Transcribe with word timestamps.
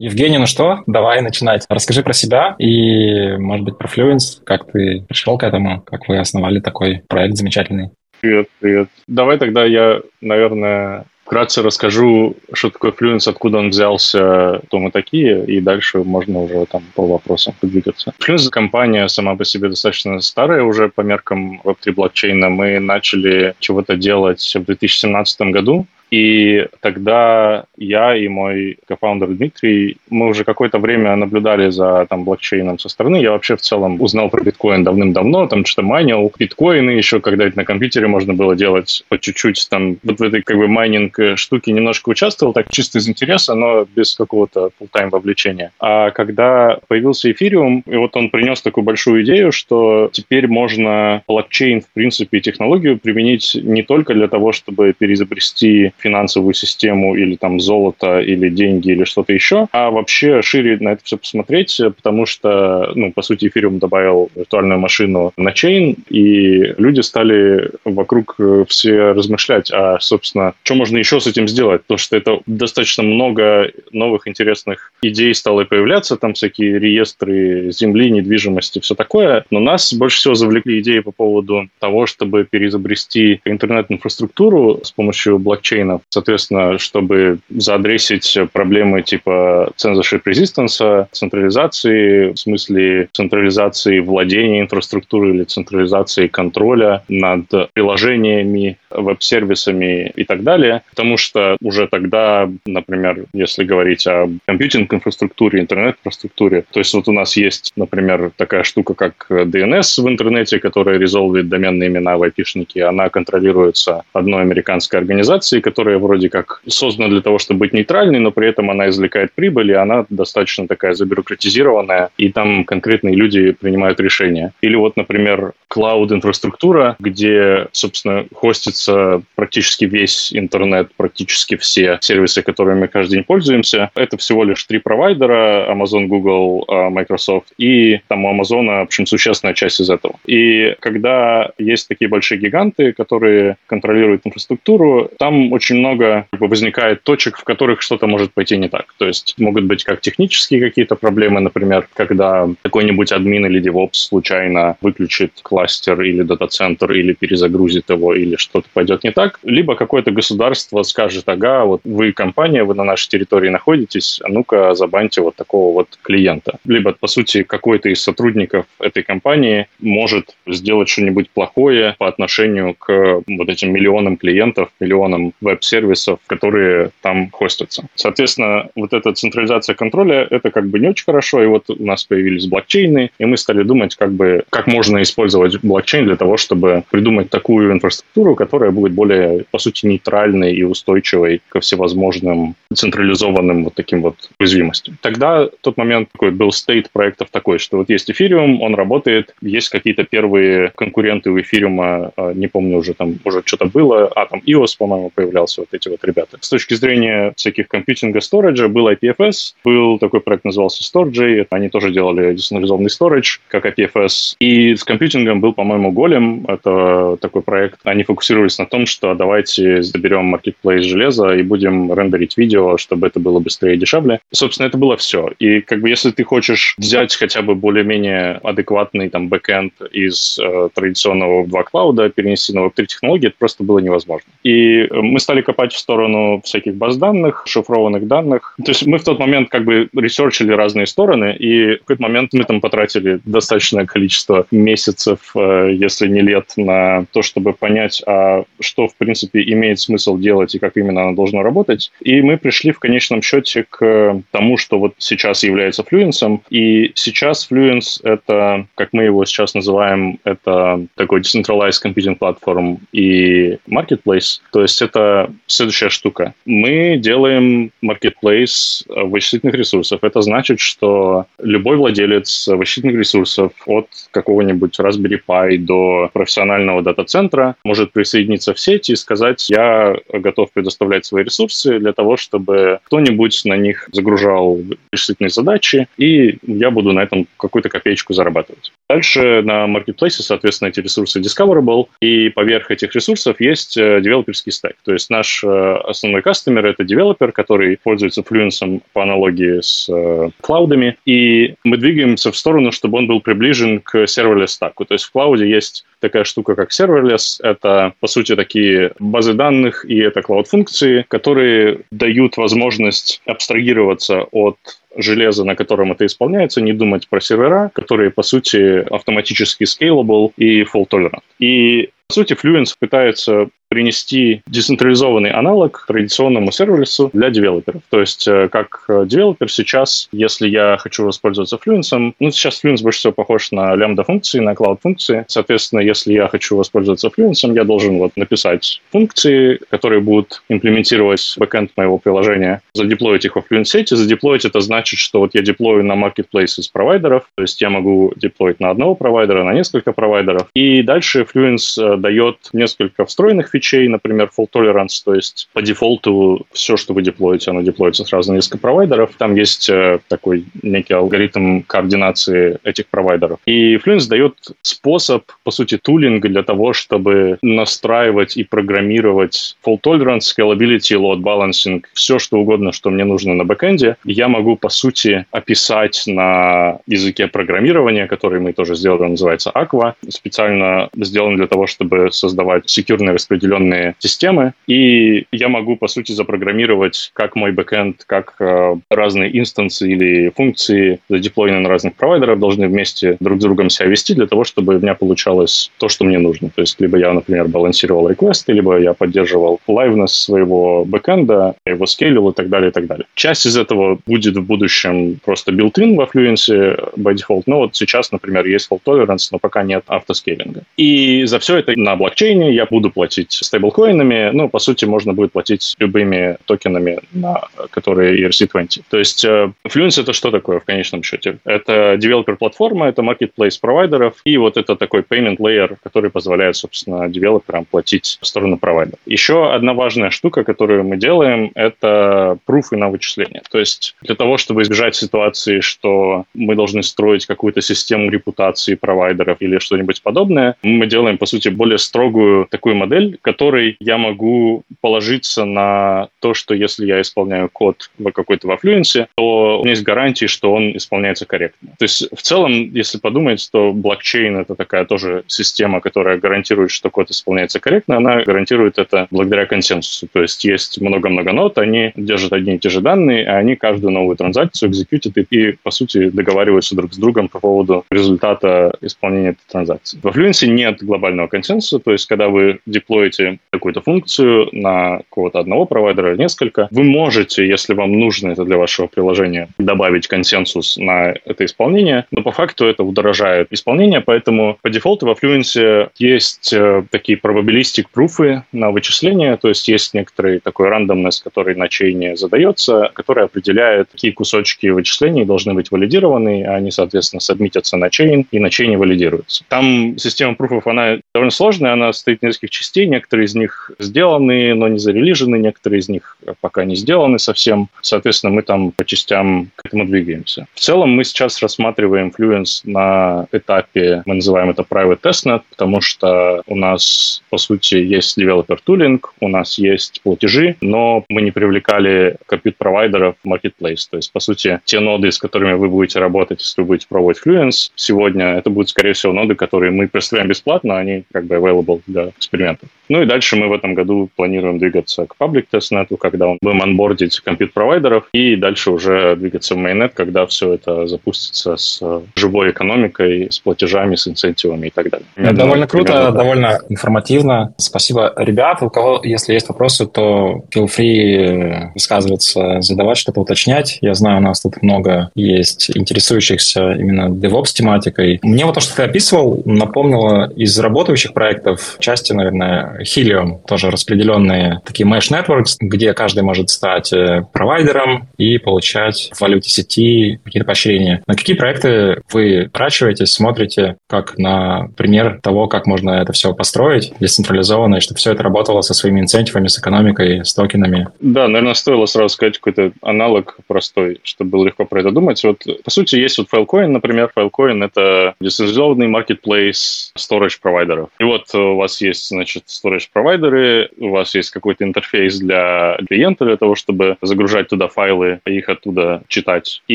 Евгений, 0.00 0.38
ну 0.38 0.46
что, 0.46 0.82
давай 0.86 1.20
начинать. 1.20 1.66
Расскажи 1.68 2.02
про 2.02 2.14
себя 2.14 2.54
и, 2.58 3.36
может 3.36 3.66
быть, 3.66 3.76
про 3.76 3.86
Fluence, 3.86 4.42
как 4.44 4.72
ты 4.72 5.04
пришел 5.06 5.36
к 5.36 5.42
этому, 5.42 5.82
как 5.82 6.08
вы 6.08 6.16
основали 6.16 6.58
такой 6.58 7.02
проект 7.06 7.36
замечательный. 7.36 7.90
Привет, 8.20 8.48
привет. 8.60 8.88
Давай 9.06 9.36
тогда 9.36 9.62
я, 9.66 10.00
наверное, 10.22 11.04
вкратце 11.26 11.60
расскажу, 11.60 12.34
что 12.54 12.70
такое 12.70 12.92
Fluence, 12.92 13.28
откуда 13.28 13.58
он 13.58 13.68
взялся, 13.68 14.62
кто 14.68 14.78
мы 14.78 14.90
такие, 14.90 15.44
и 15.44 15.60
дальше 15.60 15.98
можно 15.98 16.44
уже 16.44 16.64
там 16.64 16.82
по 16.94 17.06
вопросам 17.06 17.52
подвигаться. 17.60 18.14
Fluence 18.26 18.48
компания 18.48 19.06
сама 19.06 19.36
по 19.36 19.44
себе 19.44 19.68
достаточно 19.68 20.18
старая 20.22 20.62
уже 20.62 20.88
по 20.88 21.02
меркам 21.02 21.60
Web3 21.62 21.92
блокчейна. 21.92 22.48
Мы 22.48 22.78
начали 22.78 23.54
чего-то 23.58 23.96
делать 23.96 24.40
в 24.40 24.64
2017 24.64 25.40
году. 25.52 25.86
И 26.10 26.66
тогда 26.80 27.64
я 27.76 28.16
и 28.16 28.26
мой 28.28 28.78
кофаундер 28.86 29.28
Дмитрий, 29.28 29.96
мы 30.10 30.28
уже 30.28 30.44
какое-то 30.44 30.78
время 30.78 31.14
наблюдали 31.16 31.70
за 31.70 32.06
там, 32.08 32.24
блокчейном 32.24 32.78
со 32.78 32.88
стороны. 32.88 33.16
Я 33.16 33.30
вообще 33.30 33.56
в 33.56 33.60
целом 33.60 34.00
узнал 34.00 34.28
про 34.28 34.42
биткоин 34.42 34.82
давным-давно, 34.82 35.46
там 35.46 35.64
что-то 35.64 35.86
майнил. 35.86 36.32
Биткоины 36.36 36.90
еще, 36.90 37.20
когда 37.20 37.46
это 37.46 37.56
на 37.56 37.64
компьютере 37.64 38.08
можно 38.08 38.34
было 38.34 38.56
делать 38.56 39.04
по 39.08 39.18
чуть-чуть, 39.18 39.68
там 39.70 39.96
вот 40.02 40.18
в 40.18 40.22
этой 40.22 40.42
как 40.42 40.56
бы 40.56 40.66
майнинг 40.66 41.18
штуке 41.36 41.72
немножко 41.72 42.08
участвовал, 42.08 42.52
так 42.52 42.70
чисто 42.70 42.98
из 42.98 43.08
интереса, 43.08 43.54
но 43.54 43.84
без 43.84 44.14
какого-то 44.14 44.70
full-time 44.80 45.10
вовлечения. 45.10 45.70
А 45.78 46.10
когда 46.10 46.78
появился 46.88 47.30
эфириум, 47.30 47.84
и 47.86 47.96
вот 47.96 48.16
он 48.16 48.30
принес 48.30 48.60
такую 48.62 48.84
большую 48.84 49.22
идею, 49.22 49.52
что 49.52 50.10
теперь 50.12 50.48
можно 50.48 51.22
блокчейн, 51.28 51.82
в 51.82 51.90
принципе, 51.90 52.40
технологию 52.40 52.98
применить 52.98 53.56
не 53.62 53.82
только 53.82 54.14
для 54.14 54.26
того, 54.26 54.52
чтобы 54.52 54.92
переизобрести 54.98 55.92
финансовую 56.00 56.54
систему 56.54 57.14
или 57.14 57.36
там 57.36 57.60
золото, 57.60 58.20
или 58.20 58.48
деньги, 58.48 58.90
или 58.90 59.04
что-то 59.04 59.32
еще, 59.32 59.66
а 59.72 59.90
вообще 59.90 60.42
шире 60.42 60.78
на 60.80 60.90
это 60.90 61.02
все 61.04 61.16
посмотреть, 61.16 61.80
потому 61.96 62.26
что, 62.26 62.92
ну, 62.94 63.12
по 63.12 63.22
сути, 63.22 63.48
эфириум 63.48 63.78
добавил 63.78 64.30
виртуальную 64.34 64.80
машину 64.80 65.32
на 65.36 65.52
чейн, 65.52 65.96
и 66.08 66.74
люди 66.78 67.00
стали 67.00 67.70
вокруг 67.84 68.36
все 68.68 69.12
размышлять, 69.12 69.70
а, 69.72 69.98
собственно, 70.00 70.54
что 70.62 70.74
можно 70.74 70.98
еще 70.98 71.20
с 71.20 71.26
этим 71.26 71.48
сделать, 71.48 71.82
потому 71.82 71.98
что 71.98 72.16
это 72.16 72.40
достаточно 72.46 73.02
много 73.02 73.70
новых 73.92 74.28
интересных 74.28 74.92
идей 75.02 75.34
стало 75.34 75.64
появляться, 75.64 76.16
там 76.16 76.34
всякие 76.34 76.78
реестры 76.78 77.70
земли, 77.72 78.10
недвижимости, 78.10 78.80
все 78.80 78.94
такое, 78.94 79.44
но 79.50 79.60
нас 79.60 79.92
больше 79.92 80.18
всего 80.18 80.34
завлекли 80.34 80.80
идеи 80.80 81.00
по 81.00 81.12
поводу 81.12 81.68
того, 81.78 82.06
чтобы 82.06 82.44
переизобрести 82.44 83.40
интернет-инфраструктуру 83.44 84.80
с 84.82 84.92
помощью 84.92 85.38
блокчейна, 85.38 85.89
блокчейнов. 85.90 86.02
Соответственно, 86.10 86.78
чтобы 86.78 87.38
заадресить 87.50 88.38
проблемы 88.52 89.02
типа 89.02 89.72
censorship 89.76 90.22
resistance, 90.26 91.06
централизации, 91.12 92.32
в 92.32 92.36
смысле 92.36 93.08
централизации 93.12 94.00
владения 94.00 94.60
инфраструктурой 94.60 95.34
или 95.34 95.44
централизации 95.44 96.26
контроля 96.26 97.02
над 97.08 97.46
приложениями, 97.72 98.78
веб-сервисами 98.90 100.12
и 100.16 100.24
так 100.24 100.42
далее. 100.42 100.82
Потому 100.90 101.16
что 101.16 101.56
уже 101.62 101.86
тогда, 101.86 102.50
например, 102.66 103.24
если 103.32 103.64
говорить 103.64 104.06
о 104.06 104.28
компьютинг-инфраструктуре, 104.46 105.60
интернет-инфраструктуре, 105.60 106.64
то 106.70 106.80
есть 106.80 106.92
вот 106.94 107.08
у 107.08 107.12
нас 107.12 107.36
есть, 107.36 107.72
например, 107.76 108.32
такая 108.36 108.62
штука, 108.64 108.94
как 108.94 109.26
DNS 109.30 110.02
в 110.02 110.08
интернете, 110.08 110.58
которая 110.58 110.98
резолвит 110.98 111.48
доменные 111.48 111.88
имена 111.88 112.16
в 112.16 112.22
IP-шники, 112.22 112.80
она 112.80 113.08
контролируется 113.08 114.02
одной 114.12 114.42
американской 114.42 114.98
организацией, 114.98 115.62
которая 115.62 115.79
которая 115.80 115.98
вроде 115.98 116.28
как 116.28 116.60
создана 116.68 117.08
для 117.08 117.22
того, 117.22 117.38
чтобы 117.38 117.60
быть 117.60 117.72
нейтральной, 117.72 118.18
но 118.18 118.30
при 118.32 118.48
этом 118.48 118.70
она 118.70 118.90
извлекает 118.90 119.32
прибыль, 119.32 119.70
и 119.70 119.74
она 119.74 120.04
достаточно 120.10 120.68
такая 120.68 120.92
забюрократизированная, 120.92 122.10
и 122.18 122.30
там 122.30 122.64
конкретные 122.64 123.14
люди 123.14 123.52
принимают 123.52 123.98
решения. 123.98 124.52
Или 124.60 124.76
вот, 124.76 124.98
например, 124.98 125.52
клауд-инфраструктура, 125.68 126.96
где, 126.98 127.68
собственно, 127.72 128.26
хостится 128.34 129.22
практически 129.36 129.86
весь 129.86 130.34
интернет, 130.34 130.90
практически 130.98 131.56
все 131.56 131.98
сервисы, 132.02 132.42
которыми 132.42 132.80
мы 132.80 132.88
каждый 132.88 133.14
день 133.14 133.24
пользуемся. 133.24 133.90
Это 133.94 134.18
всего 134.18 134.44
лишь 134.44 134.62
три 134.64 134.80
провайдера, 134.80 135.72
Amazon, 135.72 136.08
Google, 136.08 136.64
а, 136.68 136.90
Microsoft, 136.90 137.52
и 137.56 138.00
там 138.08 138.26
у 138.26 138.34
Amazon, 138.34 138.66
в 138.66 138.82
общем, 138.82 139.06
существенная 139.06 139.54
часть 139.54 139.80
из 139.80 139.88
этого. 139.88 140.16
И 140.26 140.74
когда 140.80 141.52
есть 141.56 141.88
такие 141.88 142.08
большие 142.08 142.38
гиганты, 142.38 142.92
которые 142.92 143.56
контролируют 143.66 144.26
инфраструктуру, 144.26 145.10
там 145.18 145.52
очень 145.52 145.69
очень 145.70 145.80
много 145.80 146.26
как 146.30 146.40
бы, 146.40 146.48
возникает 146.48 147.02
точек, 147.02 147.38
в 147.38 147.44
которых 147.44 147.82
что-то 147.82 148.06
может 148.06 148.32
пойти 148.32 148.56
не 148.56 148.68
так. 148.68 148.94
То 148.98 149.06
есть 149.06 149.34
могут 149.38 149.64
быть 149.64 149.84
как 149.84 150.00
технические 150.00 150.60
какие-то 150.60 150.96
проблемы, 150.96 151.40
например, 151.40 151.88
когда 151.94 152.48
какой-нибудь 152.62 153.12
админ 153.12 153.46
или 153.46 153.62
DevOps 153.62 153.94
случайно 153.94 154.76
выключит 154.80 155.32
кластер 155.42 156.00
или 156.02 156.22
дата-центр, 156.22 156.92
или 156.92 157.12
перезагрузит 157.12 157.90
его, 157.90 158.14
или 158.14 158.36
что-то 158.36 158.68
пойдет 158.72 159.04
не 159.04 159.12
так. 159.12 159.38
Либо 159.44 159.74
какое-то 159.76 160.10
государство 160.10 160.82
скажет, 160.82 161.28
ага, 161.28 161.64
вот 161.64 161.82
вы 161.84 162.12
компания, 162.12 162.64
вы 162.64 162.74
на 162.74 162.84
нашей 162.84 163.08
территории 163.08 163.50
находитесь, 163.50 164.20
а 164.24 164.28
ну-ка 164.28 164.74
забаньте 164.74 165.20
вот 165.20 165.36
такого 165.36 165.72
вот 165.72 165.98
клиента. 166.02 166.58
Либо, 166.64 166.92
по 166.92 167.06
сути, 167.06 167.42
какой-то 167.42 167.88
из 167.88 168.02
сотрудников 168.02 168.66
этой 168.80 169.02
компании 169.02 169.66
может 169.78 170.34
сделать 170.46 170.88
что-нибудь 170.88 171.30
плохое 171.30 171.94
по 171.98 172.08
отношению 172.08 172.74
к 172.74 173.22
вот 173.26 173.48
этим 173.48 173.72
миллионам 173.72 174.16
клиентов, 174.16 174.70
миллионам 174.80 175.32
веб 175.40 175.49
веб-сервисов, 175.50 176.18
которые 176.26 176.90
там 177.02 177.30
хостятся. 177.30 177.86
Соответственно, 177.94 178.68
вот 178.74 178.92
эта 178.92 179.12
централизация 179.12 179.74
контроля, 179.74 180.26
это 180.30 180.50
как 180.50 180.68
бы 180.68 180.78
не 180.78 180.88
очень 180.88 181.04
хорошо, 181.04 181.42
и 181.42 181.46
вот 181.46 181.70
у 181.70 181.84
нас 181.84 182.04
появились 182.04 182.46
блокчейны, 182.46 183.10
и 183.18 183.24
мы 183.24 183.36
стали 183.36 183.62
думать, 183.62 183.96
как 183.96 184.12
бы, 184.12 184.44
как 184.50 184.66
можно 184.66 185.02
использовать 185.02 185.60
блокчейн 185.62 186.04
для 186.06 186.16
того, 186.16 186.36
чтобы 186.36 186.84
придумать 186.90 187.30
такую 187.30 187.72
инфраструктуру, 187.72 188.34
которая 188.34 188.70
будет 188.70 188.92
более, 188.92 189.44
по 189.50 189.58
сути, 189.58 189.86
нейтральной 189.86 190.54
и 190.54 190.62
устойчивой 190.62 191.42
ко 191.48 191.60
всевозможным 191.60 192.54
централизованным 192.74 193.64
вот 193.64 193.74
таким 193.74 194.02
вот 194.02 194.16
уязвимостям. 194.38 194.96
Тогда 195.00 195.48
тот 195.60 195.76
момент 195.76 196.08
такой 196.12 196.30
был 196.30 196.52
стейт 196.52 196.90
проектов 196.90 197.28
такой, 197.30 197.58
что 197.58 197.78
вот 197.78 197.90
есть 197.90 198.10
эфириум, 198.10 198.62
он 198.62 198.74
работает, 198.74 199.34
есть 199.42 199.68
какие-то 199.68 200.04
первые 200.04 200.72
конкуренты 200.74 201.30
у 201.30 201.40
эфириума, 201.40 202.12
а, 202.16 202.32
не 202.32 202.46
помню 202.46 202.78
уже 202.78 202.94
там, 202.94 203.14
уже 203.24 203.42
что-то 203.44 203.66
было, 203.66 204.06
а 204.06 204.26
там 204.26 204.42
EOS, 204.46 204.76
по-моему, 204.78 205.10
появлялся, 205.14 205.39
занимался 205.40 205.62
вот 205.62 205.68
эти 205.72 205.88
вот 205.88 206.04
ребята. 206.04 206.38
С 206.40 206.48
точки 206.48 206.74
зрения 206.74 207.32
всяких 207.36 207.68
компьютинга 207.68 208.20
сториджа 208.20 208.68
был 208.68 208.88
IPFS, 208.88 209.54
был 209.64 209.98
такой 209.98 210.20
проект, 210.20 210.44
назывался 210.44 210.82
Storj, 210.82 211.46
они 211.50 211.68
тоже 211.68 211.90
делали 211.90 212.32
децентрализованный 212.32 212.88
storage, 212.90 213.40
как 213.48 213.66
IPFS. 213.66 214.36
И 214.40 214.74
с 214.74 214.84
компьютингом 214.84 215.40
был, 215.40 215.52
по-моему, 215.52 215.92
Golem, 215.92 216.44
это 216.48 217.16
такой 217.20 217.42
проект. 217.42 217.80
Они 217.84 218.02
фокусировались 218.02 218.58
на 218.58 218.66
том, 218.66 218.86
что 218.86 219.14
давайте 219.14 219.82
заберем 219.82 220.34
marketplace 220.34 220.82
железа 220.82 221.34
и 221.34 221.42
будем 221.42 221.92
рендерить 221.92 222.36
видео, 222.36 222.76
чтобы 222.76 223.06
это 223.06 223.20
было 223.20 223.40
быстрее 223.40 223.74
и 223.74 223.78
дешевле. 223.78 224.20
Собственно, 224.32 224.66
это 224.66 224.78
было 224.78 224.96
все. 224.96 225.30
И 225.38 225.60
как 225.60 225.80
бы 225.80 225.88
если 225.88 226.10
ты 226.10 226.24
хочешь 226.24 226.74
взять 226.78 227.14
хотя 227.16 227.42
бы 227.42 227.54
более-менее 227.54 228.40
адекватный 228.42 229.08
там 229.08 229.28
бэкэнд 229.28 229.72
из 229.92 230.38
э, 230.38 230.68
традиционного 230.74 231.44
Web2 231.44 231.64
cloud 231.70 231.97
а, 231.97 232.08
перенести 232.10 232.52
на 232.52 232.60
Web3 232.60 232.86
технологии, 232.86 233.28
это 233.28 233.36
просто 233.38 233.64
было 233.64 233.78
невозможно. 233.78 234.30
И 234.42 234.88
мы 234.90 235.20
стали 235.20 235.29
стали 235.30 235.42
копать 235.42 235.72
в 235.72 235.78
сторону 235.78 236.40
всяких 236.44 236.74
баз 236.74 236.96
данных, 236.96 237.44
шифрованных 237.46 238.08
данных. 238.08 238.56
То 238.64 238.72
есть 238.72 238.84
мы 238.84 238.98
в 238.98 239.04
тот 239.04 239.20
момент 239.20 239.48
как 239.48 239.64
бы 239.64 239.88
research 239.94 240.35
или 240.35 240.50
разные 240.50 240.86
стороны, 240.86 241.36
и 241.38 241.76
в 241.76 241.78
какой-то 241.80 242.02
момент 242.02 242.32
мы 242.32 242.42
там 242.42 242.60
потратили 242.60 243.20
достаточное 243.24 243.86
количество 243.86 244.44
месяцев, 244.50 245.18
э, 245.36 245.70
если 245.72 246.08
не 246.08 246.20
лет, 246.20 246.54
на 246.56 247.04
то, 247.12 247.22
чтобы 247.22 247.52
понять, 247.52 248.02
а 248.08 248.42
что, 248.58 248.88
в 248.88 248.96
принципе, 248.96 249.40
имеет 249.52 249.78
смысл 249.78 250.18
делать 250.18 250.52
и 250.56 250.58
как 250.58 250.76
именно 250.76 251.02
оно 251.02 251.14
должно 251.14 251.44
работать. 251.44 251.92
И 252.00 252.22
мы 252.22 252.36
пришли 252.36 252.72
в 252.72 252.80
конечном 252.80 253.22
счете 253.22 253.64
к 253.70 254.20
тому, 254.32 254.56
что 254.56 254.80
вот 254.80 254.94
сейчас 254.98 255.44
является 255.44 255.82
Fluence. 255.82 256.40
И 256.50 256.90
сейчас 256.96 257.48
Fluence— 257.48 258.00
это, 258.02 258.66
как 258.74 258.88
мы 258.92 259.04
его 259.04 259.24
сейчас 259.24 259.54
называем, 259.54 260.18
это 260.24 260.84
такой 260.96 261.20
decentralized 261.20 261.80
computing 261.84 262.18
platform 262.18 262.78
и 262.90 263.58
marketplace. 263.68 264.40
То 264.50 264.62
есть 264.62 264.82
это 264.82 265.19
следующая 265.46 265.88
штука. 265.88 266.34
Мы 266.44 266.96
делаем 266.96 267.72
marketplace 267.84 268.84
вычислительных 268.86 269.54
ресурсов. 269.54 270.04
Это 270.04 270.20
значит, 270.22 270.60
что 270.60 271.26
любой 271.38 271.76
владелец 271.76 272.48
вычислительных 272.48 272.98
ресурсов 272.98 273.52
от 273.66 273.88
какого-нибудь 274.10 274.78
Raspberry 274.78 275.20
Pi 275.26 275.58
до 275.58 276.10
профессионального 276.12 276.82
дата-центра 276.82 277.56
может 277.64 277.92
присоединиться 277.92 278.54
в 278.54 278.60
сеть 278.60 278.90
и 278.90 278.96
сказать, 278.96 279.48
я 279.50 279.96
готов 280.12 280.52
предоставлять 280.52 281.04
свои 281.04 281.24
ресурсы 281.24 281.78
для 281.78 281.92
того, 281.92 282.16
чтобы 282.16 282.80
кто-нибудь 282.84 283.42
на 283.44 283.56
них 283.56 283.88
загружал 283.92 284.60
вычислительные 284.92 285.30
задачи, 285.30 285.88
и 285.96 286.38
я 286.46 286.70
буду 286.70 286.92
на 286.92 287.00
этом 287.00 287.26
какую-то 287.36 287.68
копеечку 287.68 288.12
зарабатывать. 288.12 288.72
Дальше 288.88 289.42
на 289.42 289.66
маркетплейсе, 289.66 290.22
соответственно, 290.22 290.68
эти 290.68 290.80
ресурсы 290.80 291.20
discoverable, 291.20 291.86
и 292.00 292.28
поверх 292.28 292.70
этих 292.70 292.94
ресурсов 292.94 293.40
есть 293.40 293.76
э, 293.76 294.00
девелоперский 294.00 294.52
стек. 294.52 294.76
То 294.84 294.92
есть 294.92 295.09
есть 295.10 295.42
наш 295.42 295.44
э, 295.44 295.76
основной 295.84 296.22
кастомер— 296.22 296.66
это 296.66 296.84
девелопер, 296.84 297.32
который 297.32 297.76
пользуется 297.76 298.22
Fluence 298.22 298.80
по 298.92 299.02
аналогии 299.02 299.60
с 299.60 299.88
э, 299.88 300.30
клаудами, 300.40 300.96
и 301.04 301.54
мы 301.64 301.76
двигаемся 301.76 302.30
в 302.30 302.36
сторону, 302.36 302.72
чтобы 302.72 302.98
он 302.98 303.06
был 303.06 303.20
приближен 303.20 303.80
к 303.80 304.04
serverless 304.04 304.48
стаку. 304.48 304.84
То 304.84 304.94
есть 304.94 305.04
в 305.04 305.12
клауде 305.12 305.48
есть 305.48 305.84
такая 306.00 306.24
штука, 306.24 306.54
как 306.54 306.70
serverless. 306.70 307.40
Это, 307.42 307.92
по 308.00 308.06
сути, 308.06 308.36
такие 308.36 308.92
базы 308.98 309.34
данных 309.34 309.84
и 309.84 309.98
это 309.98 310.22
клауд-функции, 310.22 311.04
которые 311.08 311.80
дают 311.90 312.36
возможность 312.36 313.20
абстрагироваться 313.26 314.22
от 314.30 314.56
железа, 314.96 315.44
на 315.44 315.54
котором 315.54 315.92
это 315.92 316.06
исполняется, 316.06 316.60
не 316.60 316.72
думать 316.72 317.08
про 317.08 317.20
сервера, 317.20 317.70
которые, 317.74 318.10
по 318.10 318.22
сути, 318.22 318.84
автоматически 318.92 319.64
scalable 319.64 320.32
и 320.36 320.62
fault 320.62 320.88
tolerant. 320.90 321.22
И 321.38 321.90
по 322.10 322.14
сути, 322.14 322.32
Fluence 322.32 322.74
пытается 322.76 323.50
принести 323.70 324.42
децентрализованный 324.46 325.30
аналог 325.30 325.84
традиционному 325.86 326.50
сервису 326.50 327.08
для 327.12 327.30
девелоперов. 327.30 327.82
То 327.88 328.00
есть, 328.00 328.26
э, 328.26 328.48
как 328.48 328.84
э, 328.88 329.04
девелопер 329.06 329.50
сейчас, 329.50 330.08
если 330.10 330.48
я 330.48 330.76
хочу 330.76 331.04
воспользоваться 331.04 331.56
Fluence, 331.56 332.14
ну, 332.18 332.30
сейчас 332.32 332.62
Fluence 332.62 332.82
больше 332.82 332.98
всего 332.98 333.12
похож 333.12 333.52
на 333.52 333.76
лямбда-функции, 333.76 334.40
на 334.40 334.54
cloud-функции. 334.54 335.24
Соответственно, 335.28 335.80
если 335.80 336.12
я 336.12 336.26
хочу 336.26 336.56
воспользоваться 336.56 337.08
Fluence, 337.16 337.54
я 337.54 337.62
должен 337.62 337.98
вот 337.98 338.16
написать 338.16 338.82
функции, 338.90 339.60
которые 339.70 340.00
будут 340.00 340.42
имплементировать 340.48 341.36
бэкэнд 341.38 341.70
моего 341.76 341.98
приложения, 341.98 342.62
задеплоить 342.74 343.24
их 343.24 343.36
во 343.36 343.42
Fluence 343.42 343.66
сети. 343.66 343.94
Задеплоить 343.94 344.44
это 344.44 344.60
значит, 344.60 344.98
что 344.98 345.20
вот 345.20 345.30
я 345.34 345.42
деплою 345.42 345.84
на 345.84 345.92
marketplace 345.92 346.58
из 346.58 346.66
провайдеров, 346.66 347.30
то 347.36 347.42
есть 347.42 347.60
я 347.60 347.70
могу 347.70 348.12
деплоить 348.16 348.58
на 348.58 348.70
одного 348.70 348.96
провайдера, 348.96 349.44
на 349.44 349.54
несколько 349.54 349.92
провайдеров. 349.92 350.48
И 350.54 350.82
дальше 350.82 351.24
Fluence 351.32 351.80
э, 351.80 351.96
дает 351.96 352.36
несколько 352.52 353.04
встроенных 353.04 353.48
фичей, 353.48 353.59
например, 353.88 354.30
fault 354.36 354.50
tolerance, 354.54 355.02
то 355.04 355.14
есть 355.14 355.48
по 355.52 355.62
дефолту 355.62 356.46
все, 356.52 356.76
что 356.76 356.94
вы 356.94 357.02
деплоите, 357.02 357.50
оно 357.50 357.62
деплоится 357.62 358.04
сразу 358.04 358.32
на 358.32 358.36
несколько 358.36 358.58
провайдеров. 358.58 359.10
Там 359.18 359.34
есть 359.34 359.68
э, 359.68 360.00
такой 360.08 360.44
некий 360.62 360.94
алгоритм 360.94 361.62
координации 361.62 362.58
этих 362.64 362.86
провайдеров. 362.88 363.38
И 363.46 363.76
Fluence 363.76 364.08
дает 364.08 364.34
способ, 364.62 365.24
по 365.44 365.50
сути, 365.50 365.78
тулинга 365.78 366.28
для 366.28 366.42
того, 366.42 366.72
чтобы 366.72 367.38
настраивать 367.42 368.36
и 368.36 368.44
программировать 368.44 369.56
fault 369.64 369.80
tolerance, 369.82 370.20
scalability, 370.20 370.96
load 370.96 371.20
balancing, 371.20 371.84
все, 371.92 372.18
что 372.18 372.38
угодно, 372.38 372.72
что 372.72 372.90
мне 372.90 373.04
нужно 373.04 373.34
на 373.34 373.44
бэкэнде. 373.44 373.96
Я 374.04 374.28
могу, 374.28 374.56
по 374.56 374.68
сути, 374.68 375.26
описать 375.30 376.02
на 376.06 376.78
языке 376.86 377.26
программирования, 377.26 378.06
который 378.06 378.40
мы 378.40 378.52
тоже 378.52 378.74
сделали, 378.74 379.02
он 379.02 379.10
называется 379.10 379.50
Aqua, 379.54 379.94
специально 380.08 380.88
сделан 380.96 381.36
для 381.36 381.46
того, 381.46 381.66
чтобы 381.66 382.10
создавать 382.12 382.68
секьюрные 382.68 383.14
распределенные 383.50 383.94
системы. 383.98 384.52
И 384.66 385.26
я 385.32 385.48
могу, 385.48 385.76
по 385.76 385.88
сути, 385.88 386.12
запрограммировать 386.12 387.10
как 387.14 387.36
мой 387.36 387.52
бэкэнд, 387.52 388.04
как 388.06 388.34
э, 388.40 388.76
разные 388.90 389.38
инстансы 389.38 389.90
или 389.90 390.30
функции, 390.30 391.00
задеплоенные 391.08 391.60
на 391.60 391.68
разных 391.68 391.94
провайдеров, 391.94 392.38
должны 392.38 392.68
вместе 392.68 393.16
друг 393.20 393.40
с 393.40 393.42
другом 393.42 393.70
себя 393.70 393.88
вести 393.88 394.14
для 394.14 394.26
того, 394.26 394.44
чтобы 394.44 394.76
у 394.76 394.78
меня 394.78 394.94
получалось 394.94 395.70
то, 395.78 395.88
что 395.88 396.04
мне 396.04 396.18
нужно. 396.18 396.50
То 396.54 396.62
есть 396.62 396.80
либо 396.80 396.98
я, 396.98 397.12
например, 397.12 397.48
балансировал 397.48 398.08
реквесты, 398.08 398.52
либо 398.52 398.78
я 398.78 398.94
поддерживал 398.94 399.60
liveness 399.68 400.08
своего 400.08 400.84
бэкэнда, 400.84 401.54
его 401.66 401.86
скейлил 401.86 402.30
и 402.30 402.34
так 402.34 402.48
далее, 402.48 402.70
и 402.70 402.72
так 402.72 402.86
далее. 402.86 403.06
Часть 403.14 403.46
из 403.46 403.56
этого 403.56 403.98
будет 404.06 404.36
в 404.36 404.42
будущем 404.42 405.20
просто 405.24 405.52
built-in 405.52 405.96
во 405.96 406.04
Fluency 406.04 406.78
by 406.96 407.14
default, 407.14 407.44
но 407.46 407.58
вот 407.58 407.76
сейчас, 407.76 408.12
например, 408.12 408.46
есть 408.46 408.68
fault 408.70 408.82
tolerance, 408.84 409.28
но 409.32 409.38
пока 409.38 409.62
нет 409.62 409.84
автоскейлинга. 409.86 410.62
И 410.76 411.24
за 411.24 411.38
все 411.38 411.56
это 411.56 411.72
на 411.76 411.96
блокчейне, 411.96 412.54
я 412.54 412.66
буду 412.66 412.90
платить 412.90 413.39
стейблкоинами, 413.44 414.30
ну, 414.32 414.48
по 414.48 414.58
сути, 414.58 414.84
можно 414.84 415.12
будет 415.12 415.32
платить 415.32 415.74
любыми 415.78 416.36
токенами, 416.44 417.00
на, 417.12 417.42
которые 417.70 418.26
ERC-20. 418.26 418.82
То 418.88 418.98
есть 418.98 419.24
э, 419.24 419.52
Fluence— 419.66 420.00
это 420.02 420.12
что 420.12 420.30
такое 420.30 420.60
в 420.60 420.64
конечном 420.64 421.02
счете? 421.02 421.38
Это 421.44 421.96
девелопер-платформа, 421.98 422.88
это 422.88 423.02
marketplace 423.02 423.58
провайдеров, 423.60 424.14
и 424.24 424.36
вот 424.36 424.56
это 424.56 424.76
такой 424.76 425.00
payment 425.02 425.38
layer, 425.38 425.76
который 425.82 426.10
позволяет, 426.10 426.56
собственно, 426.56 427.08
девелоперам 427.08 427.64
платить 427.64 428.18
в 428.20 428.26
сторону 428.26 428.56
провайдера. 428.56 428.98
Еще 429.06 429.52
одна 429.52 429.74
важная 429.74 430.10
штука, 430.10 430.44
которую 430.44 430.84
мы 430.84 430.96
делаем, 430.96 431.50
это 431.54 432.38
пруфы 432.46 432.76
на 432.76 432.88
вычисление. 432.88 433.42
То 433.50 433.58
есть 433.58 433.96
для 434.02 434.14
того, 434.14 434.38
чтобы 434.38 434.62
избежать 434.62 434.94
ситуации, 434.96 435.60
что 435.60 436.24
мы 436.34 436.54
должны 436.54 436.82
строить 436.82 437.26
какую-то 437.26 437.60
систему 437.60 438.10
репутации 438.10 438.74
провайдеров 438.74 439.38
или 439.40 439.58
что-нибудь 439.58 440.02
подобное, 440.02 440.56
мы 440.62 440.86
делаем, 440.86 441.18
по 441.18 441.26
сути, 441.26 441.48
более 441.48 441.78
строгую 441.78 442.46
такую 442.50 442.76
модель, 442.76 443.18
которой 443.30 443.76
я 443.78 443.96
могу 443.96 444.64
положиться 444.80 445.44
на 445.44 446.08
то, 446.18 446.34
что 446.34 446.52
если 446.52 446.84
я 446.84 447.00
исполняю 447.00 447.48
код 447.48 447.88
в 447.96 448.10
какой-то 448.10 448.48
во 448.48 448.56
Fluence, 448.56 449.06
то 449.14 449.60
у 449.60 449.62
меня 449.62 449.70
есть 449.70 449.84
гарантии, 449.84 450.26
что 450.26 450.52
он 450.52 450.76
исполняется 450.76 451.26
корректно. 451.26 451.68
То 451.78 451.84
есть 451.84 452.08
в 452.12 452.22
целом, 452.22 452.74
если 452.74 452.98
подумать, 452.98 453.48
то 453.52 453.72
блокчейн— 453.72 454.36
это 454.40 454.56
такая 454.56 454.84
тоже 454.84 455.22
система, 455.28 455.80
которая 455.80 456.18
гарантирует, 456.18 456.72
что 456.72 456.90
код 456.90 457.10
исполняется 457.10 457.60
корректно, 457.60 457.98
она 457.98 458.24
гарантирует 458.24 458.78
это 458.78 459.06
благодаря 459.12 459.46
консенсусу. 459.46 460.08
То 460.12 460.22
есть 460.22 460.44
есть 460.44 460.80
много-много 460.80 461.30
нот, 461.30 461.58
они 461.58 461.92
держат 461.94 462.32
одни 462.32 462.56
и 462.56 462.58
те 462.58 462.68
же 462.68 462.80
данные, 462.80 463.28
а 463.28 463.38
они 463.38 463.54
каждую 463.54 463.92
новую 463.92 464.16
транзакцию 464.16 464.70
экзекьютят 464.70 465.16
и, 465.18 465.26
и, 465.30 465.52
по 465.62 465.70
сути, 465.70 466.10
договариваются 466.10 466.74
друг 466.74 466.92
с 466.92 466.96
другом 466.96 467.28
по 467.28 467.38
поводу 467.38 467.84
результата 467.92 468.72
исполнения 468.80 469.30
этой 469.30 469.52
транзакции. 469.52 470.00
Во 470.02 470.10
Fluence 470.10 470.44
нет 470.48 470.82
глобального 470.82 471.28
консенсуса, 471.28 471.78
то 471.78 471.92
есть 471.92 472.06
когда 472.06 472.28
вы 472.28 472.58
деплоите 472.66 473.19
какую-то 473.50 473.80
функцию 473.80 474.48
на 474.52 474.98
какого-то 474.98 475.38
одного 475.40 475.64
провайдера 475.66 476.12
или 476.12 476.18
несколько, 476.18 476.68
вы 476.70 476.84
можете, 476.84 477.46
если 477.46 477.74
вам 477.74 477.92
нужно 477.92 478.32
это 478.32 478.44
для 478.44 478.56
вашего 478.56 478.86
приложения, 478.86 479.48
добавить 479.58 480.06
консенсус 480.06 480.76
на 480.76 481.14
это 481.24 481.44
исполнение, 481.44 482.06
но 482.10 482.22
по 482.22 482.32
факту 482.32 482.66
это 482.66 482.82
удорожает 482.84 483.48
исполнение, 483.50 484.00
поэтому 484.00 484.58
по 484.62 484.70
дефолту 484.70 485.06
во 485.06 485.12
Fluence 485.12 485.90
есть 485.98 486.52
э, 486.52 486.84
такие 486.90 487.18
probabilistic 487.18 487.86
пруфы 487.92 488.44
на 488.52 488.70
вычисление, 488.70 489.36
то 489.36 489.48
есть 489.48 489.68
есть 489.68 489.94
некоторый 489.94 490.40
такой 490.40 490.68
рандомнess, 490.68 491.22
который 491.22 491.54
на 491.54 491.68
чейне 491.68 492.16
задается, 492.16 492.90
который 492.94 493.24
определяет, 493.24 493.88
какие 493.90 494.10
кусочки 494.10 494.68
вычислений 494.68 495.24
должны 495.24 495.54
быть 495.54 495.70
валидированы, 495.70 496.44
а 496.44 496.56
они, 496.56 496.70
соответственно, 496.70 497.20
сабмитятся 497.20 497.76
на 497.76 497.90
чейн 497.90 498.26
и 498.30 498.38
на 498.38 498.50
чейне 498.50 498.78
валидируются. 498.78 499.44
Там 499.48 499.98
система 499.98 500.34
пруфов, 500.34 500.66
она 500.66 500.98
довольно 501.14 501.30
сложная, 501.30 501.72
она 501.72 501.92
состоит 501.92 502.22
из 502.22 502.28
нескольких 502.28 502.50
частей, 502.50 502.86
некоторые 502.86 503.09
из 503.18 503.34
них 503.34 503.70
сделаны, 503.78 504.54
но 504.54 504.68
не 504.68 504.78
зарелижены, 504.78 505.36
некоторые 505.36 505.80
из 505.80 505.88
них 505.88 506.16
пока 506.40 506.64
не 506.64 506.76
сделаны 506.76 507.18
совсем. 507.18 507.68
Соответственно, 507.82 508.32
мы 508.32 508.42
там 508.42 508.72
по 508.72 508.84
частям 508.84 509.50
к 509.56 509.66
этому 509.66 509.86
двигаемся. 509.86 510.46
В 510.54 510.60
целом 510.60 510.90
мы 510.90 511.04
сейчас 511.04 511.42
рассматриваем 511.42 512.12
Fluence 512.16 512.60
на 512.64 513.26
этапе, 513.32 514.02
мы 514.06 514.16
называем 514.16 514.50
это 514.50 514.62
private 514.62 515.00
testnet, 515.00 515.42
потому 515.50 515.80
что 515.80 516.42
у 516.46 516.54
нас, 516.54 517.22
по 517.30 517.38
сути, 517.38 517.76
есть 517.76 518.18
developer 518.18 518.58
tooling, 518.66 519.00
у 519.20 519.28
нас 519.28 519.58
есть 519.58 520.00
платежи, 520.02 520.56
но 520.60 521.04
мы 521.08 521.22
не 521.22 521.30
привлекали 521.30 522.16
компьютер-провайдеров 522.26 523.16
в 523.22 523.28
marketplace. 523.28 523.88
То 523.90 523.96
есть, 523.96 524.12
по 524.12 524.20
сути, 524.20 524.60
те 524.64 524.80
ноды, 524.80 525.10
с 525.10 525.18
которыми 525.18 525.54
вы 525.54 525.68
будете 525.68 525.98
работать, 525.98 526.40
если 526.40 526.60
вы 526.62 526.68
будете 526.68 526.86
пробовать 526.88 527.20
Fluence, 527.24 527.70
сегодня 527.74 528.34
это 528.34 528.50
будут, 528.50 528.68
скорее 528.68 528.92
всего, 528.92 529.12
ноды, 529.12 529.34
которые 529.34 529.70
мы 529.70 529.88
представляем 529.88 530.28
бесплатно, 530.28 530.78
они 530.78 531.04
как 531.12 531.24
бы 531.24 531.36
available 531.36 531.80
для 531.86 532.08
экспериментов. 532.08 532.68
Ну 532.88 532.99
и 533.02 533.06
дальше 533.06 533.36
мы 533.36 533.48
в 533.48 533.52
этом 533.52 533.74
году 533.74 534.08
планируем 534.16 534.58
двигаться 534.58 535.06
к 535.06 535.14
Public 535.18 535.46
Testnet, 535.52 535.96
когда 535.96 536.28
мы 536.28 536.38
будем 536.40 536.62
анбордить 536.62 537.20
компьютер-провайдеров, 537.20 538.08
и 538.12 538.36
дальше 538.36 538.70
уже 538.70 539.16
двигаться 539.16 539.54
в 539.54 539.58
Mainnet, 539.58 539.92
когда 539.94 540.26
все 540.26 540.54
это 540.54 540.86
запустится 540.86 541.56
с 541.56 541.82
живой 542.16 542.50
экономикой, 542.50 543.28
с 543.30 543.38
платежами, 543.38 543.96
с 543.96 544.08
инцентивами 544.08 544.68
и 544.68 544.70
так 544.70 544.90
далее. 544.90 545.06
Это 545.16 545.34
довольно 545.34 545.66
круто, 545.66 545.92
примерно, 545.92 546.12
довольно 546.12 546.60
информативно. 546.68 547.54
Спасибо, 547.56 548.12
ребят. 548.16 548.62
У 548.62 548.70
кого, 548.70 549.00
если 549.02 549.32
есть 549.32 549.48
вопросы, 549.48 549.86
то 549.86 550.44
feel 550.54 550.66
free 550.66 551.70
высказываться, 551.74 552.60
задавать 552.60 552.98
что-то, 552.98 553.20
уточнять. 553.20 553.78
Я 553.80 553.94
знаю, 553.94 554.18
у 554.18 554.22
нас 554.22 554.40
тут 554.40 554.62
много 554.62 555.10
есть 555.14 555.70
интересующихся 555.76 556.72
именно 556.72 557.08
DevOps 557.08 557.52
тематикой. 557.54 558.18
Мне 558.22 558.44
вот 558.44 558.54
то, 558.54 558.60
что 558.60 558.76
ты 558.76 558.82
описывал, 558.82 559.42
напомнило 559.44 560.30
из 560.36 560.58
работающих 560.58 561.12
проектов 561.12 561.76
части, 561.80 562.12
наверное, 562.12 562.79
Helium, 562.82 563.40
тоже 563.46 563.70
распределенные 563.70 564.60
такие 564.64 564.88
mesh 564.88 565.10
networks, 565.10 565.56
где 565.60 565.92
каждый 565.94 566.22
может 566.22 566.50
стать 566.50 566.92
э, 566.92 567.22
провайдером 567.32 568.08
и 568.16 568.38
получать 568.38 569.10
в 569.12 569.20
валюте 569.20 569.50
сети 569.50 570.20
какие-то 570.24 570.46
поощрения. 570.46 571.02
На 571.06 571.14
какие 571.14 571.36
проекты 571.36 572.02
вы 572.12 572.48
трачиваетесь, 572.52 573.12
смотрите, 573.12 573.76
как 573.88 574.18
на 574.18 574.68
пример 574.76 575.20
того, 575.22 575.48
как 575.48 575.66
можно 575.66 575.90
это 575.90 576.12
все 576.12 576.34
построить 576.34 576.92
децентрализованно, 577.00 577.76
и 577.76 577.80
чтобы 577.80 577.98
все 577.98 578.12
это 578.12 578.22
работало 578.22 578.62
со 578.62 578.74
своими 578.74 579.00
инцентивами, 579.00 579.48
с 579.48 579.58
экономикой, 579.58 580.24
с 580.24 580.34
токенами? 580.34 580.88
Да, 581.00 581.28
наверное, 581.28 581.54
стоило 581.54 581.86
сразу 581.86 582.14
сказать 582.14 582.38
какой-то 582.38 582.72
аналог 582.82 583.36
простой, 583.46 584.00
чтобы 584.02 584.30
было 584.30 584.46
легко 584.46 584.64
про 584.64 584.80
это 584.80 584.90
думать. 584.90 585.22
Вот, 585.24 585.44
по 585.64 585.70
сути, 585.70 585.96
есть 585.96 586.18
вот 586.18 586.28
Filecoin, 586.32 586.68
например. 586.68 587.10
Filecoin— 587.14 587.64
это 587.64 588.14
децентрализованный 588.20 588.88
marketplace 588.88 589.90
storage 589.98 590.38
провайдеров. 590.40 590.90
И 590.98 591.04
вот 591.04 591.34
у 591.34 591.56
вас 591.56 591.80
есть, 591.80 592.08
значит, 592.08 592.44
storage 592.46 592.69
storage-провайдеры, 592.70 593.70
у 593.78 593.90
вас 593.90 594.14
есть 594.14 594.30
какой-то 594.30 594.64
интерфейс 594.64 595.18
для 595.18 595.78
клиента 595.88 596.24
для 596.24 596.36
того, 596.36 596.54
чтобы 596.54 596.96
загружать 597.02 597.48
туда 597.48 597.68
файлы, 597.68 598.20
их 598.26 598.48
оттуда 598.48 599.02
читать. 599.08 599.62
И 599.68 599.74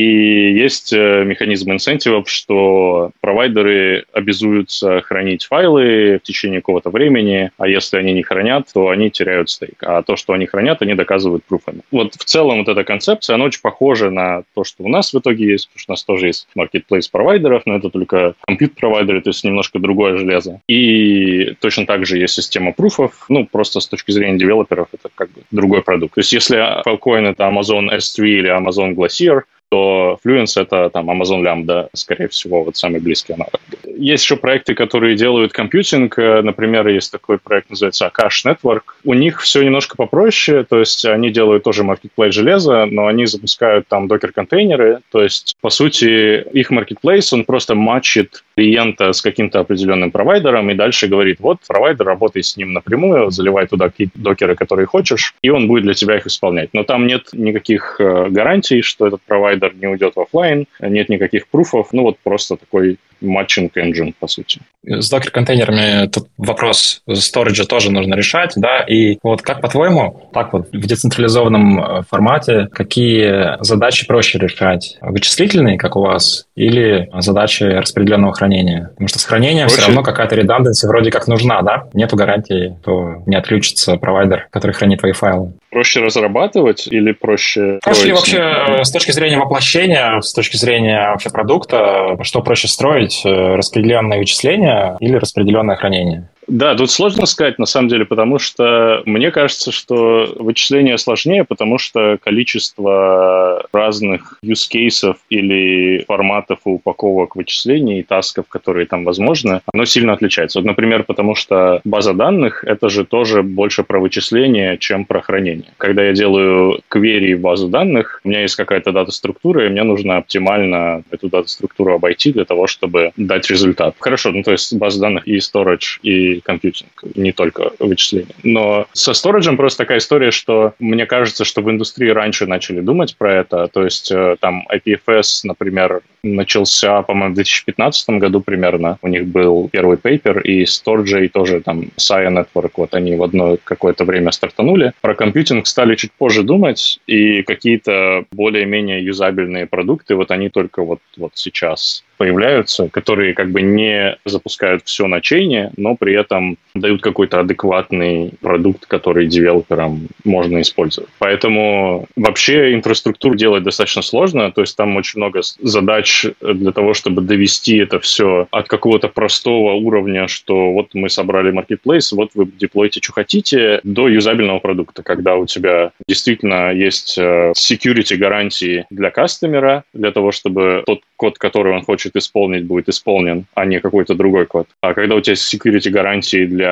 есть 0.00 0.92
э, 0.92 1.24
механизм 1.24 1.72
инсентивов, 1.72 2.28
что 2.28 3.10
провайдеры 3.20 4.04
обязуются 4.12 5.00
хранить 5.00 5.44
файлы 5.44 6.20
в 6.22 6.26
течение 6.26 6.60
какого-то 6.60 6.90
времени, 6.90 7.50
а 7.58 7.68
если 7.68 7.98
они 7.98 8.12
не 8.12 8.22
хранят, 8.22 8.68
то 8.72 8.88
они 8.88 9.10
теряют 9.10 9.50
стейк. 9.50 9.82
А 9.82 10.02
то, 10.02 10.16
что 10.16 10.32
они 10.32 10.46
хранят, 10.46 10.82
они 10.82 10.94
доказывают 10.94 11.44
пруфами. 11.44 11.80
Вот 11.90 12.14
в 12.14 12.24
целом 12.24 12.58
вот 12.58 12.68
эта 12.68 12.84
концепция, 12.84 13.34
она 13.34 13.44
очень 13.44 13.60
похожа 13.60 14.10
на 14.10 14.42
то, 14.54 14.64
что 14.64 14.82
у 14.84 14.88
нас 14.88 15.12
в 15.12 15.18
итоге 15.18 15.46
есть, 15.46 15.68
потому 15.68 15.80
что 15.80 15.90
у 15.90 15.94
нас 15.94 16.04
тоже 16.04 16.26
есть 16.26 16.48
marketplace 16.56 17.08
провайдеров, 17.10 17.62
но 17.66 17.76
это 17.76 17.90
только 17.90 18.34
компьютер-провайдеры, 18.46 19.20
то 19.20 19.30
есть 19.30 19.44
немножко 19.44 19.78
другое 19.78 20.16
железо. 20.16 20.60
И 20.68 21.54
точно 21.60 21.86
так 21.86 22.06
же 22.06 22.18
есть 22.18 22.34
система 22.34 22.72
пруфов, 22.86 23.24
ну, 23.28 23.46
просто 23.46 23.80
с 23.80 23.86
точки 23.86 24.12
зрения 24.12 24.38
девелоперов 24.38 24.88
это 24.92 25.08
как 25.14 25.30
бы 25.30 25.42
другой 25.50 25.82
продукт. 25.82 26.14
То 26.14 26.20
есть 26.20 26.32
если 26.32 26.58
Filecoin 26.84 27.26
это 27.30 27.44
Amazon 27.44 27.90
S3 27.92 28.24
или 28.24 28.50
Amazon 28.50 28.94
Glacier, 28.94 29.42
то 29.70 30.18
Fluence— 30.24 30.52
это 30.60 30.90
там 30.90 31.10
Amazon 31.10 31.42
Lambda, 31.42 31.88
скорее 31.92 32.28
всего, 32.28 32.64
вот 32.64 32.76
самый 32.76 33.00
близкий 33.00 33.32
аналог. 33.32 33.60
Есть 33.84 34.24
еще 34.24 34.36
проекты, 34.36 34.74
которые 34.74 35.16
делают 35.16 35.52
компьютинг. 35.52 36.16
Например, 36.18 36.86
есть 36.86 37.10
такой 37.10 37.38
проект, 37.38 37.70
называется 37.70 38.10
Akash 38.14 38.44
Network. 38.44 38.82
У 39.04 39.14
них 39.14 39.40
все 39.40 39.62
немножко 39.62 39.96
попроще, 39.96 40.64
то 40.64 40.78
есть 40.78 41.04
они 41.04 41.30
делают 41.30 41.64
тоже 41.64 41.82
marketplace 41.82 42.32
железа, 42.32 42.86
но 42.86 43.06
они 43.06 43.26
запускают 43.26 43.88
там 43.88 44.06
докер-контейнеры, 44.06 45.00
то 45.10 45.22
есть, 45.22 45.56
по 45.60 45.70
сути, 45.70 46.42
их 46.52 46.70
marketplace, 46.70 47.28
он 47.32 47.44
просто 47.44 47.74
матчит 47.74 48.44
клиента 48.56 49.12
с 49.12 49.20
каким-то 49.22 49.60
определенным 49.60 50.10
провайдером 50.10 50.70
и 50.70 50.74
дальше 50.74 51.08
говорит, 51.08 51.40
вот, 51.40 51.58
провайдер, 51.66 52.06
работай 52.06 52.42
с 52.42 52.56
ним 52.56 52.72
напрямую, 52.72 53.30
заливай 53.30 53.66
туда 53.66 53.88
какие 53.88 54.10
докеры, 54.14 54.54
которые 54.54 54.86
хочешь, 54.86 55.34
и 55.42 55.50
он 55.50 55.68
будет 55.68 55.84
для 55.84 55.94
тебя 55.94 56.16
их 56.16 56.26
исполнять. 56.26 56.70
Но 56.72 56.82
там 56.84 57.06
нет 57.06 57.28
никаких 57.32 57.96
э, 57.98 58.28
гарантий, 58.28 58.82
что 58.82 59.06
этот 59.06 59.22
провайдер 59.22 59.65
не 59.74 59.86
уйдет 59.86 60.16
в 60.16 60.20
офлайн, 60.20 60.66
нет 60.80 61.08
никаких 61.08 61.48
пруфов, 61.48 61.88
ну 61.92 62.02
вот 62.02 62.18
просто 62.22 62.56
такой 62.56 62.98
матчинг 63.20 63.76
engine, 63.76 64.14
по 64.18 64.28
сути. 64.28 64.60
С 64.84 65.10
докер-контейнерами 65.10 66.06
тут 66.08 66.28
вопрос 66.36 67.02
сториджа 67.12 67.64
тоже 67.64 67.90
нужно 67.90 68.14
решать, 68.14 68.52
да, 68.56 68.80
и 68.80 69.18
вот 69.22 69.42
как 69.42 69.60
по-твоему, 69.60 70.30
так 70.32 70.52
вот 70.52 70.68
в 70.72 70.86
децентрализованном 70.86 71.80
э, 71.80 72.02
формате, 72.08 72.68
какие 72.72 73.62
задачи 73.62 74.06
проще 74.06 74.38
решать? 74.38 74.98
Вычислительные, 75.00 75.78
как 75.78 75.96
у 75.96 76.00
вас, 76.00 76.46
или 76.54 77.10
задачи 77.18 77.64
распределенного 77.64 78.32
хранения? 78.32 78.90
Потому 78.90 79.08
что 79.08 79.18
с 79.18 79.24
хранением 79.24 79.66
проще. 79.66 79.80
все 79.80 79.86
равно 79.86 80.02
какая-то 80.02 80.36
реданденция 80.36 80.88
вроде 80.88 81.10
как 81.10 81.26
нужна, 81.26 81.62
да? 81.62 81.88
Нету 81.94 82.16
гарантии, 82.16 82.76
то 82.84 83.22
не 83.26 83.36
отключится 83.36 83.96
провайдер, 83.96 84.48
который 84.50 84.72
хранит 84.72 85.00
твои 85.00 85.12
файлы. 85.12 85.54
Проще 85.70 86.00
разрабатывать 86.00 86.86
или 86.86 87.12
проще... 87.12 87.80
Проще 87.82 88.12
вообще 88.12 88.38
э, 88.38 88.84
с 88.84 88.90
точки 88.90 89.10
зрения 89.10 89.38
воплощения, 89.46 90.20
с 90.20 90.32
точки 90.32 90.56
зрения 90.56 91.08
вообще 91.08 91.30
продукта, 91.30 92.18
что 92.22 92.42
проще 92.42 92.68
строить, 92.68 93.22
э, 93.24 93.28
распределенное 93.28 94.18
вычисление 94.18 94.96
или 95.00 95.16
распределенное 95.16 95.76
хранение? 95.76 96.28
Да, 96.48 96.74
тут 96.76 96.90
сложно 96.90 97.26
сказать, 97.26 97.58
на 97.58 97.66
самом 97.66 97.88
деле, 97.88 98.04
потому 98.04 98.38
что 98.38 99.02
мне 99.04 99.30
кажется, 99.30 99.72
что 99.72 100.32
вычисление 100.38 100.96
сложнее, 100.96 101.44
потому 101.44 101.78
что 101.78 102.18
количество 102.22 103.66
разных 103.72 104.38
use 104.44 104.68
cases 104.72 105.16
или 105.28 106.04
форматов 106.06 106.60
и 106.64 106.70
упаковок 106.70 107.34
вычислений 107.34 108.00
и 108.00 108.02
тасков, 108.02 108.46
которые 108.48 108.86
там 108.86 109.04
возможны, 109.04 109.60
оно 109.72 109.84
сильно 109.84 110.12
отличается. 110.12 110.60
Вот, 110.60 110.66
например, 110.66 111.02
потому 111.02 111.34
что 111.34 111.80
база 111.84 112.14
данных— 112.14 112.62
это 112.66 112.88
же 112.88 113.04
тоже 113.04 113.42
больше 113.42 113.82
про 113.82 113.98
вычисление, 113.98 114.78
чем 114.78 115.04
про 115.04 115.20
хранение. 115.20 115.72
Когда 115.78 116.04
я 116.04 116.12
делаю 116.12 116.80
query 116.92 117.34
в 117.34 117.40
базу 117.40 117.68
данных, 117.68 118.20
у 118.22 118.28
меня 118.28 118.42
есть 118.42 118.54
какая-то 118.54 118.92
дата-структура, 118.92 119.66
и 119.66 119.68
мне 119.68 119.82
нужно 119.82 120.18
оптимально 120.18 121.02
эту 121.10 121.28
дата-структуру 121.28 121.94
обойти 121.94 122.32
для 122.32 122.44
того, 122.44 122.68
чтобы 122.68 123.10
дать 123.16 123.50
результат. 123.50 123.96
Хорошо, 123.98 124.30
ну 124.30 124.42
то 124.42 124.52
есть 124.52 124.72
база 124.74 125.00
данных 125.00 125.26
и 125.26 125.38
storage, 125.38 125.98
и 126.02 126.35
компьютинг, 126.40 126.90
не 127.14 127.32
только 127.32 127.72
вычисления. 127.78 128.34
Но 128.42 128.86
со 128.92 129.14
сториджем 129.14 129.56
просто 129.56 129.78
такая 129.78 129.98
история, 129.98 130.30
что 130.30 130.74
мне 130.78 131.06
кажется, 131.06 131.44
что 131.44 131.62
в 131.62 131.70
индустрии 131.70 132.08
раньше 132.08 132.46
начали 132.46 132.80
думать 132.80 133.16
про 133.16 133.34
это. 133.34 133.68
То 133.68 133.84
есть 133.84 134.10
э, 134.10 134.36
там 134.40 134.66
IPFS, 134.72 135.40
например, 135.44 136.02
начался, 136.22 137.02
по-моему, 137.02 137.32
в 137.32 137.36
2015 137.36 138.10
году 138.10 138.40
примерно. 138.40 138.98
У 139.02 139.08
них 139.08 139.26
был 139.26 139.68
первый 139.68 139.96
пейпер, 139.96 140.40
и 140.40 140.64
Storj 140.64 141.28
тоже 141.28 141.60
там 141.60 141.90
Sia 141.96 142.28
Network, 142.28 142.72
вот 142.76 142.94
они 142.94 143.16
в 143.16 143.22
одно 143.22 143.56
какое-то 143.62 144.04
время 144.04 144.32
стартанули. 144.32 144.92
Про 145.00 145.14
компьютинг 145.14 145.66
стали 145.66 145.94
чуть 145.94 146.12
позже 146.12 146.42
думать, 146.42 147.00
и 147.06 147.42
какие-то 147.42 148.24
более-менее 148.32 149.04
юзабельные 149.04 149.66
продукты, 149.66 150.14
вот 150.14 150.30
они 150.30 150.48
только 150.48 150.82
вот, 150.82 151.00
вот 151.16 151.32
сейчас 151.34 152.04
появляются, 152.16 152.88
которые 152.88 153.34
как 153.34 153.50
бы 153.50 153.62
не 153.62 154.18
запускают 154.24 154.82
все 154.84 155.06
начение, 155.06 155.72
но 155.76 155.96
при 155.96 156.14
этом 156.14 156.58
дают 156.80 157.02
какой-то 157.02 157.40
адекватный 157.40 158.32
продукт, 158.40 158.86
который 158.86 159.26
девелоперам 159.26 160.08
можно 160.24 160.60
использовать. 160.60 161.10
Поэтому 161.18 162.06
вообще 162.16 162.74
инфраструктуру 162.74 163.34
делать 163.34 163.62
достаточно 163.62 164.02
сложно, 164.02 164.50
то 164.52 164.60
есть 164.60 164.76
там 164.76 164.96
очень 164.96 165.18
много 165.18 165.40
задач 165.60 166.26
для 166.40 166.72
того, 166.72 166.94
чтобы 166.94 167.22
довести 167.22 167.76
это 167.76 168.00
все 168.00 168.46
от 168.50 168.68
какого-то 168.68 169.08
простого 169.08 169.72
уровня, 169.72 170.28
что 170.28 170.72
вот 170.72 170.94
мы 170.94 171.08
собрали 171.08 171.52
marketplace, 171.52 172.08
вот 172.12 172.30
вы 172.34 172.46
деплоите, 172.46 173.00
что 173.02 173.12
хотите, 173.12 173.80
до 173.82 174.08
юзабельного 174.08 174.58
продукта, 174.58 175.02
когда 175.02 175.36
у 175.36 175.46
тебя 175.46 175.92
действительно 176.08 176.72
есть 176.72 177.16
э, 177.18 177.52
security 177.56 178.16
гарантии 178.16 178.86
для 178.90 179.10
кастомера, 179.10 179.84
для 179.92 180.12
того, 180.12 180.32
чтобы 180.32 180.82
тот 180.86 181.00
код, 181.16 181.38
который 181.38 181.72
он 181.72 181.82
хочет 181.82 182.16
исполнить, 182.16 182.64
будет 182.64 182.88
исполнен, 182.88 183.46
а 183.54 183.64
не 183.64 183.80
какой-то 183.80 184.14
другой 184.14 184.46
код. 184.46 184.68
А 184.80 184.94
когда 184.94 185.14
у 185.14 185.20
тебя 185.20 185.32
есть 185.32 185.54
security 185.54 185.90
гарантии 185.90 186.46
для 186.46 186.65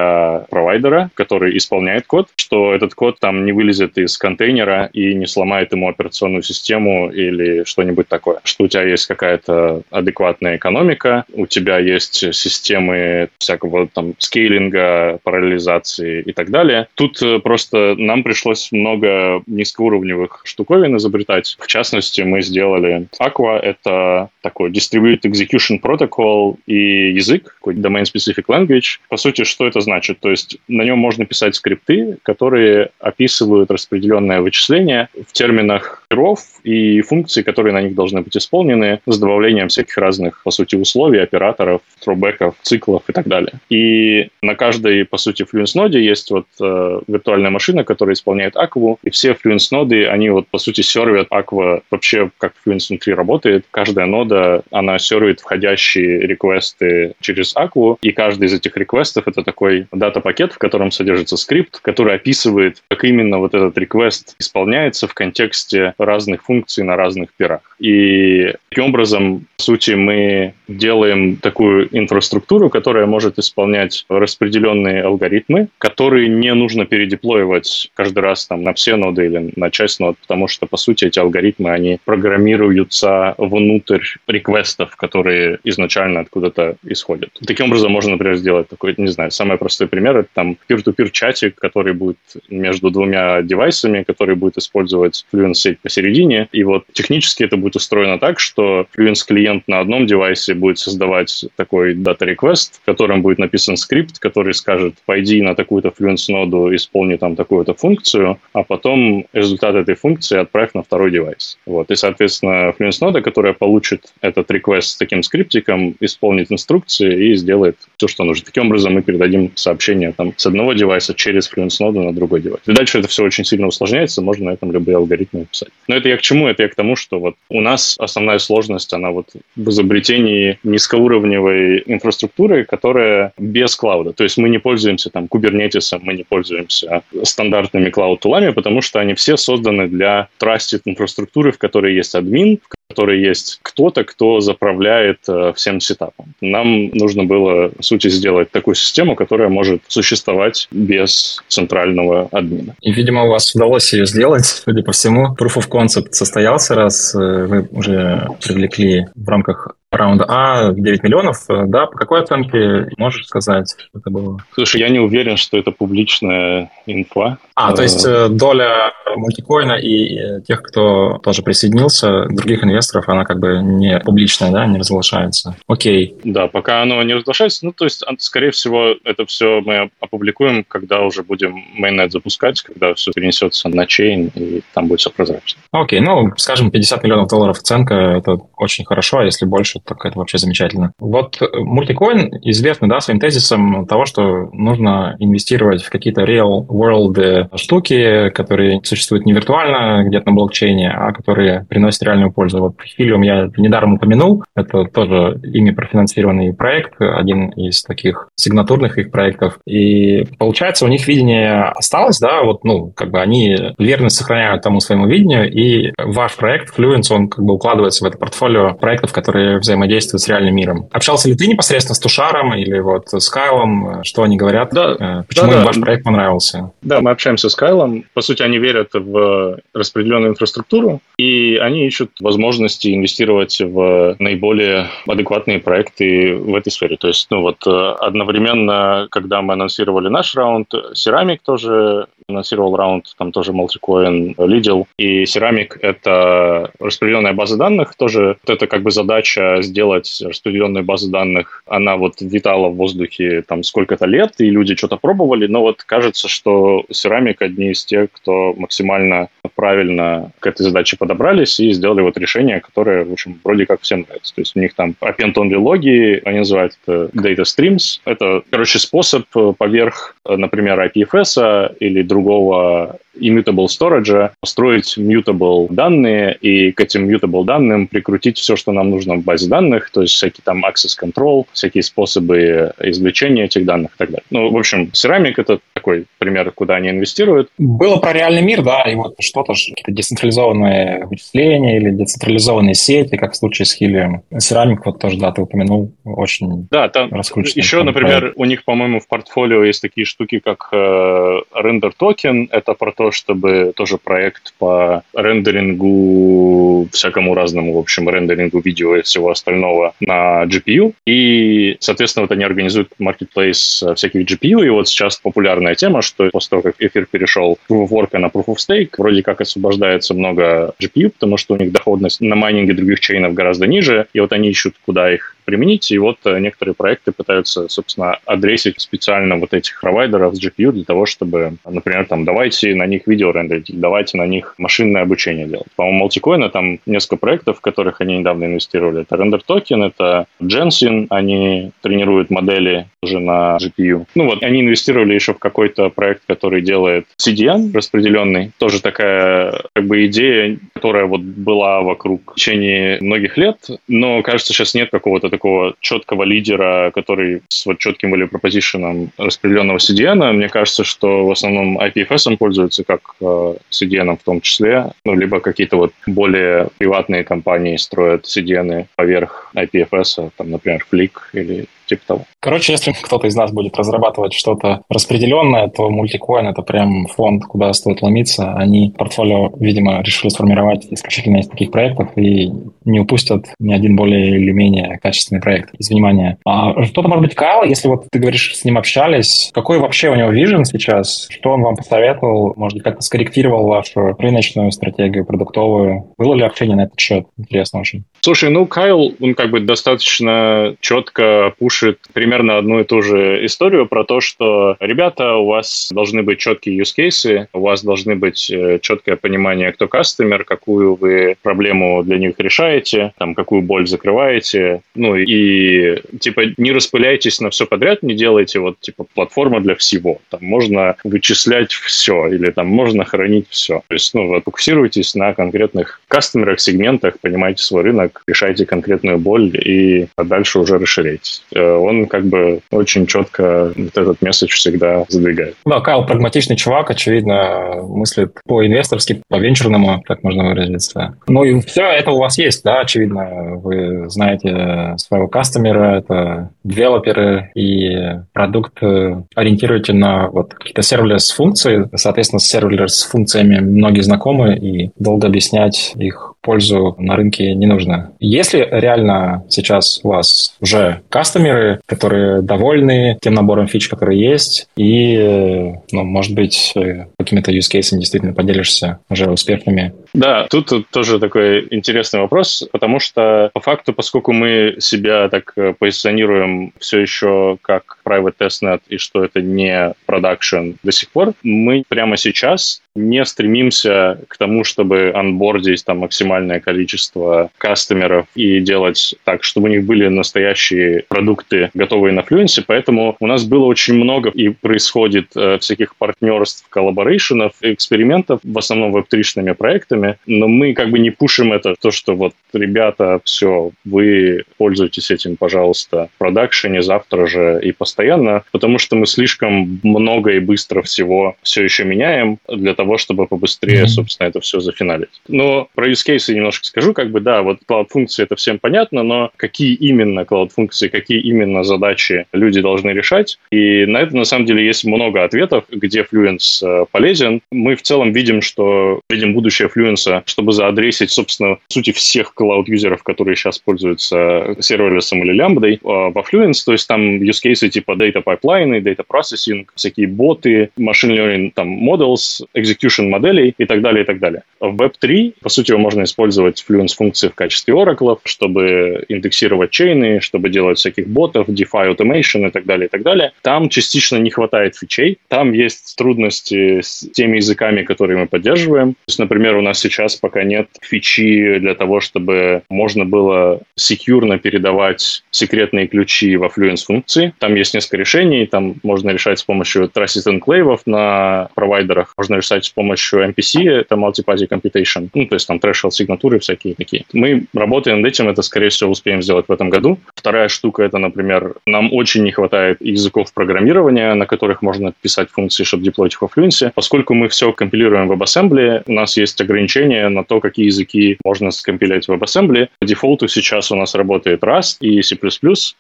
провайдера, 0.51 1.11
который 1.15 1.57
исполняет 1.57 2.07
код, 2.07 2.29
что 2.37 2.75
этот 2.75 2.95
код 2.95 3.19
там 3.21 3.45
не 3.45 3.53
вылезет 3.53 3.99
из 3.99 4.17
контейнера 4.19 4.91
и 4.93 5.15
не 5.15 5.27
сломает 5.27 5.73
ему 5.73 5.89
операционную 5.89 6.43
систему 6.43 7.11
или 7.11 7.65
что-нибудь 7.65 8.09
такое. 8.09 8.41
Что 8.45 8.65
у 8.65 8.69
тебя 8.69 8.83
есть 8.83 9.07
какая-то 9.07 9.83
адекватная 9.91 10.57
экономика, 10.57 11.25
у 11.33 11.47
тебя 11.47 11.79
есть 11.79 12.35
системы 12.35 13.29
всякого 13.39 13.89
там 13.89 14.15
скейлинга, 14.19 15.19
параллелизации 15.23 16.23
и 16.23 16.33
так 16.33 16.51
далее. 16.51 16.89
Тут 16.95 17.23
э, 17.23 17.39
просто 17.39 17.95
нам 17.97 18.23
пришлось 18.23 18.71
много 18.73 19.43
низкоуровневых 19.47 20.43
штуковин 20.45 20.97
изобретать. 20.97 21.57
В 21.59 21.67
частности, 21.67 22.23
мы 22.23 22.43
сделали 22.43 23.09
Aqua— 23.21 23.59
это 23.63 24.31
такой 24.43 24.71
Distributed 24.71 25.23
Execution 25.23 25.81
Protocol 25.81 26.57
и 26.67 27.13
язык, 27.13 27.57
какой 27.59 27.75
Domain 27.75 28.05
Specific 28.05 28.45
Language. 28.49 28.99
По 29.09 29.17
сути, 29.17 29.45
что 29.45 29.67
это 29.67 29.81
значит? 29.85 30.21
То 30.21 30.31
есть 30.31 30.59
на 30.69 30.83
нем 30.83 30.99
можно 30.99 31.25
писать 31.25 31.55
скрипты, 31.55 32.19
которые 32.23 32.91
описывают 32.99 33.71
распределенное 33.71 34.41
вычисление 34.41 35.09
в 35.15 35.33
терминах 35.33 36.05
перов 36.09 36.41
и 36.65 37.01
функций, 37.03 37.43
которые 37.43 37.73
на 37.73 37.83
них 37.83 37.95
должны 37.95 38.23
быть 38.23 38.37
исполнены 38.37 39.01
с 39.07 39.19
добавлением 39.19 39.69
всяких 39.69 39.97
разных, 39.99 40.43
по 40.43 40.51
сути, 40.51 40.77
условий, 40.77 41.19
операторов, 41.21 41.83
тробеков, 42.03 42.55
циклов 42.63 43.03
и 43.09 43.13
так 43.13 43.27
далее. 43.27 43.53
И 43.71 44.29
на 44.43 44.55
каждой, 44.55 45.05
по 45.05 45.19
сути, 45.19 45.43
Fluence 45.43 45.73
ноде 45.75 46.05
есть 46.05 46.31
вот 46.31 46.47
э, 46.61 47.01
виртуальная 47.07 47.51
машина, 47.51 47.85
которая 47.85 48.15
исполняет 48.15 48.57
Aqua, 48.57 48.97
и 49.03 49.11
все 49.11 49.33
Fluence 49.33 49.69
ноды, 49.71 50.07
они 50.07 50.31
вот, 50.31 50.49
по 50.49 50.59
сути, 50.59 50.81
сервят 50.81 51.29
Aqua 51.31 51.83
вообще, 51.91 52.31
как 52.39 52.53
Fluence 52.67 52.87
внутри 52.89 53.15
работает. 53.15 53.65
Каждая 53.71 54.07
нода, 54.07 54.63
она 54.71 54.99
сервит 54.99 55.41
входящие 55.41 56.21
реквесты 56.27 57.15
через 57.21 57.55
Aqua, 57.57 57.97
и 58.03 58.13
каждый 58.13 58.47
из 58.47 58.55
этих 58.55 58.77
реквестов— 58.77 59.25
это 59.29 59.43
такой 59.43 59.74
дата-пакет, 59.93 60.53
в 60.53 60.59
котором 60.59 60.91
содержится 60.91 61.37
скрипт, 61.37 61.81
который 61.81 62.15
описывает, 62.15 62.83
как 62.89 63.05
именно 63.05 63.39
вот 63.39 63.55
этот 63.55 63.77
реквест 63.79 64.35
исполняется 64.39 65.09
в 65.09 65.15
контексте 65.15 65.95
разных 65.99 66.45
функций 66.45 66.85
на 66.85 66.97
разных 66.97 67.33
пирах. 67.37 67.61
И 67.79 68.53
таким 68.69 68.87
образом, 68.87 69.47
по 69.57 69.63
сути, 69.63 69.93
мы 69.93 70.55
делаем 70.69 71.37
такую 71.37 71.89
инфраструктуру, 71.97 72.71
которая 72.71 73.07
может 73.07 73.39
исполнять 73.39 74.05
распределенные 74.09 75.03
алгоритмы, 75.03 75.69
которые 75.79 76.29
не 76.29 76.53
нужно 76.55 76.87
передеплоивать 76.87 77.91
каждый 77.95 78.21
раз 78.21 78.47
там, 78.47 78.63
на 78.63 78.73
все 78.75 78.97
ноды 78.97 79.27
или 79.27 79.53
на 79.57 79.71
часть 79.71 80.01
нод, 80.01 80.17
потому 80.21 80.49
что, 80.49 80.67
по 80.67 80.77
сути, 80.77 81.07
эти 81.07 81.19
алгоритмы, 81.19 81.71
они 81.71 81.99
программируются 82.05 83.35
внутрь 83.39 84.03
реквестов, 84.27 84.97
которые 84.97 85.59
изначально 85.65 86.21
откуда-то 86.21 86.77
исходят. 86.85 87.31
Таким 87.47 87.67
образом, 87.67 87.93
можно, 87.93 88.13
например, 88.13 88.37
сделать 88.37 88.69
такой, 88.69 88.95
не 88.97 89.09
знаю, 89.09 89.31
самое 89.31 89.59
простой 89.65 89.89
пример. 89.89 90.19
Это 90.19 90.29
там 90.35 90.59
peer-to-peer 90.69 91.09
чатик, 91.11 91.55
который 91.57 91.95
будет 91.95 92.19
между 92.51 92.91
двумя 92.91 93.41
девайсами, 93.41 94.03
который 94.03 94.37
будет 94.37 94.59
использовать 94.59 95.25
Fluence 95.33 95.55
сеть 95.55 95.79
посередине. 95.81 96.49
И 96.53 96.65
вот 96.65 96.85
технически 96.93 97.45
это 97.45 97.57
будет 97.57 97.77
устроено 97.77 98.19
так, 98.19 98.39
что 98.39 98.87
Fluence 98.95 99.27
клиент 99.27 99.67
на 99.69 99.81
одном 99.81 100.07
девайсе 100.07 100.53
будет 100.53 100.79
создавать 100.79 101.47
такой 101.57 101.95
data 101.95 102.27
request, 102.29 102.81
в 102.83 102.85
котором 102.85 103.23
будет 103.23 103.39
написан 103.39 103.79
скрипт, 103.79 104.19
который 104.19 104.53
скажет, 104.53 104.97
пойди 105.07 105.41
на 105.41 105.55
такую-то 105.55 105.89
Fluence 105.89 106.27
ноду, 106.29 106.75
исполни 106.75 107.17
там 107.17 107.37
такую-то 107.37 107.73
функцию, 107.73 108.39
а 108.53 108.65
потом 108.65 109.25
результат 109.33 109.77
этой 109.77 109.95
функции 109.95 110.39
отправь 110.39 110.75
на 110.75 110.83
второй 110.83 111.11
девайс. 111.11 111.57
Вот. 111.65 111.91
И, 111.91 111.97
соответственно, 111.97 112.75
Fluence 112.79 112.99
нода, 113.01 113.23
которая 113.23 113.55
получит 113.55 114.13
этот 114.21 114.51
request 114.51 114.83
с 114.83 114.97
таким 114.97 115.23
скриптиком, 115.23 115.97
исполнит 116.01 116.53
инструкции 116.53 117.31
и 117.31 117.35
сделает 117.35 117.77
все, 117.97 118.09
что 118.09 118.25
нужно. 118.25 118.45
Таким 118.45 118.67
образом 118.67 118.93
мы 118.95 119.03
передадим 119.03 119.44
сообщение 119.55 120.13
там, 120.13 120.35
с 120.37 120.47
одного 120.47 120.73
девайса 120.73 121.15
через 121.15 121.51
Fluence 121.51 121.77
ноду 121.81 122.03
на 122.03 122.13
другой 122.13 122.41
девайс. 122.41 122.63
И 122.67 122.73
дальше 122.73 122.99
это 122.99 123.09
все 123.09 123.25
очень 123.25 123.45
сильно 123.45 123.67
усложняется, 123.67 124.23
можно 124.23 124.47
на 124.47 124.55
этом 124.55 124.73
любые 124.73 124.97
алгоритмы 124.97 125.41
написать. 125.41 125.71
Но 125.89 125.97
это 125.97 126.09
я 126.09 126.17
к 126.17 126.23
чему? 126.23 126.49
Это 126.49 126.63
я 126.63 126.69
к 126.69 126.75
тому, 126.75 126.97
что 126.97 127.19
вот 127.19 127.35
у 127.49 127.61
нас 127.61 127.97
основная 127.99 128.39
сложность, 128.39 128.93
она 128.93 129.11
вот 129.11 129.29
в 129.57 129.69
изобретении 129.69 130.59
низкоуровневой 130.63 131.83
инфраструктуры, 131.87 132.65
которая 132.65 133.33
без 133.39 133.75
клауда. 133.77 134.13
То 134.13 134.25
есть 134.25 134.37
мы 134.37 134.49
не 134.49 134.59
пользуемся 134.59 135.11
там 135.11 135.29
кубернетисом, 135.29 136.01
мы 136.05 136.15
не 136.15 136.25
пользуемся 136.25 137.03
стандартными 137.23 137.91
клауд-тулами, 137.91 138.53
потому 138.53 138.81
что 138.81 139.01
они 139.01 139.15
все 139.15 139.37
созданы 139.37 139.89
для 139.89 140.29
trusted 140.41 140.83
инфраструктуры, 140.85 141.53
в 141.53 141.59
которой 141.59 141.95
есть 141.95 142.15
админ, 142.15 142.59
в 142.63 142.69
которой 142.95 143.21
есть 143.21 143.59
кто-то, 143.63 144.05
кто 144.05 144.41
заправляет 144.41 145.19
э, 145.29 145.53
всем 145.57 145.81
сетапом. 145.81 146.35
Нам 146.41 146.91
нужно 146.93 147.25
было, 147.25 147.73
в 147.77 147.83
сути, 147.83 148.09
сделать 148.09 148.53
такую 148.53 148.77
систему, 148.77 149.17
которая 149.17 149.49
может 149.49 149.83
существовать 149.89 150.69
без 150.71 151.43
центрального 151.49 152.29
админа. 152.31 152.77
И, 152.81 152.93
видимо, 152.93 153.25
у 153.25 153.31
вас 153.31 153.53
удалось 153.53 153.93
ее 153.93 154.07
сделать, 154.07 154.45
судя 154.45 154.83
по 154.85 154.93
всему. 154.93 155.35
Proof 155.35 155.57
of 155.57 155.69
Concept 155.69 156.13
состоялся, 156.13 156.75
раз 156.77 157.15
э, 157.17 157.19
вы 157.19 157.69
уже 157.73 158.29
привлекли 158.41 159.07
в 159.17 159.29
рамках 159.29 159.77
раунда 160.05 160.25
А 160.29 160.73
9 160.73 161.03
миллионов, 161.03 161.45
э, 161.49 161.65
да, 161.67 161.87
по 161.87 161.97
какой 161.97 162.21
оценке 162.21 162.89
можешь 162.97 163.27
сказать, 163.27 163.75
что 163.77 163.99
это 163.99 164.11
было? 164.11 164.39
Слушай, 164.55 164.81
я 164.81 164.89
не 164.89 165.01
уверен, 165.01 165.37
что 165.37 165.59
это 165.59 165.71
публичная 165.71 166.71
инфа. 166.87 167.39
А, 167.55 167.75
то 167.75 167.83
есть 167.83 168.05
э, 168.07 168.29
доля 168.29 168.93
мультикоина 169.17 169.75
и 169.75 170.43
тех, 170.43 170.63
кто 170.63 171.19
тоже 171.19 171.43
присоединился, 171.43 172.27
других 172.27 172.65
инвесторов, 172.65 173.09
она 173.09 173.25
как 173.25 173.39
бы 173.39 173.61
не 173.63 173.99
публичная, 174.01 174.51
да, 174.51 174.67
не 174.67 174.79
разглашается. 174.79 175.57
Окей. 175.67 176.17
Да, 176.25 176.49
пока 176.49 176.83
оно 176.83 177.03
не 177.03 177.15
разглашается, 177.15 177.65
ну, 177.65 177.73
то 177.73 177.85
есть, 177.85 178.05
скорее 178.19 178.51
всего, 178.51 178.95
это 179.05 179.25
все 179.27 179.61
мы 179.61 179.91
опубликуем, 180.01 180.65
когда 180.65 181.03
уже 181.03 181.23
будем 181.23 181.65
mainnet 181.81 182.11
запускать, 182.11 182.61
когда 182.63 182.95
все 182.95 183.13
перенесется 183.13 183.69
на 183.69 183.87
чейн, 183.87 184.31
и 184.35 184.63
там 184.75 184.89
будет 184.89 185.01
все 185.01 185.11
прозрачно. 185.11 185.61
Окей, 185.73 186.01
ну, 186.01 186.31
скажем, 186.37 186.71
50 186.71 187.03
миллионов 187.05 187.29
долларов 187.29 187.59
оценка, 187.59 187.95
это 187.95 188.39
очень 188.57 188.85
хорошо, 188.85 189.19
а 189.19 189.25
если 189.25 189.47
больше, 189.47 189.81
так 189.95 190.07
это 190.07 190.19
вообще 190.19 190.39
замечательно. 190.39 190.93
Вот 190.99 191.41
э, 191.41 191.47
мультикоин 191.59 192.31
известный, 192.43 192.89
да, 192.89 193.01
своим 193.01 193.21
тезисом 193.21 193.87
того, 193.87 194.05
что 194.05 194.51
нужно 194.53 195.17
инвестировать 195.19 195.83
в 195.83 195.91
какие-то 195.91 196.23
real-world 196.23 197.19
э, 197.21 197.57
штуки, 197.57 198.31
которые 198.31 198.81
существуют 198.85 199.27
не 199.27 199.33
виртуально 199.33 200.05
где-то 200.07 200.31
на 200.31 200.37
блокчейне, 200.37 200.91
а 200.91 201.13
которые 201.13 201.67
приносят 201.69 202.03
реальную 202.03 202.33
пользу. 202.33 202.61
Вот 202.61 202.77
Helium 202.99 203.25
я 203.25 203.51
недаром 203.57 203.95
упомянул, 203.95 204.45
это 204.55 204.85
тоже 204.85 205.41
ими 205.43 205.71
профинансированный 205.71 206.53
проект, 206.53 206.95
один 207.01 207.51
из 207.51 207.83
таких 207.83 208.29
сигнатурных 208.37 208.99
их 208.99 209.11
проектов. 209.11 209.59
И 209.67 210.25
получается, 210.39 210.85
у 210.85 210.89
них 210.89 211.07
видение 211.07 211.63
осталось, 211.63 212.19
да, 212.19 212.43
вот, 212.43 212.65
ну, 212.65 212.93
как 212.95 213.11
бы 213.11 213.21
они 213.21 213.57
верно 213.79 214.09
сохраняют 214.09 214.63
тому 214.63 214.81
своему 214.81 215.07
видению, 215.07 215.51
и 215.51 215.93
ваш 215.99 216.37
проект 216.37 216.77
Fluence, 216.77 217.15
он 217.15 217.29
как 217.29 217.45
бы 217.45 217.55
укладывается 217.55 218.05
в 218.05 218.09
это 218.09 218.19
портфолио 218.19 218.75
проектов, 218.75 219.13
которые 219.13 219.59
взаимодействуют 219.59 219.84
взаимодействует 219.85 220.21
с 220.21 220.29
реальным 220.29 220.55
миром. 220.55 220.89
Общался 220.93 221.29
ли 221.29 221.37
ты 221.37 221.47
непосредственно 221.47 221.95
с 221.95 221.99
Тушаром 221.99 222.55
или 222.55 222.79
вот 222.79 223.09
с 223.09 223.29
Кайлом? 223.29 224.03
Что 224.05 224.23
они 224.23 224.37
говорят? 224.37 224.71
Да, 224.73 224.97
э, 224.99 225.23
Почему 225.29 225.47
да, 225.47 225.53
им 225.53 225.59
да. 225.61 225.67
ваш 225.67 225.81
проект 225.81 226.05
понравился? 226.05 226.71
Да, 226.83 227.01
мы 227.01 227.11
общаемся 227.11 227.49
с 227.49 227.55
Кайлом. 227.55 228.05
По 228.15 228.21
сути, 228.21 228.43
они 228.43 228.59
верят 228.59 228.91
в 228.95 229.59
распределенную 229.73 230.33
инфраструктуру, 230.33 231.01
и 231.19 231.57
они 231.57 231.87
ищут 231.87 232.11
возможности 232.21 232.95
инвестировать 232.95 233.61
в 233.61 234.17
наиболее 234.19 234.89
адекватные 235.07 235.59
проекты 235.59 236.37
в 236.37 236.55
этой 236.55 236.71
сфере. 236.71 236.97
То 236.97 237.09
есть, 237.09 237.27
ну 237.31 237.43
вот, 237.43 237.67
э, 237.67 237.95
одновременно, 238.01 239.09
когда 239.11 239.43
мы 239.43 239.55
анонсировали 239.55 240.09
наш 240.09 240.35
раунд, 240.35 240.73
Ceramic 240.95 241.39
тоже 241.45 242.07
анонсировал 242.29 242.77
раунд, 242.77 243.15
там 243.19 243.33
тоже 243.33 243.53
Multicoin 243.53 244.35
лидил. 244.47 244.87
И 244.99 245.25
Ceramic— 245.25 245.79
это 245.81 246.71
распределенная 246.81 247.33
база 247.33 247.57
данных, 247.57 247.95
тоже 247.97 248.37
вот 248.47 248.57
это 248.57 248.67
как 248.67 248.83
бы 248.83 248.91
задача 248.91 249.59
сделать 249.63 250.23
распределенную 250.25 250.85
базу 250.85 251.11
данных. 251.11 251.63
Она 251.67 251.97
вот 251.97 252.21
витала 252.21 252.69
в 252.69 252.77
воздухе 252.77 253.43
там 253.43 253.63
сколько-то 253.63 254.07
лет, 254.07 254.35
и 254.39 254.51
люди 254.51 254.75
что-то 254.75 254.97
пробовали, 254.97 255.47
но 255.47 255.61
вот 255.61 255.83
кажется, 255.85 256.29
что 256.29 256.85
Ceramic 256.91 257.37
одни 257.41 257.73
из 257.73 257.85
тех, 257.85 258.11
кто 258.13 258.55
максимально 258.57 259.29
правильно 259.55 260.33
к 260.41 260.47
этой 260.47 260.63
задаче 260.63 260.97
подобрались 260.97 261.61
и 261.61 261.73
сделали 261.73 262.01
вот 262.01 262.17
решение, 262.17 262.61
которое, 262.61 263.05
в 263.05 263.13
общем, 263.13 263.39
вроде 263.45 263.67
как 263.67 263.83
всем 263.83 264.07
нравится. 264.09 264.35
То 264.35 264.41
есть 264.41 264.57
у 264.57 264.61
них 264.61 264.75
там 264.75 264.95
append-only 265.01 265.57
логи, 265.57 266.23
они 266.25 266.39
называют 266.39 266.73
это 266.87 267.11
data 267.15 267.43
streams. 267.43 268.01
Это, 268.05 268.43
короче, 268.51 268.79
способ 268.79 269.25
поверх, 269.59 270.17
например, 270.27 270.81
IPFS 270.81 271.77
или 271.81 272.03
другого 272.15 272.99
immutable 273.21 273.67
storage, 273.67 274.31
построить 274.41 274.97
mutable 274.99 275.67
данные 275.71 276.37
и 276.37 276.73
к 276.73 276.81
этим 276.81 277.09
mutable 277.09 277.45
данным 277.45 277.87
прикрутить 277.87 278.39
все, 278.39 278.57
что 278.57 278.73
нам 278.73 278.91
нужно 278.91 279.17
в 279.17 279.25
базе 279.25 279.49
данных, 279.49 279.91
то 279.91 280.03
есть 280.03 280.15
всякие 280.15 280.43
там 280.45 280.65
access 280.65 280.95
control, 281.01 281.47
всякие 281.53 281.83
способы 281.83 282.73
извлечения 282.81 283.45
этих 283.45 283.65
данных 283.65 283.93
и 283.95 283.99
так 283.99 284.11
далее. 284.11 284.25
Ну, 284.31 284.51
в 284.51 284.57
общем, 284.57 284.91
Ceramic— 284.93 285.35
это 285.37 285.59
такой 285.85 286.07
пример, 286.19 286.51
куда 286.51 286.77
они 286.77 286.91
инвестируют. 286.91 287.51
Было 287.59 287.97
про 287.97 288.13
реальный 288.13 288.43
мир, 288.43 288.63
да, 288.63 288.83
и 288.83 288.95
вот 288.95 289.17
что-то, 289.21 289.53
какие-то 289.53 289.93
децентрализованные 289.93 291.05
вычисления 291.07 291.77
или 291.77 291.91
децентрализованные 291.91 292.75
сети, 292.75 293.17
как 293.17 293.33
в 293.33 293.37
случае 293.37 293.67
с 293.67 293.81
Helium. 293.81 294.21
Ceramic 294.33 294.79
вот 294.85 294.99
тоже, 294.99 295.19
да, 295.19 295.31
ты 295.31 295.43
упомянул, 295.43 295.93
очень 296.05 296.67
Да, 296.71 296.89
там 296.89 297.11
еще, 297.11 297.83
например, 297.83 298.21
проект. 298.21 298.39
у 298.39 298.45
них, 298.47 298.65
по-моему, 298.65 299.01
в 299.01 299.09
портфолио 299.09 299.63
есть 299.65 299.83
такие 299.83 300.07
штуки, 300.07 300.39
как 300.39 300.69
э, 300.73 300.77
render 300.77 301.93
token, 301.99 302.49
это 302.51 302.73
про 302.75 302.93
то, 302.93 303.05
то, 303.05 303.11
чтобы 303.11 303.73
тоже 303.77 303.99
проект 303.99 304.55
по 304.59 305.03
рендерингу, 305.15 306.89
всякому 306.91 307.35
разному, 307.35 307.75
в 307.75 307.79
общем, 307.79 308.09
рендерингу 308.09 308.61
видео 308.61 308.97
и 308.97 309.03
всего 309.03 309.31
остального 309.31 309.93
на 310.01 310.45
GPU. 310.45 310.95
И, 311.07 311.77
соответственно, 311.81 312.23
вот 312.23 312.33
они 312.33 312.45
организуют 312.45 312.89
marketplace 312.99 313.95
всяких 313.95 314.23
GPU, 314.23 314.65
и 314.65 314.71
вот 314.71 314.89
сейчас 314.89 315.19
популярная 315.19 315.74
тема, 315.75 316.03
что 316.03 316.29
после 316.31 316.51
того, 316.51 316.63
как 316.63 316.75
эфир 316.79 317.07
перешел 317.11 317.59
of 317.71 317.89
Work 317.89 318.19
на 318.19 318.27
Proof 318.27 318.47
of 318.47 318.57
Stake, 318.57 318.91
вроде 318.99 319.23
как 319.23 319.41
освобождается 319.41 320.15
много 320.15 320.75
GPU, 320.81 321.11
потому 321.11 321.37
что 321.37 321.55
у 321.55 321.57
них 321.57 321.73
доходность 321.73 322.21
на 322.21 322.37
майнинге 322.37 322.75
других 322.75 323.01
чейнов 323.01 323.35
гораздо 323.35 323.67
ниже, 323.67 324.07
и 324.13 324.21
вот 324.21 324.33
они 324.33 324.51
ищут, 324.51 324.75
куда 324.85 325.13
их 325.13 325.34
применить. 325.45 325.91
И 325.91 325.99
вот 325.99 326.19
э, 326.25 326.39
некоторые 326.39 326.75
проекты 326.75 327.13
пытаются, 327.13 327.69
собственно, 327.69 328.19
адресить 328.27 328.81
специально 328.81 329.37
вот 329.37 329.55
этих 329.55 329.81
провайдеров 329.81 330.35
с 330.35 330.45
GPU 330.45 330.73
для 330.73 330.85
того, 330.85 331.07
чтобы, 331.07 331.55
например, 331.65 332.07
там, 332.07 332.25
давайте 332.25 332.75
на 332.75 332.87
них 332.87 333.07
видео 333.07 333.31
рендерить, 333.31 333.71
давайте 333.73 334.19
на 334.19 334.27
них 334.27 334.55
машинное 334.59 335.03
обучение 335.03 335.47
делать. 335.47 335.67
По-моему, 335.77 336.07
Multicoin, 336.07 336.49
там 336.51 336.79
несколько 336.87 337.17
проектов, 337.17 337.59
в 337.59 337.61
которых 337.61 338.01
они 338.01 338.19
недавно 338.19 338.45
инвестировали. 338.45 339.03
Это 339.03 339.17
Render 339.17 339.41
Token, 339.47 339.87
это 339.87 340.27
Jensen, 340.41 341.07
они 341.11 341.73
тренируют 341.83 342.31
модели 342.31 342.87
уже 343.03 343.21
на 343.21 343.59
GPU. 343.59 344.07
Ну 344.15 344.25
вот, 344.27 344.43
они 344.43 344.61
инвестировали 344.61 345.15
еще 345.15 345.35
в 345.35 345.39
какой-то 345.39 345.91
проект, 345.91 346.23
который 346.27 346.63
делает 346.63 347.07
CDN 347.19 347.73
распределенный. 347.75 348.53
Тоже 348.59 348.81
такая 348.81 349.63
как 349.75 349.87
бы 349.87 350.07
идея, 350.07 350.59
которая 350.75 351.07
вот 351.07 351.21
была 351.21 351.83
вокруг 351.83 352.33
в 352.33 352.35
течение 352.37 352.99
многих 353.01 353.37
лет, 353.37 353.57
но, 353.89 354.23
кажется, 354.23 354.53
сейчас 354.53 354.75
нет 354.75 354.91
какого-то 354.91 355.31
такого 355.35 355.75
четкого 355.81 356.23
лидера, 356.23 356.93
который 356.95 357.43
с 357.49 357.67
вот 357.67 357.79
четким 357.79 358.15
value 358.15 358.31
proposition 358.31 359.09
распределенного 359.19 359.79
CDN. 359.79 360.33
Мне 360.33 360.49
кажется, 360.49 360.85
что 360.85 361.27
в 361.27 361.31
основном 361.31 361.79
IPFS 361.79 362.37
пользуются 362.37 362.85
как 362.85 363.01
э, 363.21 363.55
CDN 363.71 364.17
в 364.17 364.23
том 364.23 364.41
числе, 364.41 364.93
ну, 365.05 365.15
либо 365.17 365.41
какие-то 365.41 365.77
вот 365.77 365.93
более 366.07 366.69
приватные 366.79 367.25
компании 367.25 367.77
строят 367.77 368.25
CDN 368.25 368.87
поверх 368.95 369.51
IPFS, 369.57 370.31
там, 370.37 370.51
например, 370.51 370.87
Flick 370.93 371.13
или 371.33 371.67
типа 371.87 372.03
того. 372.07 372.21
Короче, 372.41 372.73
если 372.73 372.93
кто-то 372.93 373.27
из 373.27 373.37
нас 373.37 373.53
будет 373.53 373.77
разрабатывать 373.77 374.35
что-то 374.35 374.83
распределенное, 374.89 375.69
то 375.69 375.89
мультикоин— 375.91 376.47
это 376.49 376.63
прям 376.63 377.07
фонд, 377.07 377.45
куда 377.45 377.73
стоит 377.73 378.03
ломиться. 378.03 378.53
Они 378.55 378.93
портфолио, 378.97 379.51
видимо, 379.59 380.03
решили 380.03 380.31
сформировать 380.31 380.87
исключительно 380.91 381.39
из 381.39 381.49
таких 381.49 381.71
проектов 381.71 382.17
и 382.17 382.53
не 382.85 383.01
упустят 383.01 383.47
ни 383.59 383.73
один 383.73 383.97
более 383.97 384.37
или 384.37 384.53
менее 384.53 384.99
качественный 385.03 385.41
проект 385.41 385.75
из 385.75 385.91
внимания. 385.91 386.39
А 386.45 386.83
что-то, 386.85 387.09
может 387.09 387.25
быть, 387.25 387.35
Кайл, 387.35 387.65
если 387.65 387.89
вот 387.89 388.07
ты 388.11 388.19
говоришь, 388.19 388.55
с 388.55 388.65
ним 388.65 388.79
общались, 388.79 389.51
какой 389.55 389.79
вообще 389.79 390.11
у 390.11 390.15
него 390.15 390.31
вижен 390.31 390.65
сейчас? 390.65 391.29
Что 391.31 391.51
он 391.51 391.63
вам 391.63 391.77
посоветовал? 391.77 392.55
Может 392.57 392.77
быть, 392.77 392.85
как-то 392.85 393.03
скорректировал 393.03 393.67
вашу 393.67 394.15
рыночную 394.19 394.71
стратегию, 394.73 395.25
продуктовую? 395.25 396.13
Было 396.19 396.35
ли 396.35 396.43
общение 396.43 396.77
на 396.77 396.83
этот 396.83 396.99
счет? 396.99 397.27
Интересно 397.39 397.81
очень. 397.81 398.05
Слушай, 398.21 398.51
ну, 398.51 398.67
Кайл, 398.67 399.15
он 399.21 399.35
как 399.35 399.51
бы 399.51 399.61
достаточно 399.61 400.77
четко 400.81 401.53
пушит 401.75 401.99
примерно 402.13 402.59
одну 402.59 402.81
и 402.81 402.85
ту 402.85 403.03
же 403.03 403.45
историю 403.45 403.87
про 403.87 404.05
то, 404.05 404.21
что, 404.21 404.77
ребята, 404.79 405.35
у 405.35 405.47
вас 405.47 405.91
должны 405.93 406.23
быть 406.23 406.39
четкие 406.39 406.79
use 406.79 406.95
cases, 406.97 407.47
у 407.53 407.61
вас 407.61 407.83
должны 407.83 408.15
быть 408.15 408.49
э, 408.49 408.79
четкое 408.81 409.17
понимание, 409.17 409.73
кто 409.73 409.89
кастомер, 409.89 410.45
какую 410.45 410.95
вы 410.95 411.35
проблему 411.43 412.05
для 412.05 412.19
них 412.19 412.35
решаете, 412.39 413.13
там, 413.19 413.35
какую 413.35 413.63
боль 413.63 413.89
закрываете, 413.89 414.83
ну, 414.95 415.17
и, 415.17 416.01
типа, 416.21 416.43
не 416.59 416.71
распыляйтесь 416.71 417.41
на 417.41 417.51
все 417.51 417.67
подряд, 417.67 418.05
не 418.05 418.15
делайте 418.15 418.61
вот, 418.61 418.79
типа, 418.79 419.07
платформа 419.13 419.61
для 419.61 419.75
всего. 419.75 420.19
Там 420.31 420.45
можно 420.45 420.95
вычислять 421.03 421.73
все, 421.73 422.29
или 422.29 422.51
там 422.51 422.69
можно 422.69 423.05
хранить 423.05 423.47
все. 423.51 423.83
То 423.89 423.95
есть, 423.95 424.15
ну, 424.15 424.41
фокусируйтесь 424.41 425.17
на 425.17 425.35
конкретных 425.35 426.01
кастомерах, 426.07 426.61
сегментах, 426.61 427.19
понимаете 427.21 427.65
свой 427.65 427.83
рынок, 427.83 428.23
решайте 428.29 428.65
конкретную 428.65 429.19
боль 429.19 429.51
и 429.57 430.07
дальше 430.17 430.61
уже 430.61 430.79
расширяйтесь. 430.79 431.43
Э, 431.65 431.77
он 431.77 432.07
как 432.07 432.25
бы 432.27 432.61
очень 432.71 433.07
четко 433.07 433.73
вот 433.77 433.97
этот 433.97 434.23
месседж 434.23 434.53
всегда 434.55 435.05
задвигает. 435.09 435.57
Да, 435.65 435.81
Кайл 435.81 436.05
прагматичный 436.05 436.57
чувак, 436.57 436.91
очевидно, 436.91 437.83
мыслит 437.83 438.39
по-инвесторски, 438.47 439.23
по-венчурному, 439.29 440.03
так 440.07 440.23
можно 440.23 440.49
выразиться. 440.49 441.17
Ну 441.27 441.45
и 441.45 441.61
все 441.61 441.85
это 441.85 442.11
у 442.11 442.19
вас 442.19 442.39
есть, 442.39 442.63
да, 442.65 442.81
очевидно. 442.81 443.57
Вы 443.57 444.11
знаете 444.11 444.95
своего 444.99 445.29
кастомера, 445.29 445.99
это 445.99 446.51
девелоперы 446.65 447.51
и 447.55 448.21
продукт 448.33 448.79
ориентируете 448.83 449.93
на 449.93 450.29
вот 450.29 450.55
какие-то 450.55 450.83
сервис 450.83 451.31
функции, 451.31 451.89
соответственно, 451.95 452.41
с 452.41 453.03
функциями 453.05 453.59
многие 453.61 454.03
знакомы, 454.03 454.57
и 454.57 454.91
долго 454.99 455.27
объяснять 455.27 455.93
их 455.97 456.34
пользу 456.45 456.95
на 456.99 457.17
рынке 457.17 457.55
не 457.55 457.67
нужно. 457.67 458.13
Если 458.21 458.69
реально 458.71 459.45
сейчас 459.49 460.01
у 460.03 460.09
вас 460.09 460.55
уже 460.61 461.01
кастомеры, 461.09 461.81
которые 461.87 462.43
довольны 462.43 463.19
тем 463.21 463.35
набором 463.35 463.67
фич, 463.67 463.89
которые 463.89 464.21
есть, 464.21 464.69
и, 464.77 465.73
ну, 465.91 466.05
может 466.05 466.35
быть, 466.35 466.75
какими-то 467.19 467.51
use 467.51 467.73
cases 467.73 467.99
действительно 467.99 468.35
поделишься 468.35 468.99
уже 469.09 469.31
успешными. 469.31 469.95
Да, 470.15 470.47
тут, 470.49 470.89
тоже 470.91 471.19
такой 471.19 471.67
интересный 471.71 472.21
вопрос, 472.21 472.67
потому 472.71 473.01
что 473.01 473.51
по 473.53 473.61
факту, 473.61 473.93
поскольку 473.93 474.33
мы 474.33 474.77
себя 474.79 475.29
так 475.29 475.53
э, 475.57 475.75
позиционируем 475.77 476.73
все 476.79 477.01
еще 477.01 477.59
как 477.61 477.99
private 478.07 478.35
testnet 478.39 478.81
и 478.89 478.97
что 478.97 479.25
это 479.25 479.43
не 479.43 479.93
production 480.07 480.77
до 480.85 480.93
сих 480.93 481.11
пор, 481.11 481.33
мы 481.43 481.83
прямо 481.89 482.17
сейчас 482.17 482.81
не 482.95 483.25
стремимся 483.25 484.21
к 484.29 484.37
тому, 484.37 484.63
чтобы 484.63 485.13
анбордить 485.15 485.85
там 485.85 485.99
максимальное 485.99 486.61
количество 486.61 487.51
кастомеров 487.59 488.27
и 488.37 488.61
делать 488.61 489.17
так, 489.25 489.43
чтобы 489.43 489.69
у 489.69 489.73
них 489.73 489.85
были 489.85 490.07
настоящие 490.07 491.05
продукты, 491.09 491.71
готовые 491.75 492.13
на 492.13 492.21
Fluency, 492.21 492.63
поэтому 492.65 493.17
у 493.19 493.27
нас 493.27 493.45
было 493.45 493.65
очень 493.65 493.95
много 493.95 494.31
и 494.31 494.51
происходит 494.51 495.31
э, 495.35 495.59
всяких 495.59 495.97
партнерств, 495.97 496.67
коллаборейшенов, 496.69 497.53
экспериментов, 497.63 498.41
в 498.45 498.59
основном 498.59 498.93
веб-тришными 498.93 499.53
проектами, 499.53 500.04
но 500.27 500.49
мы 500.49 500.75
как 500.75 500.91
бы 500.91 500.99
не 500.99 501.11
пушим 501.11 501.53
это, 501.53 501.75
то, 501.81 501.91
что 501.91 502.15
вот, 502.15 502.35
ребята, 502.53 503.21
все, 503.25 503.71
вы 503.85 504.45
пользуйтесь 504.59 505.11
этим, 505.11 505.37
пожалуйста, 505.37 506.09
в 506.15 506.19
продакшене 506.19 506.83
завтра 506.83 507.27
же 507.27 507.61
и 507.63 507.73
постоянно, 507.73 508.43
потому 508.53 508.79
что 508.79 508.97
мы 508.97 509.07
слишком 509.07 509.81
много 509.83 510.33
и 510.33 510.39
быстро 510.39 510.83
всего 510.83 511.37
все 511.43 511.65
еще 511.65 511.85
меняем 511.85 512.39
для 512.49 512.75
того, 512.75 512.99
чтобы 512.99 513.27
побыстрее, 513.27 513.87
собственно, 513.87 514.29
это 514.29 514.41
все 514.41 514.61
зафиналить. 514.61 515.21
Но 515.29 515.69
про 515.75 515.91
use 515.91 516.07
cases 516.07 516.35
немножко 516.35 516.67
скажу, 516.67 516.93
как 516.93 517.11
бы, 517.11 517.21
да, 517.21 517.43
вот 517.43 517.59
cloud-функции 517.69 518.23
это 518.23 518.37
всем 518.37 518.59
понятно, 518.59 519.03
но 519.03 519.31
какие 519.37 519.75
именно 519.75 520.21
cloud-функции, 520.21 520.89
какие 520.89 521.21
именно 521.21 521.65
задачи 521.65 522.27
люди 522.33 522.61
должны 522.61 522.91
решать, 522.91 523.39
и 523.51 523.87
на 523.87 523.99
это, 523.99 524.17
на 524.17 524.25
самом 524.25 524.47
деле, 524.47 524.65
есть 524.65 524.85
много 524.85 525.25
ответов, 525.25 525.65
где 525.71 526.03
Fluence 526.03 526.63
э, 526.63 526.87
полезен. 526.91 527.41
Мы 527.51 527.77
в 527.77 527.83
целом 527.83 528.13
видим, 528.13 528.43
что 528.43 529.01
видим 529.09 529.35
будущее 529.35 529.69
Fluence, 529.69 529.94
чтобы 529.97 530.53
заадресить, 530.53 531.11
собственно, 531.11 531.59
сути 531.69 531.93
всех 531.93 532.33
cloud-юзеров, 532.37 533.03
которые 533.03 533.37
сейчас 533.37 533.59
пользуются 533.59 534.57
серверлесом 534.61 535.23
или 535.23 535.33
лямбдой, 535.33 535.75
э, 535.75 535.79
во 535.85 536.23
Fluence, 536.23 536.65
то 536.65 536.73
есть 536.73 536.89
там 536.89 537.21
use 537.21 537.43
cases 537.45 537.69
типа 537.69 537.93
data 537.93 538.23
pipeline, 538.25 538.81
data 538.81 539.05
processing, 539.09 539.67
всякие 539.75 540.07
боты, 540.07 540.71
machine 540.79 541.11
learning, 541.11 541.53
там, 541.55 541.69
models, 541.69 542.45
execution 542.57 543.09
моделей 543.09 543.55
и 543.57 543.65
так 543.65 543.83
далее, 543.83 544.05
и 544.05 544.07
так 544.07 544.19
далее. 544.19 544.43
В 544.61 544.81
Web3, 544.81 545.35
по 545.41 545.49
сути, 545.49 545.73
его 545.73 545.81
можно 545.81 546.05
использовать 546.05 546.65
Fluence 546.69 546.95
функции 546.97 547.29
в 547.29 547.35
качестве 547.35 547.75
ораклов, 547.75 548.21
чтобы 548.25 549.05
индексировать 549.09 549.71
чейны, 549.71 550.21
чтобы 550.21 550.49
делать 550.49 550.79
всяких 550.79 551.09
ботов, 551.09 551.49
DeFi 551.49 551.95
automation 551.95 552.49
и 552.49 552.51
так 552.51 552.65
далее, 552.65 552.87
и 552.87 552.89
так 552.89 553.03
далее. 553.03 553.33
Там 553.43 553.69
частично 553.69 554.17
не 554.17 554.31
хватает 554.31 554.77
фичей, 554.77 555.19
там 555.29 555.53
есть 555.53 555.97
трудности 555.97 556.81
с 556.81 557.09
теми 557.13 557.37
языками, 557.37 557.83
которые 557.83 558.19
мы 558.19 558.27
поддерживаем. 558.27 558.95
То 558.95 559.09
есть, 559.09 559.19
например, 559.19 559.57
у 559.57 559.63
нас 559.63 559.84
сейчас 559.85 560.17
пока 560.17 560.43
нет 560.45 560.69
фичи 560.83 561.59
для 561.59 561.75
того, 561.75 562.01
чтобы 562.01 562.63
можно 562.69 563.05
было 563.05 563.61
секьюрно 563.77 564.39
передавать 564.39 565.25
секретные 565.31 565.87
ключи 565.87 566.37
во 566.37 566.49
Fluence 566.49 566.85
функции. 566.87 567.35
Там 567.39 567.55
есть 567.55 567.75
несколько 567.75 567.97
решений, 567.99 568.47
там 568.47 568.77
можно 568.83 569.11
решать 569.11 569.39
с 569.39 569.45
помощью 569.45 569.91
Trusted 569.95 570.41
Enclave 570.41 570.81
на 570.87 571.49
провайдерах, 571.55 572.15
можно 572.17 572.37
решать 572.37 572.65
с 572.65 572.71
помощью 572.71 573.29
MPC, 573.29 573.69
это 573.69 573.95
Multiparty 573.97 574.49
Computation, 574.49 575.09
ну, 575.15 575.27
то 575.27 575.35
есть 575.35 575.47
там 575.47 575.59
threshold 575.59 575.91
сигнатуры 575.91 576.39
всякие 576.39 576.75
такие. 576.75 577.05
Мы 577.13 577.47
работаем 577.55 578.01
над 578.01 578.13
этим, 578.13 578.29
это, 578.29 578.43
скорее 578.43 578.69
всего, 578.69 578.91
успеем 578.91 579.23
сделать 579.23 579.47
в 579.49 579.53
этом 579.53 579.71
году. 579.71 579.99
Вторая 580.15 580.49
штука, 580.49 580.83
это, 580.83 580.99
например, 580.99 581.55
нам 581.67 581.93
очень 581.93 582.25
не 582.25 582.33
хватает 582.33 582.79
языков 582.81 583.33
программирования, 583.35 584.15
на 584.15 584.27
которых 584.27 584.63
можно 584.63 584.93
писать 585.01 585.31
функции, 585.31 585.65
чтобы 585.65 585.85
деплоить 585.85 586.15
их 586.15 586.23
во 586.23 586.29
Fluency. 586.29 586.71
Поскольку 586.75 587.15
мы 587.15 587.29
все 587.29 587.53
компилируем 587.53 588.09
в 588.09 588.13
WebAssembly, 588.13 588.83
у 588.87 588.93
нас 588.93 589.17
есть 589.17 589.37
ограничения 589.75 590.09
на 590.09 590.25
то, 590.25 590.41
какие 590.41 590.67
языки 590.67 591.19
можно 591.25 591.51
скомпилять 591.51 592.07
в 592.07 592.13
WebAssembly. 592.13 592.69
По 592.79 592.87
дефолту 592.87 593.29
сейчас 593.29 593.71
у 593.73 593.77
нас 593.77 593.95
работает 593.95 594.43
Rust 594.43 594.79
и 594.81 595.03
C++. 595.03 595.17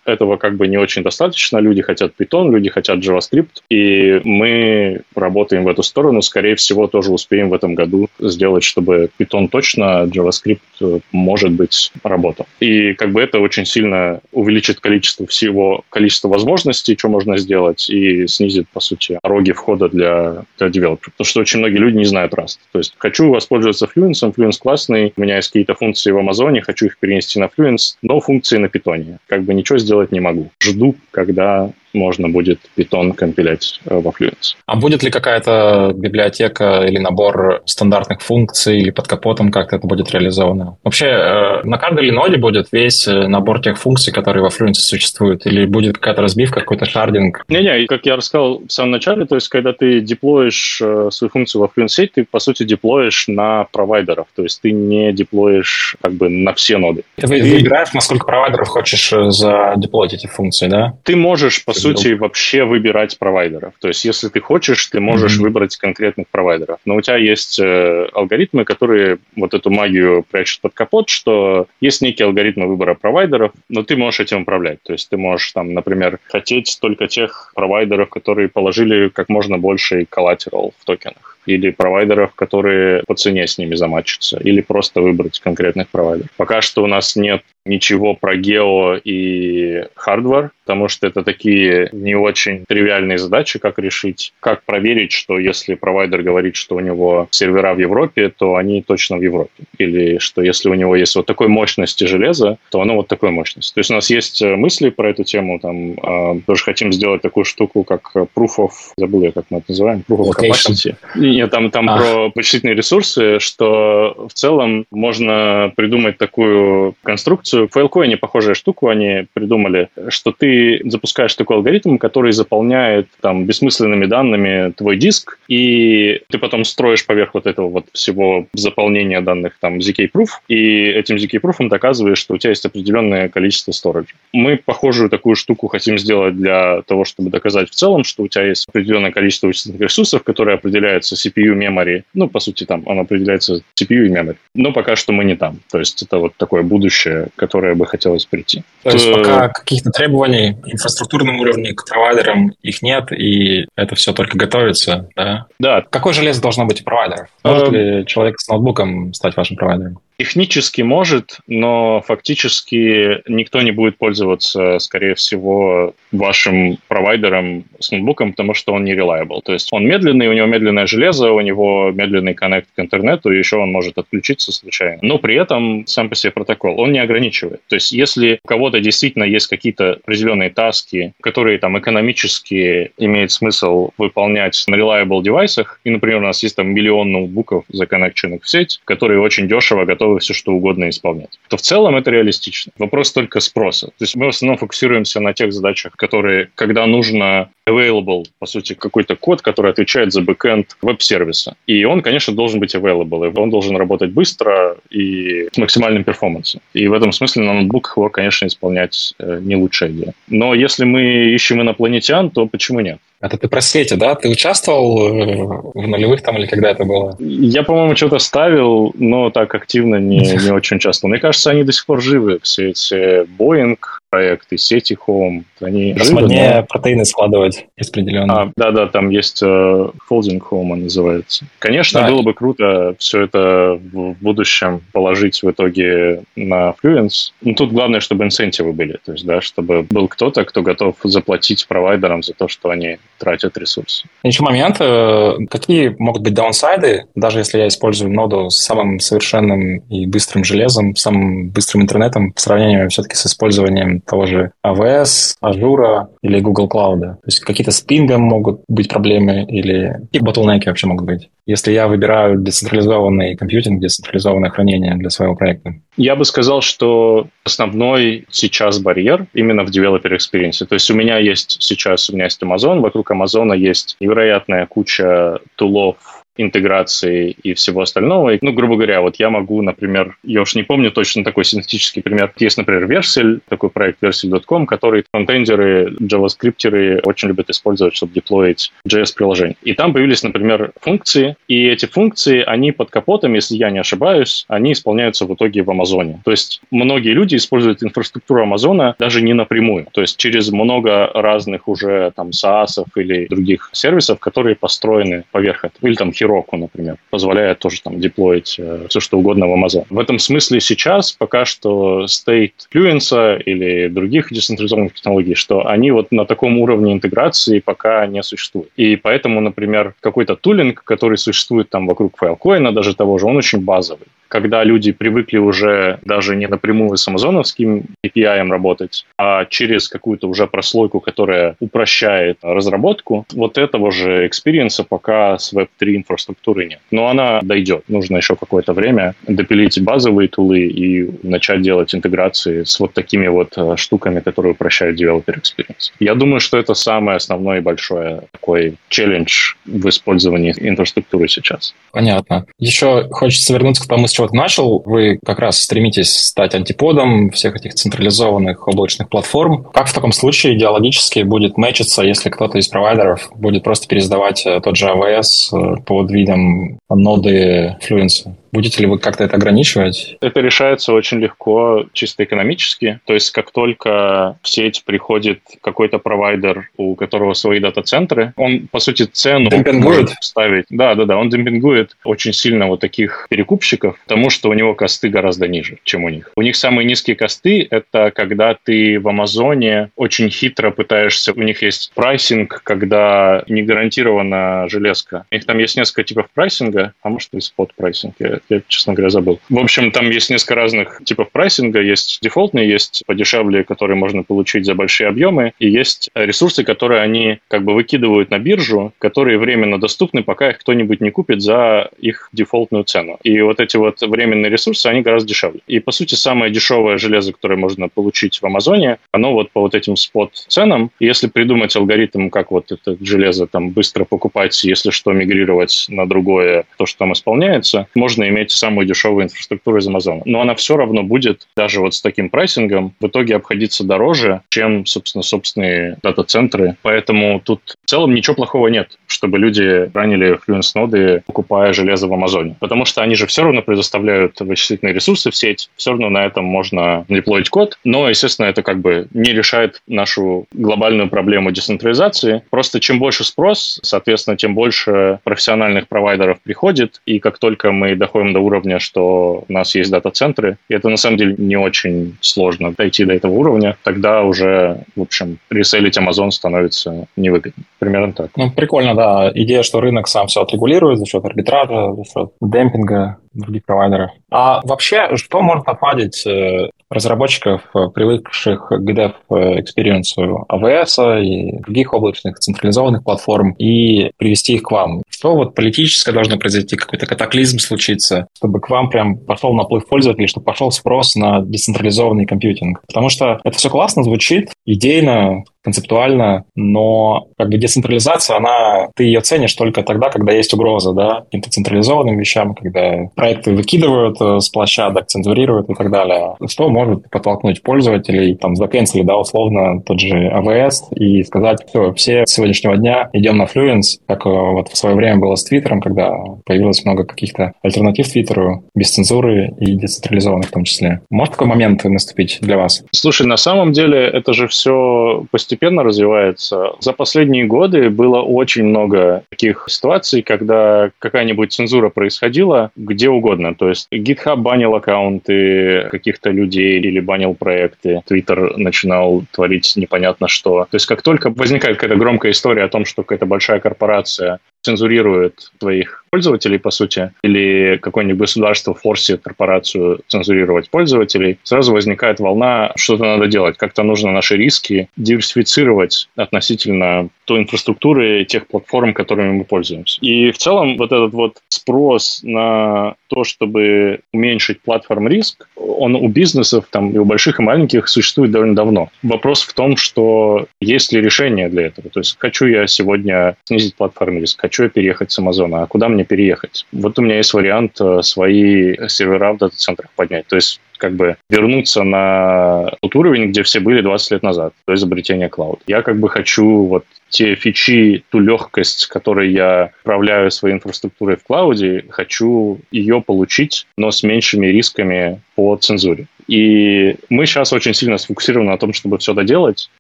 Этого 0.05 0.37
как 0.37 0.57
бы 0.57 0.67
не 0.67 0.77
очень 0.79 1.03
достаточно. 1.03 1.59
Люди 1.59 1.83
хотят 1.83 2.13
Python, 2.19 2.51
люди 2.51 2.71
хотят 2.71 2.99
JavaScript, 2.99 3.63
и 3.71 4.21
мы 4.25 5.03
работаем 5.15 5.65
в 5.65 5.69
эту 5.69 5.83
сторону. 5.83 6.23
Скорее 6.23 6.55
всего, 6.55 6.87
тоже 6.87 7.13
успеем 7.13 7.51
в 7.51 7.55
этом 7.55 7.75
году 7.75 8.09
сделать, 8.19 8.65
чтобы 8.65 9.11
Python 9.19 9.49
точно, 9.49 10.05
JavaScript, 10.05 10.59
э, 10.81 11.01
может 11.13 11.53
быть, 11.53 11.93
работал. 12.03 12.47
И 12.61 12.95
как 12.95 13.13
бы 13.13 13.21
это 13.21 13.41
очень 13.41 13.67
сильно 13.67 14.21
увеличит 14.33 14.81
количество 14.81 15.27
всего, 15.27 15.85
количество 15.91 16.29
возможностей, 16.29 16.97
что 16.99 17.09
можно 17.09 17.37
сделать, 17.39 17.91
и 17.91 18.27
снизит, 18.27 18.69
по 18.73 18.81
сути, 18.81 19.19
пороги 19.23 19.53
входа 19.53 19.89
для, 19.89 20.45
для 20.59 20.69
девелоперов. 20.69 21.13
Потому 21.15 21.27
что 21.27 21.41
очень 21.41 21.61
многие 21.61 21.79
люди 21.79 21.97
не 21.97 22.05
знают 22.05 22.33
Rust. 22.33 22.59
То 22.73 22.79
есть 22.79 22.95
хочу 22.99 23.31
воспользоваться 23.31 23.74
Fluence, 23.83 24.35
Fluence 24.35 24.59
классный, 24.61 25.13
у 25.17 25.21
меня 25.21 25.37
есть 25.37 25.49
какие-то 25.49 25.75
функции 25.75 26.11
в 26.11 26.19
Амазоне, 26.19 26.63
хочу 26.63 26.87
их 26.87 26.99
перенести 26.99 27.41
на 27.41 27.47
Fluence, 27.47 27.97
но 28.03 28.21
функции 28.21 28.59
на 28.59 28.67
Python. 28.67 29.19
Как 29.27 29.43
бы 29.43 29.55
ничего 29.55 29.79
сделать 29.79 30.13
не 30.13 30.21
могу. 30.21 30.51
Жду, 30.61 30.95
когда 31.11 31.71
можно 31.95 32.29
будет 32.29 32.61
Python 32.77 33.13
компилять 33.15 33.81
э, 33.87 33.95
во 33.95 34.11
Fluence. 34.11 34.55
А 34.67 34.77
будет 34.77 35.03
ли 35.03 35.11
какая-то 35.11 35.93
библиотека 35.95 36.85
или 36.85 36.99
набор 36.99 37.63
стандартных 37.65 38.21
функций, 38.21 38.79
или 38.79 38.91
под 38.91 39.09
капотом 39.09 39.51
как-то 39.51 39.77
это 39.77 39.87
будет 39.87 40.11
реализовано? 40.11 40.77
Вообще, 40.85 41.07
э, 41.07 41.63
на 41.65 41.79
каждой 41.79 42.11
ноде 42.11 42.37
будет 42.37 42.69
весь 42.73 43.07
э, 43.07 43.29
набор 43.29 43.61
тех 43.61 43.79
функций, 43.79 44.13
которые 44.13 44.43
во 44.43 44.49
Fluence 44.49 44.75
существуют? 44.75 45.47
Или 45.47 45.67
будет 45.67 45.99
какая-то 45.99 46.23
разбивка, 46.23 46.61
какой-то 46.61 46.85
шардинг? 46.85 47.45
Не-не, 47.49 47.87
как 47.87 48.07
я 48.07 48.17
рассказал 48.17 48.63
в 48.67 48.71
самом 48.71 48.93
начале, 48.93 49.27
то 49.27 49.35
есть 49.35 49.49
когда 49.49 49.73
ты 49.73 50.01
деплоишь 50.01 50.77
свою 51.11 51.31
функцию 51.31 51.63
во 51.63 51.69
Fluence, 51.69 52.09
ты, 52.15 52.25
по 52.25 52.39
сути, 52.39 52.65
деплоишь 52.65 53.29
на 53.29 53.65
провайдеров, 53.73 54.27
то 54.35 54.43
есть 54.43 54.61
ты 54.61 54.73
не 54.73 55.13
деплоишь 55.13 55.97
как 56.01 56.13
бы 56.15 56.29
на 56.29 56.55
все 56.55 56.79
ноды. 56.79 57.05
Ты, 57.17 57.27
выбираешь, 57.27 57.93
на 57.93 58.01
сколько 58.01 58.27
провайдеров 58.27 58.69
хочешь 58.69 59.13
задеплоить 59.29 60.15
эти 60.15 60.27
функции, 60.27 60.69
да? 60.69 60.95
Ты 61.05 61.17
можешь, 61.17 61.65
по 61.65 61.73
сути, 61.92 62.12
вообще 62.12 62.64
выбирать 62.64 63.18
провайдеров. 63.18 63.75
То 63.81 63.88
есть, 63.88 64.05
если 64.05 64.29
ты 64.29 64.40
хочешь, 64.40 64.87
ты 64.87 65.01
можешь 65.01 65.38
mm-hmm. 65.38 65.42
выбрать 65.42 65.77
конкретных 65.77 66.29
провайдеров. 66.29 66.79
Но 66.85 66.97
у 66.97 67.01
тебя 67.01 67.16
есть 67.16 67.59
э, 67.59 68.07
алгоритмы, 68.12 68.64
которые 68.64 69.18
вот 69.37 69.55
эту 69.55 69.70
магию 69.70 70.25
прячут 70.31 70.61
под 70.61 70.75
капот, 70.75 71.09
что 71.09 71.66
есть 71.81 72.03
некие 72.03 72.27
алгоритмы 72.27 72.66
выбора 72.66 72.94
провайдеров, 72.94 73.53
но 73.68 73.83
ты 73.83 73.97
можешь 73.97 74.20
этим 74.20 74.42
управлять. 74.42 74.83
То 74.83 74.92
есть, 74.92 75.09
ты 75.09 75.16
можешь 75.16 75.53
там, 75.53 75.73
например, 75.75 76.18
хотеть 76.27 76.79
только 76.81 77.09
тех 77.09 77.53
провайдеров, 77.55 78.09
которые 78.11 78.49
положили 78.49 79.09
как 79.09 79.29
можно 79.29 79.59
больше 79.59 80.03
collateral 80.03 80.73
в 80.79 80.85
токенах 80.85 81.34
или 81.47 81.71
провайдеров, 81.71 82.35
которые 82.35 83.03
по 83.07 83.15
цене 83.15 83.47
с 83.47 83.59
ними 83.59 83.75
замачатся, 83.75 84.39
или 84.39 84.61
просто 84.61 85.01
выбрать 85.01 85.41
конкретных 85.41 85.89
провайдеров. 85.89 86.31
Пока 86.37 86.61
что 86.61 86.83
у 86.83 86.87
нас 86.87 87.17
нет 87.17 87.43
ничего 87.67 88.15
про 88.15 88.37
гео 88.37 88.97
и 89.03 89.85
хардвар, 89.95 90.51
потому 90.65 90.89
что 90.89 91.07
это 91.07 91.23
такие 91.23 91.89
не 91.93 92.15
очень 92.15 92.65
тривиальные 92.69 93.19
задачи, 93.19 93.59
как 93.59 93.79
решить, 93.79 94.33
как 94.41 94.65
проверить, 94.65 95.13
что 95.13 95.39
если 95.39 95.75
провайдер 95.75 96.23
говорит, 96.23 96.57
что 96.57 96.77
у 96.77 96.81
него 96.81 97.29
сервера 97.31 97.75
в 97.75 97.79
Европе, 97.79 98.29
то 98.29 98.57
они 98.57 98.83
точно 98.83 99.17
в 99.17 99.23
Европе. 99.23 99.65
Или 99.79 100.19
что 100.19 100.43
если 100.43 100.69
у 100.69 100.75
него 100.75 100.97
есть 100.97 101.17
вот 101.17 101.27
такой 101.27 101.49
мощности 101.49 102.05
железа, 102.05 102.59
то 102.71 102.81
оно 102.81 102.97
вот 102.97 103.09
такой 103.09 103.31
мощности. 103.31 103.75
То 103.75 103.81
есть 103.81 103.91
у 103.91 103.95
нас 103.95 104.11
есть 104.11 104.43
э, 104.43 104.57
мысли 104.57 104.91
про 104.91 105.11
эту 105.11 105.25
тему, 105.25 105.59
там 105.59 105.93
э, 105.93 106.41
тоже 106.47 106.65
хотим 106.65 106.93
сделать 106.93 107.23
такую 107.23 107.45
штуку, 107.45 107.85
как 107.85 108.11
proof 108.15 108.59
of, 108.59 108.71
забыл 108.97 109.23
я, 109.23 109.33
как 109.33 109.47
мы 109.51 109.59
это 109.59 109.67
называем, 109.71 110.05
proof 110.07 110.29
of 110.29 110.33
capacity. 110.39 110.97
Нет, 111.35 111.51
там, 111.51 111.70
там 111.70 111.88
а. 111.88 111.99
про 111.99 112.33
вычислительные 112.35 112.75
ресурсы, 112.75 113.38
что 113.40 114.27
в 114.29 114.33
целом 114.33 114.87
можно 114.90 115.73
придумать 115.77 116.18
такую 116.18 116.94
конструкцию, 117.03 117.68
в 117.68 117.77
Filecoin 117.77 118.16
похожая 118.16 118.55
штуку 118.55 118.88
они 118.88 119.27
придумали, 119.33 119.88
что 120.09 120.33
ты 120.33 120.81
запускаешь 120.85 121.35
такой 121.35 121.57
алгоритм, 121.57 121.97
который 121.99 122.33
заполняет 122.33 123.09
там 123.20 123.44
бессмысленными 123.44 124.07
данными 124.07 124.73
твой 124.73 124.97
диск, 124.97 125.38
и 125.49 126.20
ты 126.29 126.38
потом 126.38 126.64
строишь 126.64 127.07
поверх 127.07 127.35
вот 127.35 127.47
этого 127.47 127.68
вот 127.68 127.87
всего 127.92 128.47
заполнения 128.55 129.20
данных 129.20 129.57
там 129.61 129.79
zk-proof, 129.79 130.29
и 130.49 130.87
этим 130.87 131.16
zk-proof 131.16 131.68
доказываешь, 131.68 132.18
что 132.18 132.35
у 132.35 132.38
тебя 132.38 132.51
есть 132.51 132.64
определенное 132.64 133.29
количество 133.29 133.73
storage. 133.73 134.09
Мы 134.33 134.57
похожую 134.57 135.11
такую 135.11 135.37
штуку 135.37 135.68
хотим 135.68 135.99
сделать 135.99 136.37
для 136.37 136.83
того, 136.83 137.05
чтобы 137.05 137.31
доказать 137.31 137.70
в 137.70 137.75
целом, 137.75 138.05
что 138.05 138.23
у 138.23 138.29
тебя 138.29 138.47
есть 138.47 138.66
определенное 138.68 139.12
количество 139.12 139.47
вычислительных 139.47 139.83
ресурсов, 139.88 140.23
которые 140.23 140.55
определяются 140.55 141.16
CPU, 141.25 141.55
memory. 141.57 142.05
Ну, 142.15 142.29
по 142.29 142.41
сути, 142.41 142.65
там 142.65 142.83
оно 142.87 143.03
определяется 143.03 143.63
CPU 143.81 144.07
и 144.07 144.11
memory. 144.11 144.37
Но 144.55 144.73
пока 144.73 144.97
что 144.97 145.13
мы 145.13 145.25
не 145.25 145.37
там. 145.37 145.61
То 145.71 145.79
есть 145.79 146.03
это 146.03 146.19
вот 146.19 146.35
такое 146.37 146.63
будущее, 146.63 147.29
которое 147.37 147.75
бы 147.75 147.87
хотелось 147.87 148.27
прийти. 148.27 148.65
То 148.83 148.91
есть 148.91 149.13
пока 149.13 149.49
каких-то 149.49 149.91
требований 149.91 150.57
инфраструктурном 150.67 151.41
уровне 151.41 151.73
к 151.73 151.85
провайдерам 151.89 152.53
их 152.63 152.83
нет, 152.83 153.13
и 153.13 153.67
это 153.77 153.95
все 153.95 154.13
только 154.13 154.37
готовится, 154.37 155.09
да? 155.17 155.47
Да. 155.59 155.85
Какое 155.91 156.13
железо 156.13 156.41
должно 156.43 156.67
быть 156.67 156.81
у 156.81 156.85
провайдеров? 156.85 157.29
Может 157.43 157.69
эм. 157.69 157.75
ли 157.75 158.07
человек 158.07 158.39
с 158.39 158.49
ноутбуком 158.49 159.13
стать 159.15 159.37
вашим 159.37 159.57
провайдером? 159.57 159.99
Технически 160.16 160.83
может, 160.83 161.38
но 161.48 162.00
фактически 162.07 163.20
никто 163.29 163.62
не 163.62 163.72
будет 163.72 163.98
пользоваться, 163.98 164.79
скорее 164.79 165.16
всего, 165.16 165.94
вашим 166.12 166.79
провайдером 166.87 167.64
с 167.81 167.90
ноутбуком, 167.90 168.31
потому 168.31 168.55
что 168.55 168.72
он 168.72 168.85
не 168.85 168.94
reliable. 168.94 169.40
То 169.44 169.53
есть 169.53 169.68
он 169.72 169.87
медленный, 169.87 170.29
у 170.29 170.33
него 170.33 170.46
медленное 170.46 170.87
железо, 170.87 171.33
у 171.33 171.40
него 171.40 171.90
медленный 171.92 172.35
коннект 172.35 172.68
к 172.74 172.79
интернету, 172.79 173.33
и 173.33 173.38
еще 173.38 173.57
он 173.57 173.72
может 173.72 173.98
отключиться 173.98 174.53
случайно. 174.53 174.98
Но 175.03 175.18
при 175.18 175.35
этом 175.35 175.85
сам 175.87 176.09
по 176.09 176.14
себе 176.14 176.31
протокол, 176.31 176.81
он 176.81 176.92
не 176.92 177.00
ограничивает. 177.00 177.61
То 177.68 177.74
есть 177.74 177.90
если 177.90 178.38
у 178.44 178.48
кого-то 178.48 178.81
действительно 178.81 179.24
есть 179.24 179.48
какие-то 179.48 179.94
определенные 179.94 180.50
таски, 180.50 181.12
которые 181.20 181.59
там 181.59 181.77
экономически 181.79 182.92
имеет 182.98 183.33
смысл 183.33 183.90
выполнять 183.98 184.62
на 184.68 184.77
reliable 184.77 185.22
девайсах, 185.22 185.81
и, 185.83 185.90
например, 185.90 186.18
у 186.18 186.27
нас 186.27 186.42
есть 186.44 186.55
там 186.55 186.68
миллион 186.68 187.11
ноутбуков 187.11 187.64
законнекченных 187.68 188.44
в 188.44 188.48
сеть, 188.48 188.81
которые 188.85 189.20
очень 189.20 189.48
дешево 189.48 189.85
готовы 189.85 190.04
готовы 190.05 190.19
все 190.21 190.35
что 190.35 190.53
угодно 190.53 190.88
исполнять. 190.88 191.38
То 191.49 191.57
в 191.57 191.62
целом 191.62 191.97
это 191.97 192.11
реалистично. 192.11 192.73
Вопрос 192.79 193.12
только 193.12 193.40
спроса. 193.40 193.87
То 193.87 194.03
есть 194.05 194.17
мы 194.17 194.27
в 194.27 194.29
основном 194.29 194.59
фокусируемся 194.59 195.21
на 195.21 195.33
тех 195.33 195.53
задачах, 195.53 195.93
которые, 195.97 196.51
когда 196.55 196.87
нужно 196.87 197.49
available, 197.67 198.25
по 198.38 198.47
сути, 198.47 198.75
какой-то 198.75 199.17
код, 199.17 199.40
который 199.40 199.71
отвечает 199.71 200.12
за 200.12 200.21
бэкэнд 200.21 200.77
веб-сервиса. 200.83 201.55
И 201.67 201.85
он, 201.85 202.03
конечно, 202.03 202.35
должен 202.35 202.61
быть 202.61 202.75
available. 202.75 203.27
И 203.27 203.38
он 203.38 203.51
должен 203.51 203.77
работать 203.77 204.11
быстро 204.11 204.77
и 204.90 205.49
с 205.53 205.57
максимальным 205.57 206.05
перформансом. 206.05 206.61
И 206.75 206.88
в 206.88 206.93
этом 206.93 207.12
смысле 207.12 207.45
на 207.45 207.55
ноутбуках 207.55 207.97
его, 207.97 208.11
конечно, 208.11 208.47
исполнять 208.47 209.14
э, 209.19 209.40
не 209.43 209.57
лучшая 209.57 209.90
идея. 209.90 210.12
Но 210.29 210.55
если 210.55 210.85
мы 210.85 211.35
ищем 211.35 211.62
инопланетян, 211.62 212.31
то 212.31 212.47
почему 212.47 212.81
нет? 212.81 212.99
Это 213.25 213.39
ты 213.39 213.49
про 213.49 213.63
свете, 213.63 213.97
да? 213.97 214.15
Ты 214.15 214.29
участвовал 214.29 215.09
э, 215.09 215.47
в 215.75 215.87
нулевых 215.87 216.21
там 216.21 216.37
или 216.37 216.45
когда 216.45 216.71
это 216.71 216.85
было? 216.85 217.17
Я, 217.19 217.63
по-моему, 217.63 217.97
что-то 217.97 218.19
ставил, 218.19 218.93
но 218.99 219.31
так 219.31 219.55
активно 219.55 219.97
не, 219.97 220.19
не 220.45 220.51
очень 220.51 220.79
часто. 220.79 221.09
Мне 221.09 221.19
кажется, 221.19 221.51
они 221.51 221.65
до 221.65 221.73
сих 221.73 221.87
пор 221.87 222.03
живы, 222.03 222.39
все 222.43 222.69
эти 222.69 223.25
Boeing, 223.39 223.79
проекты, 224.14 224.59
сети 224.59 224.96
Home, 225.09 225.42
они 225.61 225.92
живы, 225.98 226.29
но... 226.29 226.62
протеины 226.68 227.05
складывать 227.05 227.66
распределенно. 227.77 228.42
А, 228.42 228.53
да-да, 228.57 228.87
там 228.87 229.11
есть 229.11 229.42
uh, 229.42 229.92
Folding 230.09 230.40
Home, 230.50 230.70
он 230.70 230.83
называется. 230.85 231.46
Конечно, 231.59 232.03
да. 232.03 232.11
было 232.11 232.22
бы 232.22 232.33
круто 232.33 232.94
все 233.00 233.22
это 233.22 233.81
в 233.92 234.14
будущем 234.20 234.83
положить 234.92 235.42
в 235.42 235.50
итоге 235.50 236.22
на 236.37 236.74
Fluence. 236.81 237.33
Но 237.40 237.55
тут 237.55 237.72
главное, 237.72 237.98
чтобы 237.98 238.22
инцентивы 238.22 238.72
были, 238.72 238.98
то 239.05 239.12
есть, 239.12 239.27
да, 239.27 239.40
чтобы 239.40 239.83
был 239.83 240.07
кто-то, 240.07 240.44
кто 240.44 240.62
готов 240.62 240.94
заплатить 241.03 241.66
провайдерам 241.66 242.22
за 242.22 242.35
то, 242.35 242.46
что 242.46 242.70
они 242.70 242.98
тратят 243.18 243.59
ресурсы. 243.59 244.07
Еще 244.22 244.44
момент, 244.44 244.77
э, 244.79 245.33
какие 245.50 245.96
могут 245.98 246.22
быть 246.22 246.35
даунсайды, 246.35 247.07
даже 247.16 247.40
если 247.40 247.59
я 247.59 247.66
использую 247.66 248.12
ноду 248.12 248.48
с 248.48 248.62
самым 248.62 249.00
совершенным 249.00 249.79
и 249.90 250.07
быстрым 250.07 250.44
железом, 250.44 250.94
самым 250.94 251.48
быстрым 251.48 251.83
интернетом, 251.83 252.33
по 252.33 252.40
сравнению 252.40 252.88
все-таки 252.90 253.16
с 253.16 253.27
использованием 253.27 254.04
того 254.07 254.27
же 254.27 254.53
AWS, 254.64 255.37
Azure 255.43 256.07
или 256.23 256.40
Google 256.40 256.69
Cloud. 256.69 257.01
То 257.01 257.27
есть 257.27 257.40
какие-то 257.40 257.71
с 257.71 257.81
пингом 257.81 258.23
могут 258.23 258.62
быть 258.69 258.88
проблемы 258.88 259.45
или 259.45 260.01
какие 260.03 260.23
ботлнеки 260.23 260.69
вообще 260.69 260.87
могут 260.87 261.07
быть, 261.07 261.31
если 261.47 261.73
я 261.73 261.88
выбираю 261.88 262.38
децентрализованный 262.40 263.37
компьютинг, 263.37 263.81
децентрализованное 263.81 264.51
хранение 264.51 264.95
для 264.97 265.11
своего 265.11 265.35
проекта. 265.35 265.75
Я 265.97 266.17
бы 266.17 266.25
сказал, 266.25 266.61
что 266.61 267.29
основной 267.45 268.27
сейчас 268.31 268.79
барьер 268.81 269.27
именно 269.35 269.64
в 269.64 269.71
developer 269.71 270.11
experience. 270.11 270.64
То 270.67 270.75
есть 270.75 270.90
у 270.90 270.95
меня 270.95 271.19
есть 271.19 271.57
сейчас, 271.61 272.11
у 272.11 272.14
меня 272.14 272.25
есть 272.25 272.43
Amazon, 272.43 272.81
вокруг 272.81 273.11
Amazon 273.11 273.57
есть 273.57 273.97
невероятная 274.01 274.67
куча 274.67 275.38
тулов, 275.57 276.24
интеграции 276.37 277.31
и 277.42 277.55
всего 277.55 277.83
остального. 277.83 278.37
Ну, 278.40 278.53
грубо 278.53 278.77
говоря, 278.77 279.01
вот 279.01 279.16
я 279.16 279.31
могу, 279.31 279.62
например, 279.62 280.16
я 280.23 280.42
уж 280.42 280.55
не 280.55 280.62
помню 280.62 280.90
точно 280.90 281.25
такой 281.25 281.44
синтетический 281.44 282.03
пример. 282.03 282.33
Есть, 282.38 282.59
например, 282.59 282.85
Versil, 282.90 283.40
такой 283.49 283.70
проект 283.70 284.03
versil.com, 284.03 284.66
который 284.66 285.05
фронтендеры, 285.11 285.94
JavaScripтеры 286.01 287.01
очень 287.05 287.29
любят 287.29 287.51
использовать, 287.51 287.94
чтобы 287.94 288.12
деплоить 288.12 288.73
JS-приложение. 288.87 289.57
И 289.62 289.75
там 289.75 289.92
появились, 289.92 290.23
например, 290.23 290.73
функции, 290.81 291.37
и 291.49 291.66
эти 291.66 291.87
функции, 291.87 292.42
они 292.42 292.73
под 292.73 292.90
капотом, 292.90 293.35
если 293.35 293.57
я 293.57 293.70
не 293.70 293.79
ошибаюсь, 293.79 294.44
они 294.49 294.73
исполняются 294.73 295.27
в 295.27 295.35
итоге 295.35 295.62
в 295.62 295.70
Амазоне. 295.70 296.20
То 296.25 296.31
есть 296.31 296.61
многие 296.70 297.11
люди 297.11 297.37
используют 297.37 297.83
инфраструктуру 297.83 298.42
Амазона 298.42 298.94
даже 298.99 299.23
не 299.23 299.35
напрямую, 299.35 299.87
то 299.92 300.01
есть 300.01 300.16
через 300.16 300.51
много 300.51 301.11
разных 301.14 301.68
уже 301.68 302.12
там 302.16 302.31
SaaS 302.31 302.85
или 302.97 303.27
других 303.27 303.70
сервисов, 303.73 304.18
которые 304.18 304.57
построены 304.57 305.25
поверх 305.31 305.64
этого. 305.64 305.87
Или 305.88 305.94
там 305.94 306.12
Heroku, 306.25 306.57
например, 306.57 306.97
позволяет 307.11 307.59
тоже 307.59 307.83
там 307.83 308.01
деплоить 308.01 308.57
э, 308.59 308.87
все, 308.89 309.01
что 309.01 309.19
угодно 309.19 309.47
в 309.47 309.55
Amazon. 309.55 309.85
В 309.91 309.99
этом 309.99 310.19
смысле 310.19 310.61
сейчас 310.61 311.13
пока 311.13 311.45
что 311.45 312.05
state 312.05 312.53
Fluence 312.73 313.43
или 313.43 313.89
других 313.89 314.33
децентрализованных 314.33 314.95
технологий, 314.95 315.35
что 315.35 315.67
они 315.67 315.91
вот 315.91 316.13
на 316.13 316.25
таком 316.25 316.59
уровне 316.59 316.93
интеграции 316.93 317.61
пока 317.61 318.07
не 318.07 318.23
существуют. 318.23 318.71
И 318.77 318.97
поэтому, 318.97 319.41
например, 319.41 319.95
какой-то 320.01 320.37
тулинг, 320.37 320.83
который 320.85 321.19
существует 321.19 321.71
там 321.71 321.87
вокруг 321.87 322.15
Filecoin, 322.21 322.73
даже 322.73 322.95
того 322.95 323.19
же, 323.19 323.27
он 323.27 323.37
очень 323.37 323.61
базовый 323.61 324.07
когда 324.35 324.64
люди 324.64 324.90
привыкли 324.90 325.38
уже 325.38 326.01
даже 326.05 326.35
не 326.35 326.49
напрямую 326.49 326.97
с 326.97 327.07
амазоновским 327.07 327.85
API 328.05 328.49
работать, 328.49 329.07
а 329.16 329.44
через 329.44 329.88
какую-то 329.88 330.27
уже 330.27 330.49
прослойку, 330.49 330.99
которая 330.99 331.55
упрощает 331.61 332.38
разработку, 332.42 333.27
вот 333.33 333.59
этого 333.59 333.92
же 333.92 334.27
experience 334.27 334.77
а 334.77 334.83
пока 334.83 335.38
с 335.38 335.53
Web3 335.53 335.99
инфраструктуры 335.99 336.66
нет. 336.66 336.81
Но 336.90 337.07
она 337.07 337.38
дойдет. 337.42 337.85
Нужно 337.87 338.16
еще 338.16 338.35
какое-то 338.35 338.73
время 338.73 339.14
допилить 339.29 339.81
базовые 339.81 340.29
tool 340.29 340.56
ы 340.56 340.62
и 340.62 341.09
начать 341.23 341.62
делать 341.62 341.94
интеграции 341.94 342.64
с 342.64 342.81
вот 342.81 342.92
такими 342.92 343.29
вот 343.29 343.53
э, 343.57 343.77
штуками, 343.77 344.18
которые 344.18 344.55
упрощают 344.55 345.01
developer 345.01 345.40
experience. 345.40 345.92
Я 346.01 346.16
думаю, 346.16 346.40
что 346.40 346.59
это 346.59 346.75
самое 346.75 347.18
основное 347.18 347.59
и 347.59 347.61
большое 347.61 348.23
такой 348.33 348.75
челлендж 348.88 349.55
в 349.64 349.88
использовании 349.88 350.53
инфраструктуры 350.57 351.29
сейчас. 351.29 351.73
Понятно. 351.92 352.47
Еще 352.59 353.09
хочется 353.12 353.53
вернуться 353.53 353.85
к 353.85 353.87
тому, 353.87 354.09
с 354.09 354.11
чего 354.11 354.24
вот 354.25 354.33
начал, 354.33 354.83
вы 354.87 355.19
как 355.25 355.39
раз 355.39 355.61
стремитесь 355.61 356.11
стать 356.11 356.55
антиподом 356.55 357.31
всех 357.31 357.57
этих 357.57 357.75
централизованных 357.75 358.67
облачных 358.67 359.09
платформ. 359.09 359.65
Как 359.73 359.87
в 359.87 359.93
таком 359.93 360.13
случае 360.13 360.57
идеологически 360.57 361.21
будет 361.21 361.59
мэчиться, 361.59 362.03
если 362.03 362.31
кто-то 362.31 362.59
из 362.59 362.69
провайдеров 362.69 363.31
будет 363.35 363.63
просто 363.63 363.87
пересдавать 363.87 364.47
э, 364.47 364.61
тот 364.61 364.77
же 364.77 364.87
AWS 364.87 365.27
э, 365.53 365.77
под 365.85 366.11
видом 366.11 366.79
ноды 366.89 367.77
Fluency? 367.87 368.35
Будете 368.55 368.83
ли 368.83 368.87
вы 368.87 369.01
как-то 369.01 369.25
это 369.25 369.35
ограничивать? 369.35 370.17
Это 370.21 370.41
решается 370.41 370.93
очень 370.93 371.19
легко, 371.19 371.87
чисто 371.93 372.23
экономически. 372.23 373.01
То 373.05 373.13
есть, 373.13 373.33
как 373.33 373.51
только 373.51 374.39
в 374.43 374.49
сеть 374.49 374.85
приходит 374.85 375.41
какой-то 375.61 375.99
провайдер, 375.99 376.71
у 376.77 376.95
которого 376.95 377.35
свои 377.35 377.59
дата-центры, 377.59 378.33
он, 378.37 378.69
по 378.69 378.79
сути, 378.79 379.03
цену 379.03 379.51
демпингует 379.51 380.11
ставить. 380.21 380.67
Да, 380.71 380.95
да, 380.95 381.05
да, 381.05 381.17
он 381.17 381.31
демпингует 381.31 381.97
очень 382.05 382.33
сильно 382.33 382.69
вот 382.69 382.79
таких 382.79 383.27
перекупщиков, 383.29 383.97
потому 384.14 384.31
что 384.31 384.48
у 384.48 384.53
него 384.53 384.74
косты 384.74 385.09
гораздо 385.09 385.48
ниже, 385.48 385.79
чем 385.83 386.05
у 386.05 386.09
них. 386.09 386.31
У 386.37 386.42
них 386.42 386.55
самые 386.55 386.87
низкие 386.87 387.16
косты— 387.16 387.66
это 387.70 388.12
когда 388.14 388.55
ты 388.55 389.00
в 389.00 389.09
Амазоне 389.09 389.90
очень 389.96 390.31
хитро 390.31 390.70
пытаешься... 390.70 391.33
У 391.33 391.42
них 391.42 391.62
есть 391.62 391.90
прайсинг, 391.96 392.61
когда 392.62 393.42
не 393.48 393.62
гарантирована 393.62 394.68
железка. 394.68 395.27
У 395.33 395.35
них 395.35 395.44
там 395.46 395.59
есть 395.59 395.77
несколько 395.77 396.05
типов 396.05 396.27
прайсинга, 396.33 396.92
а 397.03 397.09
может 397.09 397.35
и 397.35 397.40
spot-прайсинг, 397.40 398.14
я 398.20 398.38
я, 398.48 398.61
честно 398.68 398.94
говоря, 398.94 399.11
забыл. 399.11 399.40
В 399.48 399.59
общем, 399.59 399.90
там 399.90 400.09
есть 400.11 400.31
несколько 400.31 400.55
разных 400.55 401.03
типов 401.05 401.33
прайсинга. 401.33 401.81
Есть 401.81 402.20
дефолтные, 402.22 402.68
есть 402.68 403.03
подешевле, 403.07 403.64
которые 403.64 403.96
можно 403.96 404.22
получить 404.22 404.64
за 404.64 404.77
большие 404.77 405.09
объемы, 405.09 405.55
и 405.59 405.68
есть 405.68 406.09
ресурсы, 406.14 406.62
которые 406.62 407.00
они 407.00 407.40
как 407.48 407.64
бы 407.64 407.74
выкидывают 407.74 408.31
на 408.31 408.38
биржу, 408.38 408.92
которые 408.98 409.38
временно 409.38 409.81
доступны, 409.81 410.22
пока 410.22 410.50
их 410.50 410.59
кто-нибудь 410.59 411.00
не 411.00 411.11
купит 411.11 411.42
за 411.42 411.90
их 411.98 412.29
дефолтную 412.33 412.85
цену. 412.85 413.18
И 413.24 413.40
вот 413.40 413.61
эти 413.61 413.77
вот 413.77 413.94
временные 414.03 414.51
ресурсы, 414.51 414.87
они 414.87 415.03
гораздо 415.03 415.29
дешевле. 415.29 415.61
И, 415.67 415.81
по 415.81 415.93
сути, 415.93 416.15
самое 416.15 416.53
дешевое 416.53 416.99
железо, 416.99 417.33
которое 417.33 417.57
можно 417.57 417.89
получить 417.89 418.41
в 418.41 418.47
Амазоне, 418.47 418.99
оно 419.13 419.33
вот 419.33 419.51
по 419.51 419.61
вот 419.61 419.75
этим 419.75 419.97
spot-ценам. 419.97 420.90
Если 421.01 421.29
придумать 421.29 421.75
алгоритм, 421.77 422.29
как 422.29 422.51
вот 422.51 422.73
это 422.73 422.97
железо 423.01 423.47
там 423.47 423.71
быстро 423.71 424.05
покупать, 424.05 424.63
если 424.65 424.91
что, 424.91 425.13
мигрировать 425.13 425.87
на 425.89 426.07
другое, 426.07 426.65
то, 426.77 426.87
что 426.87 426.99
там 426.99 427.13
исполняется, 427.13 427.87
можно 427.95 428.29
иметь 428.29 428.51
самую 428.51 428.87
дешевую 428.87 429.25
инфраструктуру 429.25 429.79
из 429.79 429.87
Амазона. 429.87 430.23
Но 430.25 430.41
она 430.41 430.55
все 430.55 430.77
равно 430.77 431.03
будет, 431.03 431.47
даже 431.57 431.81
вот 431.81 431.95
с 431.95 432.03
таким 432.03 432.29
прайсингом, 432.29 432.95
в 433.01 433.07
итоге 433.07 433.37
обходиться 433.37 433.85
дороже, 433.85 434.43
чем, 434.49 434.87
собственно, 434.87 435.23
собственные 435.23 435.99
дата-центры. 436.03 436.77
Поэтому 436.83 437.41
тут 437.41 437.77
в 437.85 437.89
целом 437.89 438.15
ничего 438.15 438.35
плохого 438.35 438.69
нет, 438.69 438.99
чтобы 439.07 439.39
люди 439.39 439.91
ранили 439.95 440.39
Fluence-ноды, 440.47 441.23
покупая 441.27 441.73
железо 441.73 442.09
в 442.09 442.13
Амазоне. 442.13 442.57
Потому 442.61 442.85
что 442.85 443.03
они 443.03 443.15
же 443.15 443.27
все 443.27 443.43
равно 443.43 443.63
предоставляют 443.63 443.84
вычислительные 443.92 444.94
ресурсы 444.94 445.31
в 445.31 445.37
сеть, 445.37 445.70
все 445.77 445.90
равно 445.90 446.11
на 446.11 446.25
этом 446.25 446.44
можно 446.44 447.05
деплоить 447.09 447.49
код. 447.49 447.79
Но, 447.85 448.09
естественно, 448.09 448.47
это 448.47 448.62
как 448.62 448.81
бы 448.81 449.09
не 449.12 449.33
решает 449.33 449.83
нашу 449.87 450.47
глобальную 450.53 451.09
проблему 451.09 451.51
децентрализации. 451.51 452.42
Просто 452.51 452.81
чем 452.81 452.99
больше 452.99 453.25
спрос, 453.25 453.81
соответственно, 453.83 454.37
тем 454.37 454.55
больше 454.55 455.20
профессиональных 455.25 455.88
провайдеров 455.88 456.40
приходит, 456.40 457.01
и 457.07 457.18
как 457.18 457.38
только 457.38 457.73
мы 457.73 457.97
доходим 457.97 458.33
до 458.33 458.40
уровня, 458.40 458.79
что 458.79 459.44
у 459.49 459.53
нас 459.53 459.75
есть 459.75 459.90
дата-центры, 459.90 460.59
это 460.68 460.88
на 460.88 460.97
самом 460.97 461.16
деле 461.16 461.35
не 461.38 461.57
очень 461.57 462.16
сложно 462.20 462.73
дойти 462.73 463.05
до 463.05 463.14
этого 463.14 463.33
уровня, 463.33 463.77
тогда 463.83 464.23
уже, 464.23 464.85
в 464.97 465.03
общем, 465.03 465.38
реселить 465.51 465.99
Amazon 465.99 466.31
становится 466.31 467.07
невыгодно. 467.16 467.64
Примерно 467.79 468.12
так. 468.12 468.31
Ну, 468.37 468.51
прикольно, 468.51 468.94
да. 468.94 469.31
Идея, 469.35 469.62
что 469.62 469.81
рынок 469.81 470.09
сам 470.09 470.27
все 470.27 470.42
отрегулирует 470.42 470.99
за 470.99 471.07
счет 471.07 471.25
арбитража, 471.25 471.94
за 471.94 472.05
счет 472.05 472.31
демпинга 472.40 473.18
других 473.35 473.64
провайдеров. 473.64 474.11
А 474.31 474.61
вообще, 474.64 475.16
что 475.16 475.42
может 475.42 475.68
отвадить 475.68 476.27
э, 476.27 476.70
разработчиков, 476.90 477.62
э, 477.75 477.88
привыкших 477.94 478.68
к 478.68 478.90
dev 478.90 479.14
experience 479.31 480.16
AWS 480.51 481.23
и 481.23 481.59
других 481.62 481.92
облачных 481.92 482.38
централизованных 482.38 483.05
платформ, 483.05 483.53
и 483.53 484.11
привести 484.16 484.55
их 484.55 484.62
к 484.62 484.70
вам? 484.70 485.03
Что 485.09 485.35
вот 485.35 485.55
политическое 485.55 486.12
должно 486.12 486.37
произойти, 486.37 486.77
какой-то 486.77 487.07
катаклизм 487.07 487.59
случиться, 487.59 488.27
чтобы 488.37 488.61
к 488.61 488.70
вам 488.70 488.90
прям 488.90 489.16
пошел 489.18 489.53
наплыв 489.55 489.87
пользователей, 489.87 490.27
чтобы 490.27 490.44
пошел 490.44 490.70
спрос 490.70 491.14
на 491.16 491.40
децентрализованный 491.40 492.27
компьютинг? 492.27 492.81
Потому 492.87 493.09
что 493.09 493.40
это 493.44 493.57
все 493.57 493.70
классно 493.70 494.03
звучит, 494.03 494.51
идейно, 494.64 495.44
концептуально, 495.64 496.44
но 496.55 497.29
как 497.38 497.48
бы 497.48 497.57
децентрализация, 497.57 498.37
она, 498.37 498.88
ты 498.94 499.05
ее 499.05 499.20
ценишь 499.22 499.55
только 499.55 499.83
тогда, 499.83 500.11
когда 500.11 500.33
есть 500.33 500.53
угроза, 500.55 500.92
да, 500.92 501.22
каким-то 501.22 501.50
централизованным 501.50 502.18
вещам, 502.18 502.55
когда 502.55 503.09
проекты 503.14 503.55
выкидывают 503.55 504.20
э, 504.20 504.40
с 504.40 504.48
площадок, 504.50 505.07
цензурируют 505.07 505.70
и 505.70 505.74
так 505.74 505.90
далее. 505.90 506.37
Что 506.46 506.68
может 506.68 507.09
подтолкнуть 507.11 507.62
пользователей, 507.62 508.37
там, 508.37 508.57
заканцели, 508.57 509.03
да, 509.03 509.16
условно, 509.16 509.81
тот 509.81 510.00
же 510.00 510.29
AWS 510.29 510.94
и 510.94 511.22
сказать, 511.24 511.66
все, 511.66 511.92
все 511.94 512.27
с 512.27 512.35
сегодняшнего 512.35 512.77
дня 512.77 513.09
идем 513.12 513.38
на 513.38 513.44
Fluence, 513.44 513.98
как 514.07 514.27
э, 514.27 514.29
вот 514.29 514.68
в 514.68 514.77
свое 514.77 514.94
время 514.94 515.16
было 515.16 515.35
с 515.35 515.44
Твиттером, 515.44 515.81
когда 515.81 516.12
появилось 516.44 516.85
много 516.85 517.05
каких-то 517.05 517.53
альтернатив 517.62 518.11
Твиттеру, 518.11 518.64
без 518.74 518.90
цензуры 518.90 519.55
и 519.59 519.72
децентрализованных 519.72 520.48
в 520.48 520.53
том 520.53 520.64
числе. 520.64 521.00
Может 521.11 521.33
такой 521.33 521.46
момент 521.46 521.85
наступить 521.85 522.38
для 522.42 522.59
вас? 522.59 522.85
Слушай, 522.92 523.27
на 523.27 523.37
самом 523.37 523.72
деле 523.72 524.07
это 524.07 524.33
же 524.33 524.46
все 524.46 525.24
постепенно 525.31 525.54
постепенно 525.55 525.85
развивается. 525.85 526.73
За 526.81 526.93
последние 526.93 527.45
годы 527.45 527.88
было 527.88 528.21
очень 528.21 528.64
много 528.64 529.23
таких 529.31 529.67
ситуаций, 529.69 530.23
когда 530.23 530.90
какая-нибудь 530.99 531.53
цензура 531.53 531.90
происходила 531.90 532.71
где 532.77 533.09
угодно. 533.09 533.55
То 533.55 533.69
есть 533.69 533.87
GitHub 533.93 534.37
банил 534.37 534.75
аккаунты 534.75 535.88
каких-то 535.90 536.31
людей 536.31 536.81
или 536.81 536.99
банил 537.01 537.35
проекты. 537.35 538.03
Twitter 538.11 538.57
начинал 538.57 539.23
творить 539.31 539.75
непонятно 539.77 540.27
что. 540.27 540.67
То 540.71 540.75
есть 540.75 540.87
как 540.87 541.03
только 541.03 541.31
возникает 541.31 541.77
какая-то 541.77 541.99
громкая 541.99 542.33
история 542.33 542.64
о 542.64 542.69
том, 542.69 542.85
что 542.85 543.03
какая-то 543.03 543.27
большая 543.27 543.61
корпорация 543.61 544.40
цензурирует 544.64 545.53
твоих 545.59 546.05
пользователей, 546.11 546.59
по 546.59 546.70
сути, 546.70 547.12
или 547.22 547.79
какое-нибудь 547.81 548.20
государство 548.20 548.74
форсит 548.74 549.22
корпорацию 549.22 550.00
цензурировать 550.09 550.70
пользователей, 550.70 551.38
сразу 551.42 551.72
возникает 551.72 552.18
волна, 552.18 552.72
что-то 552.77 553.05
надо 553.05 553.27
делать, 553.27 553.59
как-то 553.59 553.83
нужно 553.83 554.11
наши 554.11 554.37
риски 554.37 554.88
диверсифицировать 554.96 556.09
относительно 556.16 557.09
той 557.25 557.41
инфраструктуры, 557.41 558.25
тех 558.25 558.47
платформ, 558.47 558.95
которыми 558.95 559.33
мы 559.33 559.45
пользуемся. 559.45 559.99
И 560.01 560.31
в 560.31 560.39
целом 560.39 560.77
вот 560.77 560.93
этот 560.93 561.13
вот 561.13 561.43
спрос 561.49 562.21
на 562.23 562.95
то, 563.09 563.25
чтобы 563.25 564.01
уменьшить 564.13 564.61
платформ 564.61 565.09
риск, 565.09 565.49
он 565.57 565.95
у 565.95 566.09
бизнесов, 566.09 566.67
там, 566.71 566.91
и 566.91 566.99
у 566.99 567.05
больших, 567.05 567.41
и 567.41 567.43
маленьких 567.43 567.89
существует 567.89 568.31
довольно 568.31 568.55
давно. 568.55 568.91
Вопрос 569.03 569.43
в 569.43 569.55
том, 569.55 569.77
что 569.77 570.47
есть 570.61 570.93
ли 570.93 571.01
решение 571.01 571.49
для 571.49 571.67
этого. 571.67 571.91
То 571.91 572.01
есть 572.01 572.17
хочу 572.19 572.47
я 572.47 572.67
сегодня 572.67 573.37
снизить 573.45 573.75
платформ 573.75 574.19
риск, 574.19 574.41
хочу 574.41 574.65
я 574.65 574.69
переехать 574.69 575.11
с 575.11 575.19
Амазона, 575.19 575.63
а 575.63 575.67
куда 575.67 575.89
мне 575.89 576.05
переехать? 576.05 576.67
Вот 576.73 576.99
у 576.99 577.03
меня 577.03 577.17
есть 577.17 577.33
вариант 577.35 577.81
э, 577.81 578.03
свои 578.03 578.77
сервера 578.89 579.33
в 579.33 579.39
дата-центрах 579.39 579.91
поднять. 579.97 580.27
То 580.27 580.37
есть 580.37 580.61
как 580.79 580.95
бы 580.95 581.17
вернуться 581.31 581.83
на 581.83 582.73
тот 582.81 582.95
уровень, 582.97 583.31
где 583.31 583.43
все 583.43 583.61
были 583.61 583.81
20 583.81 584.11
лет 584.13 584.23
назад, 584.23 584.55
до 584.67 584.75
изобретения 584.75 585.29
клауд. 585.29 585.61
Я 585.67 585.83
как 585.83 585.99
бы 585.99 586.09
хочу 586.09 586.65
вот 586.65 586.85
те 587.09 587.37
фичи, 587.37 588.05
ту 588.11 588.19
легкость, 588.19 588.87
которой 588.87 589.31
я 589.31 589.71
управляю 589.83 590.31
своей 590.31 590.57
инфраструктурой 590.57 591.17
в 591.17 591.23
клауде, 591.23 591.85
хочу 591.89 592.61
ее 592.73 593.01
получить, 593.01 593.67
но 593.77 593.91
с 593.93 594.03
меньшими 594.03 594.49
рисками 594.49 595.21
по 595.37 595.57
цензуре. 595.57 596.09
И 596.27 596.97
мы 597.11 597.27
сейчас 597.27 597.53
очень 597.53 597.75
сильно 597.75 597.99
сфокусированы 597.99 598.51
на 598.51 598.59
том, 598.59 598.73
чтобы 598.73 598.99
все 598.99 599.15
доделать, 599.15 599.71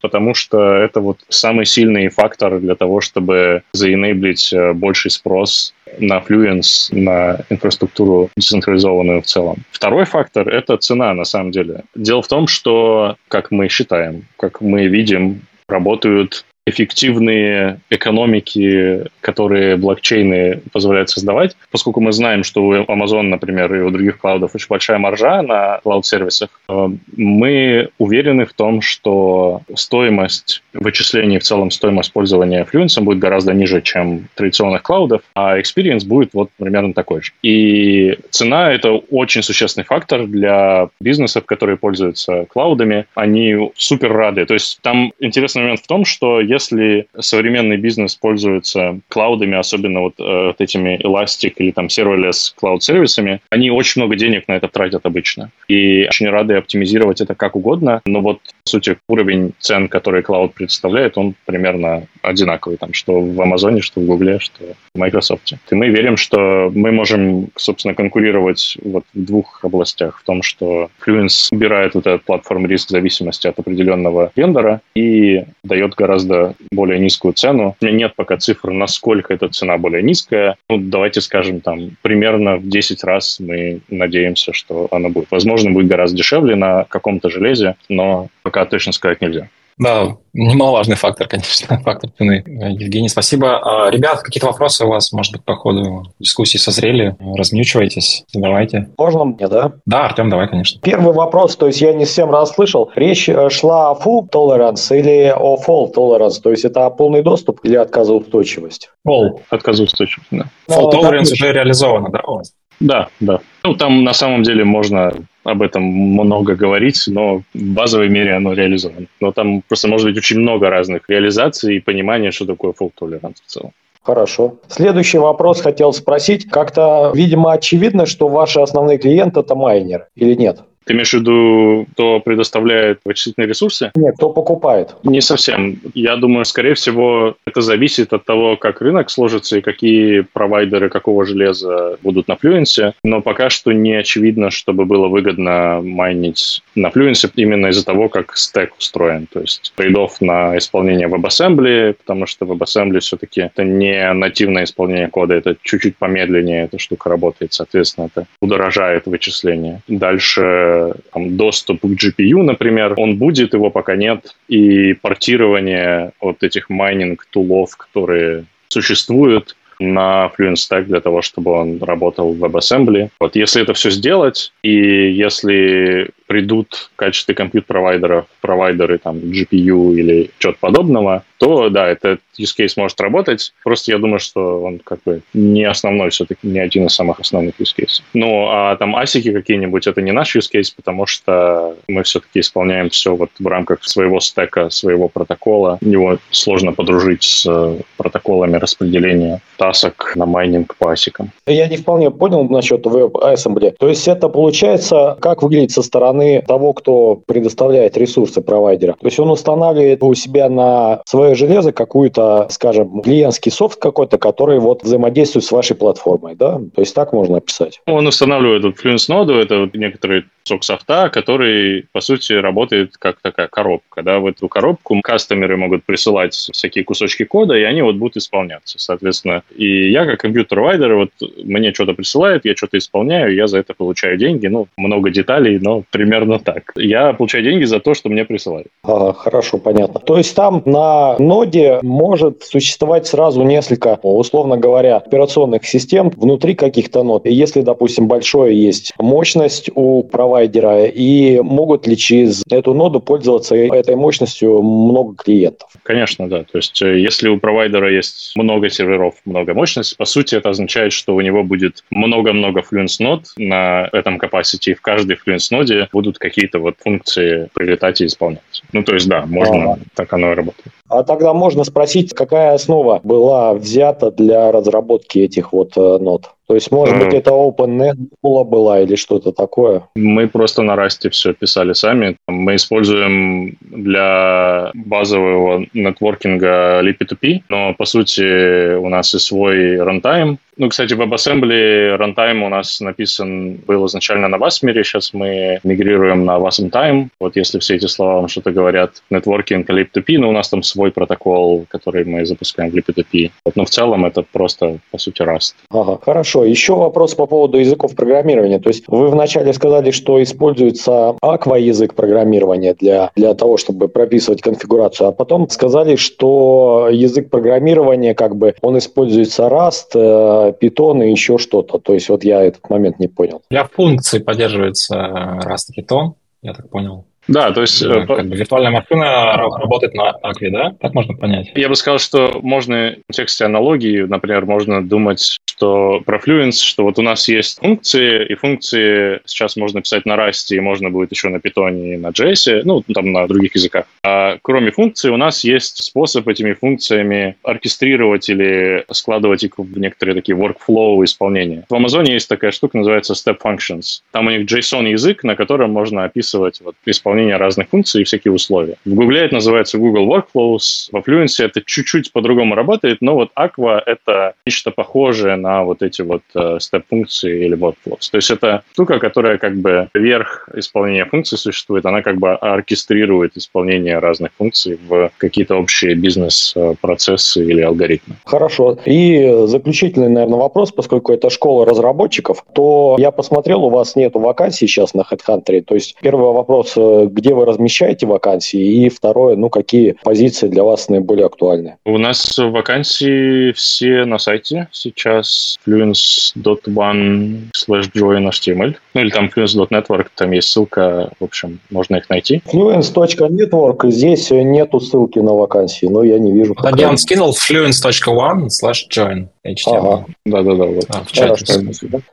потому 0.00 0.34
что 0.34 0.74
это 0.74 1.00
вот 1.00 1.20
самый 1.28 1.64
сильный 1.66 2.08
фактор 2.08 2.60
для 2.60 2.74
того, 2.74 3.00
чтобы 3.00 3.62
заенейблить 3.72 4.52
э, 4.52 4.72
больший 4.72 5.10
спрос 5.10 5.73
на 5.98 6.18
Fluence, 6.18 6.94
на 6.94 7.40
инфраструктуру 7.50 8.30
децентрализованную 8.36 9.22
в 9.22 9.26
целом. 9.26 9.64
Второй 9.70 10.04
фактор— 10.04 10.48
это 10.50 10.76
цена, 10.76 11.14
на 11.14 11.24
самом 11.24 11.50
деле. 11.50 11.84
Дело 11.94 12.22
в 12.22 12.28
том, 12.28 12.46
что, 12.46 13.16
как 13.28 13.50
мы 13.50 13.68
считаем, 13.68 14.26
как 14.36 14.60
мы 14.60 14.86
видим, 14.86 15.42
работают 15.68 16.44
эффективные 16.66 17.80
экономики, 17.90 19.04
которые 19.20 19.76
блокчейны 19.76 20.62
позволяют 20.72 21.10
создавать, 21.10 21.56
поскольку 21.70 22.00
мы 22.00 22.12
знаем, 22.12 22.42
что 22.42 22.64
у 22.64 22.74
Amazon, 22.74 23.22
например, 23.22 23.74
и 23.74 23.80
у 23.80 23.90
других 23.90 24.18
клаудов 24.18 24.54
очень 24.54 24.68
большая 24.68 24.98
маржа 24.98 25.42
на 25.42 25.80
клауд-сервисах, 25.82 26.48
э, 26.68 26.88
мы 27.16 27.90
уверены 27.98 28.46
в 28.46 28.54
том, 28.54 28.80
что 28.80 29.60
стоимость 29.74 30.62
вычислений, 30.72 31.38
в 31.38 31.42
целом 31.42 31.70
стоимость 31.70 32.12
пользования 32.12 32.64
Fluence 32.64 33.00
будет 33.00 33.18
гораздо 33.18 33.52
ниже, 33.52 33.82
чем 33.82 34.28
традиционных 34.34 34.82
клаудов, 34.82 35.20
а 35.34 35.58
experience 35.58 36.06
будет 36.06 36.30
вот 36.32 36.48
примерно 36.56 36.94
такой 36.94 37.22
же. 37.22 37.32
И 37.42 38.18
цена— 38.30 38.72
это 38.74 38.92
очень 38.92 39.42
существенный 39.42 39.84
фактор 39.84 40.26
для 40.26 40.88
бизнесов, 41.00 41.44
которые 41.44 41.76
пользуются 41.76 42.46
клаудами. 42.46 43.06
Они 43.14 43.70
супер 43.76 44.12
рады. 44.12 44.46
То 44.46 44.54
есть 44.54 44.78
там 44.80 45.12
интересный 45.20 45.62
момент 45.62 45.80
в 45.80 45.86
том, 45.86 46.04
что 46.04 46.40
если 46.54 47.06
современный 47.18 47.76
бизнес 47.76 48.14
пользуется 48.14 49.00
клаудами, 49.08 49.58
особенно 49.58 50.00
вот, 50.00 50.14
э, 50.18 50.46
вот 50.46 50.60
этими 50.60 51.00
Elastic 51.04 51.54
или 51.56 51.70
там 51.72 51.86
serverless 51.86 52.54
cloud 52.60 52.80
сервисами, 52.80 53.40
они 53.50 53.70
очень 53.70 54.02
много 54.02 54.16
денег 54.16 54.48
на 54.48 54.54
это 54.54 54.68
тратят 54.68 55.06
обычно. 55.06 55.50
И 55.68 56.06
очень 56.08 56.28
рады 56.30 56.54
оптимизировать 56.54 57.20
это 57.20 57.34
как 57.34 57.56
угодно, 57.56 58.00
но 58.06 58.20
вот, 58.20 58.38
по 58.64 58.70
сути, 58.70 58.96
уровень 59.08 59.52
цен, 59.58 59.88
который 59.88 60.22
клауд 60.22 60.54
представляет, 60.54 61.18
он 61.18 61.34
примерно 61.44 62.06
одинаковый, 62.22 62.78
там, 62.78 62.92
что 62.92 63.20
в 63.20 63.40
Амазоне, 63.40 63.80
что 63.82 64.00
в 64.00 64.06
Гугле, 64.06 64.38
что 64.38 64.64
в 64.94 64.98
Microsoft. 64.98 65.52
И 65.70 65.74
мы 65.74 65.88
верим, 65.88 66.16
что 66.16 66.70
мы 66.74 66.92
можем, 66.92 67.48
собственно, 67.56 67.94
конкурировать 67.94 68.78
вот 68.82 69.04
в 69.12 69.24
двух 69.24 69.64
областях. 69.64 70.20
В 70.20 70.24
том, 70.24 70.42
что 70.42 70.88
Fluence 71.04 71.48
убирает 71.50 71.94
вот 71.94 72.06
этот 72.06 72.24
платформ 72.24 72.66
риск 72.66 72.90
зависимости 72.90 73.46
от 73.46 73.58
определенного 73.58 74.30
вендора 74.36 74.80
и 74.94 75.44
дает 75.64 75.94
гораздо 75.94 76.43
более 76.70 76.98
низкую 76.98 77.34
цену. 77.34 77.76
У 77.80 77.84
меня 77.84 77.96
нет 77.96 78.14
пока 78.16 78.36
цифр, 78.36 78.70
насколько 78.70 79.32
эта 79.32 79.48
цена 79.48 79.78
более 79.78 80.02
низкая. 80.02 80.56
Ну, 80.68 80.78
давайте 80.78 81.20
скажем, 81.20 81.60
там, 81.60 81.96
примерно 82.02 82.56
в 82.56 82.68
10 82.68 83.04
раз 83.04 83.40
мы 83.40 83.80
надеемся, 83.88 84.52
что 84.52 84.88
она 84.90 85.08
будет. 85.08 85.30
Возможно, 85.30 85.70
будет 85.70 85.88
гораздо 85.88 86.16
дешевле 86.18 86.56
на 86.56 86.84
каком-то 86.84 87.30
железе, 87.30 87.76
но 87.88 88.28
пока 88.42 88.64
точно 88.64 88.92
сказать 88.92 89.20
нельзя. 89.20 89.48
Да, 89.78 90.16
немаловажный 90.32 90.96
фактор, 90.96 91.28
конечно, 91.28 91.78
фактор 91.80 92.10
цены. 92.16 92.42
Евгений, 92.46 93.08
спасибо. 93.08 93.86
А, 93.86 93.90
ребят, 93.90 94.22
какие-то 94.22 94.46
вопросы 94.46 94.84
у 94.84 94.88
вас, 94.88 95.12
может 95.12 95.32
быть, 95.32 95.44
по 95.44 95.56
ходу 95.56 96.04
дискуссии 96.18 96.58
созрели? 96.58 97.16
Размьючивайтесь, 97.20 98.24
задавайте. 98.32 98.88
Можно 98.98 99.24
мне, 99.24 99.48
да? 99.48 99.72
Да, 99.86 100.06
Артем, 100.06 100.30
давай, 100.30 100.48
конечно. 100.48 100.80
Первый 100.80 101.14
вопрос, 101.14 101.56
то 101.56 101.66
есть 101.66 101.80
я 101.80 101.92
не 101.92 102.04
всем 102.04 102.30
расслышал. 102.30 102.90
Речь 102.94 103.28
э, 103.28 103.48
шла 103.50 103.90
о 103.90 103.94
full 103.94 104.28
tolerance 104.30 104.96
или 104.96 105.32
о 105.34 105.56
full 105.56 105.92
tolerance? 105.94 106.40
То 106.42 106.50
есть 106.50 106.64
это 106.64 106.88
полный 106.90 107.22
доступ 107.22 107.60
или 107.64 107.76
отказоустойчивость? 107.76 108.90
Full. 109.06 109.40
Отказоустойчивость, 109.50 110.28
да. 110.30 110.46
Full 110.68 110.92
tolerance 110.92 111.32
уже 111.32 111.52
реализовано, 111.52 112.10
да, 112.10 112.20
у 112.26 112.36
вас? 112.36 112.52
Да, 112.80 113.08
да. 113.20 113.40
Ну, 113.62 113.74
там 113.74 114.04
на 114.04 114.12
самом 114.12 114.42
деле 114.42 114.64
можно 114.64 115.12
об 115.44 115.62
этом 115.62 115.82
много 115.82 116.54
говорить, 116.54 117.04
но 117.06 117.38
в 117.38 117.44
базовой 117.54 118.08
мере 118.08 118.34
оно 118.34 118.54
реализовано. 118.54 119.06
Но 119.20 119.32
там 119.32 119.62
просто 119.62 119.88
может 119.88 120.06
быть 120.06 120.18
очень 120.18 120.40
много 120.40 120.70
разных 120.70 121.08
реализаций 121.08 121.76
и 121.76 121.80
понимания, 121.80 122.30
что 122.30 122.46
такое 122.46 122.72
fault 122.72 122.92
tolerance 123.00 123.36
в 123.46 123.50
целом. 123.50 123.72
Хорошо. 124.02 124.56
Следующий 124.68 125.18
вопрос 125.18 125.62
хотел 125.62 125.92
спросить. 125.92 126.50
Как-то, 126.50 127.12
видимо, 127.14 127.52
очевидно, 127.52 128.04
что 128.04 128.28
ваши 128.28 128.60
основные 128.60 128.98
клиенты– 128.98 129.40
это 129.40 129.54
майнеры 129.54 130.08
или 130.14 130.34
нет? 130.34 130.60
Ты 130.84 130.92
имеешь 130.92 131.10
в 131.10 131.14
виду, 131.14 131.86
кто 131.92 132.20
предоставляет 132.20 133.00
вычислительные 133.04 133.48
ресурсы? 133.48 133.90
Нет, 133.94 134.16
кто 134.16 134.30
покупает. 134.30 134.94
Не 135.02 135.20
совсем. 135.20 135.80
Я 135.94 136.16
думаю, 136.16 136.44
скорее 136.44 136.74
всего, 136.74 137.36
это 137.46 137.60
зависит 137.60 138.12
от 138.12 138.24
того, 138.24 138.56
как 138.56 138.80
рынок 138.80 139.10
сложится 139.10 139.58
и 139.58 139.62
какие 139.62 140.20
провайдеры 140.20 140.88
какого 140.88 141.24
железа 141.24 141.98
будут 142.02 142.28
на 142.28 142.34
Fluence. 142.34 142.92
Но 143.02 143.22
пока 143.22 143.50
что 143.50 143.72
не 143.72 143.94
очевидно, 143.94 144.50
чтобы 144.50 144.84
было 144.84 145.08
выгодно 145.08 145.80
майнить 145.82 146.62
на 146.74 146.88
Fluence 146.88 147.30
именно 147.34 147.68
из-за 147.68 147.84
того, 147.84 148.08
как 148.08 148.36
стек 148.36 148.74
устроен. 148.78 149.26
То 149.26 149.40
есть 149.40 149.72
трейдов 149.76 150.20
на 150.20 150.58
исполнение 150.58 151.08
WebAssembly, 151.08 151.94
потому 151.94 152.26
что 152.26 152.44
WebAssembly 152.44 153.00
все-таки 153.00 153.40
это 153.42 153.64
не 153.64 154.12
нативное 154.12 154.64
исполнение 154.64 155.08
кода, 155.08 155.34
это 155.34 155.56
чуть-чуть 155.62 155.96
помедленнее 155.96 156.64
эта 156.64 156.78
штука 156.78 157.10
работает, 157.10 157.52
соответственно, 157.52 158.06
это 158.06 158.26
удорожает 158.40 159.06
вычисление. 159.06 159.80
Дальше 159.88 160.73
там, 161.12 161.36
доступ 161.36 161.80
к 161.80 161.84
GPU, 161.84 162.42
например, 162.42 162.94
он 162.96 163.16
будет, 163.16 163.54
его 163.54 163.70
пока 163.70 163.96
нет, 163.96 164.34
и 164.48 164.94
портирование 164.94 166.12
вот 166.20 166.42
этих 166.42 166.70
майнинг-tool 166.70 167.55
ов, 167.55 167.76
которые 167.76 168.44
существуют, 168.68 169.56
на 169.80 170.30
Fluence 170.38 170.54
stack 170.54 170.84
для 170.84 171.00
того, 171.00 171.22
чтобы 171.22 171.52
он 171.52 171.82
работал 171.82 172.32
в 172.32 172.44
WebAssembly. 172.44 173.10
Вот 173.20 173.36
если 173.36 173.62
это 173.62 173.74
все 173.74 173.90
сделать, 173.90 174.52
и 174.62 174.70
если 174.70 176.10
придут 176.26 176.90
в 176.94 176.96
качестве 176.96 177.34
compute-провайдеров 177.34 178.26
провайдеры 178.40 178.98
там 178.98 179.16
GPU 179.16 179.94
или 179.94 180.30
чего-то 180.38 180.58
подобного, 180.60 181.24
то 181.38 181.68
да, 181.68 181.88
этот 181.88 182.20
use 182.38 182.54
case 182.58 182.72
может 182.76 183.00
работать. 183.00 183.52
Просто 183.62 183.92
я 183.92 183.98
думаю, 183.98 184.18
что 184.18 184.62
он 184.62 184.78
как 184.78 185.00
бы 185.04 185.22
не 185.34 185.64
основной 185.64 186.10
все-таки, 186.10 186.46
не 186.46 186.58
один 186.58 186.86
из 186.86 186.94
самых 186.94 187.20
основных 187.20 187.60
use 187.60 187.74
case. 187.76 188.02
Ну, 188.14 188.48
а 188.48 188.76
там 188.76 188.96
асики 188.96 189.32
какие-нибудь, 189.32 189.86
это 189.86 190.00
не 190.00 190.12
наш 190.12 190.36
use 190.36 190.50
case, 190.52 190.72
потому 190.74 191.06
что 191.06 191.76
мы 191.88 192.02
все-таки 192.02 192.40
исполняем 192.40 192.88
все 192.88 193.14
вот 193.14 193.30
в 193.38 193.46
рамках 193.46 193.84
своего 193.84 194.20
стека, 194.20 194.70
своего 194.70 195.08
протокола. 195.08 195.78
Его 195.80 196.18
сложно 196.30 196.72
подружить 196.72 197.22
с 197.22 197.78
протоколами 197.96 198.56
распределения 198.56 199.40
task 199.58 199.94
ок 199.94 200.12
на 200.16 200.26
майнинг 200.26 200.76
по 200.76 200.92
асикам. 200.92 201.30
Я 201.46 201.68
не 201.68 201.76
вполне 201.76 202.10
понял 202.10 202.44
насчет 202.48 202.86
WebAssembly. 202.86 203.74
То 203.78 203.88
есть 203.88 204.08
это 204.08 204.28
получается, 204.28 205.16
как 205.20 205.42
выглядит 205.42 205.72
со 205.72 205.82
стороны 205.82 206.13
того, 206.46 206.72
кто 206.72 207.20
предоставляет 207.26 207.96
ресурсы 207.96 208.40
провайдера. 208.40 208.92
То 209.00 209.06
есть 209.06 209.18
он 209.18 209.30
устанавливает 209.30 210.02
у 210.02 210.14
себя 210.14 210.48
на 210.48 211.02
свое 211.06 211.34
железо 211.34 211.72
какую-то, 211.72 212.46
скажем, 212.50 213.02
клиентский 213.02 213.50
софт 213.52 213.80
какой-то, 213.80 214.18
который 214.18 214.58
вот 214.58 214.82
взаимодействует 214.82 215.44
с 215.44 215.52
вашей 215.52 215.76
платформой, 215.76 216.34
да? 216.34 216.60
То 216.74 216.80
есть 216.80 216.94
так 216.94 217.12
можно 217.12 217.38
описать. 217.38 217.80
Он 217.86 218.06
устанавливает 218.06 218.64
вот 218.64 218.74
Fluence 218.82 219.06
ноду, 219.08 219.34
это 219.34 219.60
вот 219.60 219.74
некоторые 219.74 220.24
кусок 220.46 220.62
софта, 220.62 221.08
который, 221.08 221.86
по 221.92 222.00
сути, 222.00 222.34
работает 222.34 222.96
как 222.98 223.16
такая 223.22 223.48
коробка. 223.48 224.02
Да? 224.02 224.18
В 224.18 224.26
эту 224.26 224.48
коробку 224.48 225.00
customer 225.02 225.50
ы 225.50 225.56
могут 225.56 225.84
присылать 225.84 226.34
всякие 226.34 226.84
кусочки 226.84 227.24
кода, 227.24 227.54
и 227.54 227.62
они 227.62 227.80
вот 227.80 227.96
будут 227.96 228.18
исполняться. 228.18 228.78
Соответственно, 228.78 229.42
и 229.56 229.90
я 229.90 230.04
как 230.04 230.20
compute-провайдер, 230.20 230.94
вот 230.94 231.10
мне 231.42 231.72
что-то 231.72 231.94
присылает, 231.94 232.44
я 232.44 232.54
что-то 232.54 232.76
исполняю, 232.76 233.34
я 233.34 233.46
за 233.46 233.58
это 233.58 233.72
получаю 233.72 234.18
деньги. 234.18 234.46
Ну, 234.46 234.68
много 234.76 235.10
деталей, 235.10 235.58
но 235.58 235.82
примерно 235.90 236.38
так. 236.38 236.72
Я 236.76 237.14
получаю 237.14 237.42
деньги 237.42 237.64
за 237.64 237.80
то, 237.80 237.94
что 237.94 238.10
мне 238.10 238.26
присылают. 238.26 238.68
А, 238.82 239.14
хорошо, 239.14 239.56
понятно. 239.56 240.00
То 240.00 240.18
есть 240.18 240.36
там 240.36 240.62
на 240.66 241.16
ноде 241.18 241.78
может 241.82 242.44
существовать 242.44 243.06
сразу 243.06 243.42
несколько, 243.44 243.98
условно 244.02 244.58
говоря, 244.58 244.96
операционных 244.96 245.64
систем 245.64 246.10
внутри 246.10 246.54
каких-то 246.54 247.02
нод. 247.02 247.24
И 247.24 247.32
если, 247.32 247.62
допустим, 247.62 248.08
большое 248.08 248.54
есть 248.62 248.92
мощность 248.98 249.70
у 249.74 250.02
провайдера, 250.02 250.33
и 250.42 251.40
могут 251.40 251.86
ли 251.86 251.96
через 251.96 252.42
эту 252.50 252.74
ноду 252.74 253.00
пользоваться 253.00 253.56
этой 253.56 253.96
мощностью 253.96 254.62
много 254.62 255.14
клиентов? 255.16 255.68
Конечно, 255.82 256.28
да. 256.28 256.44
То 256.44 256.58
есть 256.58 256.80
э, 256.82 256.98
если 256.98 257.28
у 257.28 257.38
провайдера 257.38 257.92
есть 257.92 258.32
много 258.36 258.68
серверов, 258.70 259.14
много 259.24 259.54
мощности, 259.54 259.96
по 259.96 260.04
сути 260.04 260.34
это 260.34 260.50
означает, 260.50 260.92
что 260.92 261.14
у 261.14 261.20
него 261.20 261.42
будет 261.42 261.84
много-много 261.90 262.60
Fluence 262.60 262.96
нод 263.00 263.26
на 263.36 263.88
этом 263.92 264.18
capacity, 264.18 264.72
и 264.72 264.74
в 264.74 264.80
каждой 264.80 265.16
Fluence 265.16 265.48
ноде 265.50 265.88
будут 265.92 266.18
какие-то 266.18 266.58
вот 266.58 266.76
функции 266.78 267.48
прилетать 267.54 268.00
и 268.00 268.06
исполняться. 268.06 268.62
Ну, 268.72 268.82
то 268.82 268.94
есть, 268.94 269.08
да, 269.08 269.26
можно, 269.26 269.72
ага. 269.72 269.80
так 269.94 270.12
оно 270.12 270.32
и 270.32 270.34
работает. 270.34 270.72
А 270.88 271.02
тогда 271.02 271.32
можно 271.32 271.64
спросить, 271.64 272.12
какая 272.12 272.54
основа 272.54 273.00
была 273.02 273.54
взята 273.54 274.10
для 274.10 274.52
разработки 274.52 275.18
этих 275.18 275.52
вот 275.52 275.76
э, 275.76 275.98
нод? 275.98 276.30
То 276.46 276.54
есть, 276.54 276.70
может 276.70 276.98
быть, 276.98 277.14
это 277.14 277.30
OpenNet 277.30 277.96
была 278.22 278.80
или 278.80 278.96
что-то 278.96 279.32
такое? 279.32 279.88
Мы 279.96 280.28
просто 280.28 280.62
на 280.62 280.76
расте 280.76 281.08
все 281.08 281.32
писали 281.32 281.72
сами. 281.72 282.16
Мы 282.28 282.56
используем 282.56 283.56
для 283.62 284.70
базового 284.74 285.64
нетворкинга 285.72 286.82
Lippy2P, 286.82 287.44
но, 287.48 287.72
по 287.72 287.86
сути, 287.86 288.74
у 288.74 288.88
нас 288.90 289.14
и 289.14 289.18
свой 289.18 289.76
runtime, 289.78 290.36
ну, 290.56 290.68
кстати, 290.68 290.94
в 290.94 291.00
WebAssembly 291.00 291.98
runtime 291.98 292.44
у 292.44 292.48
нас 292.48 292.80
написан 292.80 293.56
был 293.66 293.86
изначально 293.86 294.28
на 294.28 294.36
Wasmere, 294.36 294.82
сейчас 294.82 295.12
мы 295.12 295.60
мигрируем 295.64 296.24
на 296.24 296.38
WasmTime. 296.38 297.08
Вот 297.20 297.36
если 297.36 297.58
все 297.58 297.76
эти 297.76 297.86
слова 297.86 298.16
вам 298.16 298.28
что-то 298.28 298.52
говорят, 298.52 299.02
networking, 299.10 299.66
lip2p, 299.66 300.18
но 300.18 300.28
у 300.28 300.32
нас 300.32 300.48
там 300.48 300.62
свой 300.62 300.90
протокол, 300.90 301.66
который 301.68 302.04
мы 302.04 302.24
запускаем 302.26 302.70
в 302.70 302.74
lip2p. 302.74 303.30
Вот, 303.44 303.56
но 303.56 303.64
в 303.64 303.70
целом 303.70 304.04
это 304.04 304.22
просто, 304.22 304.78
по 304.90 304.98
сути, 304.98 305.22
Rust. 305.22 305.54
Ага, 305.70 305.98
хорошо. 306.02 306.44
Еще 306.44 306.74
вопрос 306.74 307.14
по 307.14 307.26
поводу 307.26 307.58
языков 307.58 307.94
программирования. 307.94 308.58
То 308.58 308.68
есть 308.68 308.84
вы 308.86 309.08
вначале 309.08 309.52
сказали, 309.52 309.90
что 309.90 310.22
используется 310.22 311.16
Aqua 311.22 311.60
язык 311.60 311.94
программирования 311.94 312.74
для, 312.74 313.10
для 313.16 313.34
того, 313.34 313.56
чтобы 313.56 313.88
прописывать 313.88 314.42
конфигурацию, 314.42 315.08
а 315.08 315.12
потом 315.12 315.48
сказали, 315.48 315.96
что 315.96 316.88
язык 316.90 317.30
программирования, 317.30 318.14
как 318.14 318.36
бы, 318.36 318.54
он 318.60 318.78
используется 318.78 319.44
Rust, 319.44 319.94
э, 319.94 320.43
Python 320.50 321.04
и 321.04 321.10
еще 321.10 321.38
что-то. 321.38 321.78
То 321.78 321.94
есть 321.94 322.08
вот 322.08 322.24
я 322.24 322.42
этот 322.42 322.68
момент 322.70 322.98
не 322.98 323.08
понял. 323.08 323.42
Для 323.50 323.64
функций 323.64 324.20
поддерживается 324.20 324.96
Rust 325.44 325.72
Python, 325.76 326.14
я 326.42 326.52
так 326.54 326.68
понял. 326.68 327.06
Да, 327.28 327.52
то 327.52 327.60
есть... 327.62 327.86
Да, 327.86 328.06
как 328.06 328.26
бы 328.26 328.36
виртуальная 328.36 328.70
машина 328.70 329.36
работает 329.36 329.94
на 329.94 330.10
Акве, 330.10 330.50
да? 330.50 330.74
Так 330.80 330.94
можно 330.94 331.14
понять? 331.14 331.50
Я 331.54 331.68
бы 331.68 331.76
сказал, 331.76 331.98
что 331.98 332.40
можно 332.42 332.96
в 333.02 333.06
контексте 333.08 333.44
аналогии, 333.44 334.02
например, 334.02 334.46
можно 334.46 334.86
думать 334.86 335.38
что 335.56 336.02
про 336.04 336.18
Fluence, 336.18 336.62
что 336.62 336.84
вот 336.84 336.98
у 336.98 337.02
нас 337.02 337.28
есть 337.28 337.58
функции, 337.58 338.26
и 338.26 338.34
функции 338.34 339.20
сейчас 339.24 339.56
можно 339.56 339.80
писать 339.82 340.04
на 340.04 340.14
Rust, 340.14 340.54
и 340.54 340.60
можно 340.60 340.90
будет 340.90 341.12
еще 341.12 341.28
на 341.28 341.36
Python 341.36 341.94
и 341.94 341.96
на 341.96 342.08
JS, 342.08 342.62
ну, 342.64 342.82
там 342.92 343.12
на 343.12 343.26
других 343.28 343.54
языках. 343.54 343.86
А 344.02 344.38
кроме 344.42 344.70
функций 344.72 345.10
у 345.10 345.16
нас 345.16 345.44
есть 345.44 345.84
способ 345.84 346.26
этими 346.28 346.54
функциями 346.54 347.36
оркестрировать 347.42 348.28
или 348.28 348.84
складывать 348.90 349.44
их 349.44 349.52
в 349.56 349.78
некоторые 349.78 350.16
такие 350.16 350.36
workflow 350.36 351.04
исполнения. 351.04 351.64
В 351.68 351.74
Amazon 351.74 352.10
есть 352.10 352.28
такая 352.28 352.50
штука, 352.50 352.78
называется 352.78 353.14
Step 353.14 353.38
Functions. 353.42 354.02
Там 354.10 354.26
у 354.26 354.30
них 354.30 354.50
JSON-язык, 354.50 355.22
на 355.22 355.36
котором 355.36 355.70
можно 355.70 356.04
описывать 356.04 356.60
вот, 356.62 356.74
исполнение 356.84 357.13
разных 357.22 357.68
функций 357.68 358.02
и 358.02 358.04
всякие 358.04 358.32
условия. 358.32 358.76
В 358.84 358.94
Google 358.94 359.16
это 359.16 359.34
называется 359.34 359.78
Google 359.78 360.06
Workflows, 360.14 360.88
во 360.92 361.00
Fluence 361.00 361.44
это 361.44 361.62
чуть-чуть 361.64 362.12
по-другому 362.12 362.54
работает, 362.54 362.98
но 363.00 363.14
вот 363.14 363.30
Aqua— 363.38 363.80
это 363.86 364.34
нечто 364.46 364.70
похожее 364.70 365.36
на 365.36 365.64
вот 365.64 365.82
эти 365.82 366.02
вот 366.02 366.22
э, 366.34 366.58
степ-функции 366.60 367.44
или 367.44 367.56
workflows. 367.56 368.10
То 368.10 368.16
есть 368.16 368.30
это 368.30 368.62
штука, 368.72 368.98
которая 368.98 369.38
как 369.38 369.56
бы 369.56 369.88
верх 369.94 370.48
исполнения 370.54 371.04
функций 371.04 371.38
существует, 371.38 371.86
она 371.86 372.02
как 372.02 372.18
бы 372.18 372.32
оркестрирует 372.32 373.36
исполнение 373.36 373.98
разных 373.98 374.32
функций 374.36 374.78
в 374.88 375.10
какие-то 375.18 375.56
общие 375.56 375.94
бизнес-процессы 375.94 377.44
или 377.44 377.60
алгоритмы. 377.60 378.16
Хорошо. 378.24 378.78
И 378.84 379.46
заключительный, 379.46 380.08
наверное, 380.08 380.38
вопрос, 380.38 380.72
поскольку 380.72 381.12
это 381.12 381.30
школа 381.30 381.66
разработчиков, 381.66 382.44
то 382.54 382.96
я 382.98 383.10
посмотрел, 383.10 383.64
у 383.64 383.70
вас 383.70 383.96
нет 383.96 384.14
вакансий 384.14 384.66
сейчас 384.66 384.94
на 384.94 385.02
HeadHunter. 385.02 385.62
То 385.62 385.74
есть 385.74 385.96
первый 386.00 386.32
вопрос, 386.32 386.74
э, 386.76 387.03
где 387.08 387.34
вы 387.34 387.44
размещаете 387.44 388.06
вакансии? 388.06 388.60
И 388.60 388.88
второе, 388.88 389.36
ну, 389.36 389.50
какие 389.50 389.96
позиции 390.02 390.48
для 390.48 390.62
вас 390.62 390.88
наиболее 390.88 391.26
актуальны? 391.26 391.76
У 391.84 391.98
нас 391.98 392.38
вакансии 392.38 393.52
все 393.52 394.04
на 394.04 394.18
сайте 394.18 394.68
сейчас 394.72 395.58
fluence.one 395.66 397.50
slash 397.56 397.90
join 397.94 398.28
html. 398.28 398.76
Ну 398.94 399.00
или 399.00 399.10
там 399.10 399.30
fluence.network, 399.34 400.06
там 400.14 400.32
есть 400.32 400.48
ссылка, 400.48 401.10
в 401.18 401.24
общем, 401.24 401.60
можно 401.70 401.96
их 401.96 402.08
найти. 402.08 402.42
Fluence.network, 402.52 403.90
здесь 403.90 404.30
нету 404.30 404.80
ссылки 404.80 405.18
на 405.18 405.32
вакансии, 405.34 405.86
но 405.86 406.02
я 406.02 406.18
не 406.18 406.32
вижу. 406.32 406.54
Он 406.60 406.98
скинул 406.98 407.34
fluence.one 407.48 408.48
slash 408.48 408.88
join. 408.90 409.28
HTML. 409.46 409.76
Ага. 409.76 410.06
Да-да-да. 410.24 410.64
Вот. 410.64 410.84
А, 410.88 411.04
в 411.04 411.12
чате. 411.12 411.60